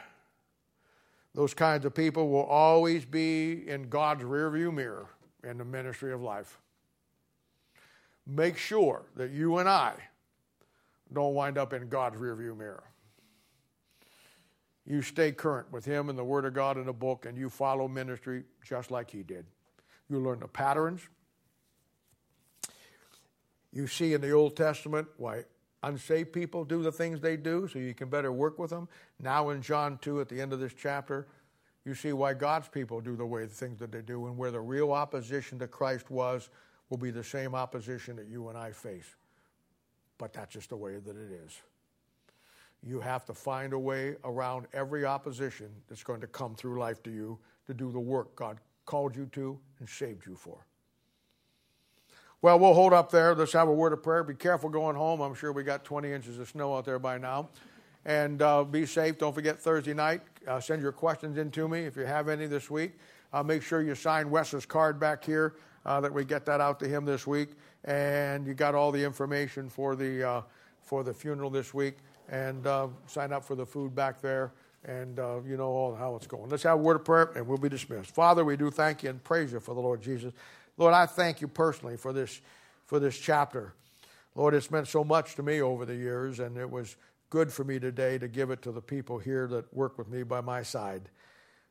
Those 1.34 1.54
kinds 1.54 1.84
of 1.84 1.94
people 1.94 2.28
will 2.30 2.44
always 2.44 3.04
be 3.04 3.68
in 3.68 3.88
God's 3.88 4.24
rearview 4.24 4.74
mirror 4.74 5.06
in 5.44 5.56
the 5.56 5.64
ministry 5.64 6.12
of 6.12 6.20
life. 6.20 6.58
Make 8.26 8.58
sure 8.58 9.02
that 9.16 9.30
you 9.30 9.58
and 9.58 9.68
I 9.68 9.94
don't 11.12 11.34
wind 11.34 11.58
up 11.58 11.72
in 11.72 11.88
God's 11.88 12.16
rearview 12.18 12.56
mirror. 12.56 12.82
You 14.86 15.02
stay 15.02 15.32
current 15.32 15.70
with 15.72 15.84
Him 15.84 16.08
and 16.08 16.18
the 16.18 16.24
Word 16.24 16.44
of 16.44 16.54
God 16.54 16.76
in 16.76 16.86
the 16.86 16.92
book, 16.92 17.26
and 17.26 17.38
you 17.38 17.48
follow 17.48 17.88
ministry 17.88 18.44
just 18.64 18.90
like 18.90 19.10
He 19.10 19.22
did. 19.22 19.46
You 20.08 20.18
learn 20.18 20.40
the 20.40 20.48
patterns, 20.48 21.02
you 23.72 23.86
see 23.86 24.12
in 24.12 24.20
the 24.20 24.30
Old 24.32 24.54
Testament 24.54 25.08
why 25.16 25.44
unsaved 25.82 26.32
people 26.32 26.64
do 26.64 26.82
the 26.82 26.92
things 26.92 27.20
they 27.20 27.36
do 27.36 27.66
so 27.66 27.78
you 27.78 27.94
can 27.94 28.08
better 28.08 28.30
work 28.30 28.58
with 28.58 28.70
them. 28.70 28.88
Now 29.18 29.50
in 29.50 29.62
John 29.62 29.98
2 29.98 30.20
at 30.20 30.28
the 30.28 30.40
end 30.40 30.52
of 30.52 30.60
this 30.60 30.74
chapter, 30.74 31.26
you 31.84 31.94
see 31.94 32.12
why 32.12 32.34
God's 32.34 32.68
people 32.68 33.00
do 33.00 33.16
the 33.16 33.26
way 33.26 33.44
the 33.44 33.54
things 33.54 33.78
that 33.80 33.90
they 33.90 34.02
do 34.02 34.26
and 34.26 34.36
where 34.36 34.50
the 34.50 34.60
real 34.60 34.92
opposition 34.92 35.58
to 35.58 35.66
Christ 35.66 36.10
was 36.10 36.50
will 36.90 36.98
be 36.98 37.10
the 37.10 37.24
same 37.24 37.54
opposition 37.54 38.14
that 38.16 38.28
you 38.28 38.48
and 38.48 38.58
I 38.58 38.70
face. 38.70 39.16
But 40.18 40.32
that's 40.32 40.52
just 40.52 40.68
the 40.68 40.76
way 40.76 40.98
that 40.98 41.16
it 41.16 41.32
is. 41.44 41.60
You 42.84 43.00
have 43.00 43.24
to 43.26 43.34
find 43.34 43.72
a 43.72 43.78
way 43.78 44.16
around 44.24 44.66
every 44.72 45.04
opposition 45.04 45.70
that's 45.88 46.02
going 46.02 46.20
to 46.20 46.26
come 46.26 46.54
through 46.54 46.78
life 46.78 47.02
to 47.04 47.10
you 47.10 47.38
to 47.66 47.74
do 47.74 47.92
the 47.92 48.00
work 48.00 48.34
God 48.34 48.58
called 48.86 49.14
you 49.14 49.26
to 49.32 49.58
and 49.78 49.88
saved 49.88 50.26
you 50.26 50.34
for. 50.34 50.66
Well, 52.40 52.58
we'll 52.58 52.74
hold 52.74 52.92
up 52.92 53.10
there. 53.12 53.36
Let's 53.36 53.52
have 53.52 53.68
a 53.68 53.72
word 53.72 53.92
of 53.92 54.02
prayer. 54.02 54.24
Be 54.24 54.34
careful 54.34 54.68
going 54.68 54.96
home. 54.96 55.20
I'm 55.20 55.34
sure 55.34 55.52
we 55.52 55.62
got 55.62 55.84
20 55.84 56.12
inches 56.12 56.40
of 56.40 56.48
snow 56.48 56.74
out 56.74 56.84
there 56.84 56.98
by 56.98 57.18
now. 57.18 57.50
And 58.04 58.42
uh, 58.42 58.64
be 58.64 58.84
safe. 58.84 59.16
Don't 59.16 59.32
forget 59.32 59.60
Thursday 59.60 59.94
night. 59.94 60.22
Uh, 60.48 60.58
send 60.58 60.82
your 60.82 60.90
questions 60.90 61.38
in 61.38 61.52
to 61.52 61.68
me 61.68 61.84
if 61.84 61.96
you 61.96 62.04
have 62.04 62.28
any 62.28 62.46
this 62.46 62.68
week. 62.68 62.94
Uh, 63.32 63.44
make 63.44 63.62
sure 63.62 63.80
you 63.80 63.94
sign 63.94 64.28
Wes's 64.28 64.66
card 64.66 64.98
back 64.98 65.24
here 65.24 65.54
uh, 65.86 66.00
that 66.00 66.12
we 66.12 66.24
get 66.24 66.44
that 66.46 66.60
out 66.60 66.80
to 66.80 66.88
him 66.88 67.04
this 67.04 67.28
week. 67.28 67.50
And 67.84 68.44
you 68.44 68.54
got 68.54 68.74
all 68.74 68.90
the 68.90 69.04
information 69.04 69.68
for 69.68 69.94
the 69.94 70.28
uh, 70.28 70.42
for 70.80 71.04
the 71.04 71.14
funeral 71.14 71.48
this 71.48 71.72
week. 71.72 71.98
And 72.28 72.66
uh, 72.66 72.88
sign 73.06 73.32
up 73.32 73.44
for 73.44 73.54
the 73.54 73.66
food 73.66 73.94
back 73.94 74.20
there. 74.20 74.52
And 74.84 75.16
you 75.46 75.56
know 75.56 75.68
all 75.68 75.94
how 75.94 76.16
it's 76.16 76.26
going. 76.26 76.48
Let's 76.48 76.64
have 76.64 76.78
a 76.78 76.82
word 76.82 76.96
of 76.96 77.04
prayer, 77.04 77.30
and 77.36 77.46
we'll 77.46 77.58
be 77.58 77.68
dismissed. 77.68 78.12
Father, 78.12 78.44
we 78.44 78.56
do 78.56 78.70
thank 78.70 79.04
you 79.04 79.10
and 79.10 79.22
praise 79.22 79.52
you 79.52 79.60
for 79.60 79.74
the 79.74 79.80
Lord 79.80 80.02
Jesus. 80.02 80.32
Lord, 80.76 80.92
I 80.92 81.06
thank 81.06 81.40
you 81.40 81.46
personally 81.46 81.96
for 81.96 82.12
this, 82.12 82.40
for 82.86 82.98
this 82.98 83.16
chapter. 83.16 83.74
Lord, 84.34 84.54
it's 84.54 84.70
meant 84.70 84.88
so 84.88 85.04
much 85.04 85.36
to 85.36 85.42
me 85.42 85.60
over 85.60 85.84
the 85.84 85.94
years, 85.94 86.40
and 86.40 86.56
it 86.56 86.68
was 86.68 86.96
good 87.30 87.52
for 87.52 87.64
me 87.64 87.78
today 87.78 88.18
to 88.18 88.26
give 88.28 88.50
it 88.50 88.62
to 88.62 88.72
the 88.72 88.80
people 88.80 89.18
here 89.18 89.46
that 89.46 89.72
work 89.72 89.98
with 89.98 90.08
me 90.08 90.22
by 90.22 90.40
my 90.40 90.62
side. 90.62 91.02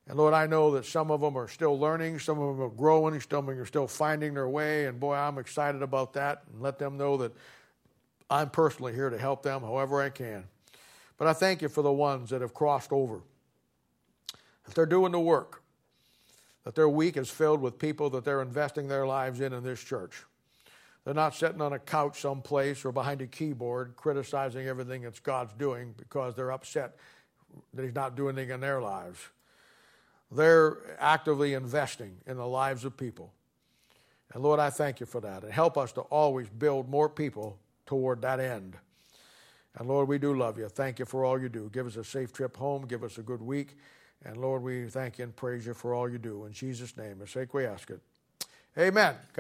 And 0.08 0.18
Lord, 0.18 0.34
I 0.34 0.48
know 0.48 0.72
that 0.72 0.86
some 0.86 1.12
of 1.12 1.22
them 1.22 1.38
are 1.38 1.48
still 1.48 1.78
learning, 1.78 2.20
some 2.20 2.40
of 2.40 2.56
them 2.56 2.66
are 2.66 2.70
growing, 2.70 3.20
some 3.20 3.40
of 3.50 3.56
them 3.56 3.60
are 3.60 3.66
still 3.66 3.88
finding 3.88 4.34
their 4.34 4.50
way, 4.50 4.86
and 4.86 5.00
boy, 5.00 5.16
I'm 5.16 5.38
excited 5.38 5.82
about 5.82 6.14
that 6.14 6.44
and 6.52 6.62
let 6.62 6.80
them 6.80 6.98
know 6.98 7.18
that 7.18 7.32
I'm 8.32 8.50
personally 8.50 8.94
here 8.94 9.10
to 9.10 9.18
help 9.18 9.44
them 9.44 9.62
however 9.62 10.02
I 10.02 10.10
can. 10.10 10.46
But 11.18 11.28
I 11.28 11.34
thank 11.34 11.62
you 11.62 11.70
for 11.70 11.82
the 11.84 11.92
ones 11.92 12.32
that 12.32 12.42
have 12.42 12.54
crossed 12.54 12.92
over, 12.92 13.22
that 14.66 14.74
they're 14.74 14.86
doing 14.86 15.12
the 15.12 15.20
work 15.20 15.62
that 16.64 16.76
their 16.76 16.90
week 16.90 17.18
is 17.18 17.30
filled 17.30 17.62
with 17.62 17.80
people 17.80 18.10
that 18.12 18.24
they're 18.24 18.42
investing 18.42 18.88
their 18.88 19.08
lives 19.08 19.42
in 19.42 19.54
in 19.54 19.64
this 19.64 19.84
church. 19.84 20.24
They're 21.04 21.14
not 21.14 21.34
sitting 21.34 21.62
on 21.62 21.74
a 21.74 21.80
couch 21.80 22.22
someplace 22.22 22.86
or 22.86 22.92
behind 22.92 23.22
a 23.22 23.28
keyboard 23.28 23.96
criticizing 23.96 24.68
everything 24.68 25.02
that 25.02 25.22
God's 25.24 25.54
doing 25.54 25.96
because 25.98 26.36
they're 26.36 26.52
upset 26.52 26.96
that 27.74 27.84
He's 27.84 27.96
not 27.96 28.16
doing 28.16 28.38
anything 28.38 28.54
in 28.54 28.60
their 28.62 28.82
lives. 28.82 29.20
They're 30.32 30.78
actively 31.00 31.56
investing 31.56 32.18
in 32.28 32.38
the 32.38 32.48
lives 32.48 32.86
of 32.86 32.96
people. 32.96 33.34
And 34.34 34.44
Lord, 34.44 34.60
I 34.60 34.70
thank 34.70 35.00
you 35.00 35.06
for 35.06 35.20
that. 35.22 35.44
And 35.44 35.52
help 35.52 35.78
us 35.78 35.92
to 35.94 36.02
always 36.02 36.48
build 36.48 36.88
more 36.88 37.10
people 37.10 37.58
toward 37.92 38.22
that 38.22 38.40
end. 38.40 38.78
And 39.78 39.90
Lord, 39.90 40.08
we 40.08 40.18
do 40.18 40.34
love 40.34 40.58
you. 40.58 40.70
Thank 40.70 41.00
you 41.00 41.04
for 41.06 41.26
all 41.26 41.38
you 41.38 41.50
do. 41.50 41.70
Give 41.74 41.86
us 41.86 41.98
a 41.98 42.06
safe 42.06 42.32
trip 42.32 42.56
home. 42.56 42.88
Give 42.88 43.04
us 43.04 43.18
a 43.18 43.22
good 43.22 43.42
week. 43.42 43.76
And 44.24 44.38
Lord, 44.38 44.64
we 44.64 44.86
thank 44.86 45.18
you 45.18 45.26
and 45.26 45.36
praise 45.36 45.66
you 45.66 45.74
for 45.74 45.94
all 45.94 46.10
you 46.10 46.18
do. 46.18 46.46
In 46.46 46.54
Jesus' 46.54 46.96
name, 46.96 47.20
I 47.22 47.26
sake 47.26 47.54
we 47.54 47.66
ask 47.66 47.90
it. 47.90 48.00
Amen. 48.78 49.16
God 49.34 49.40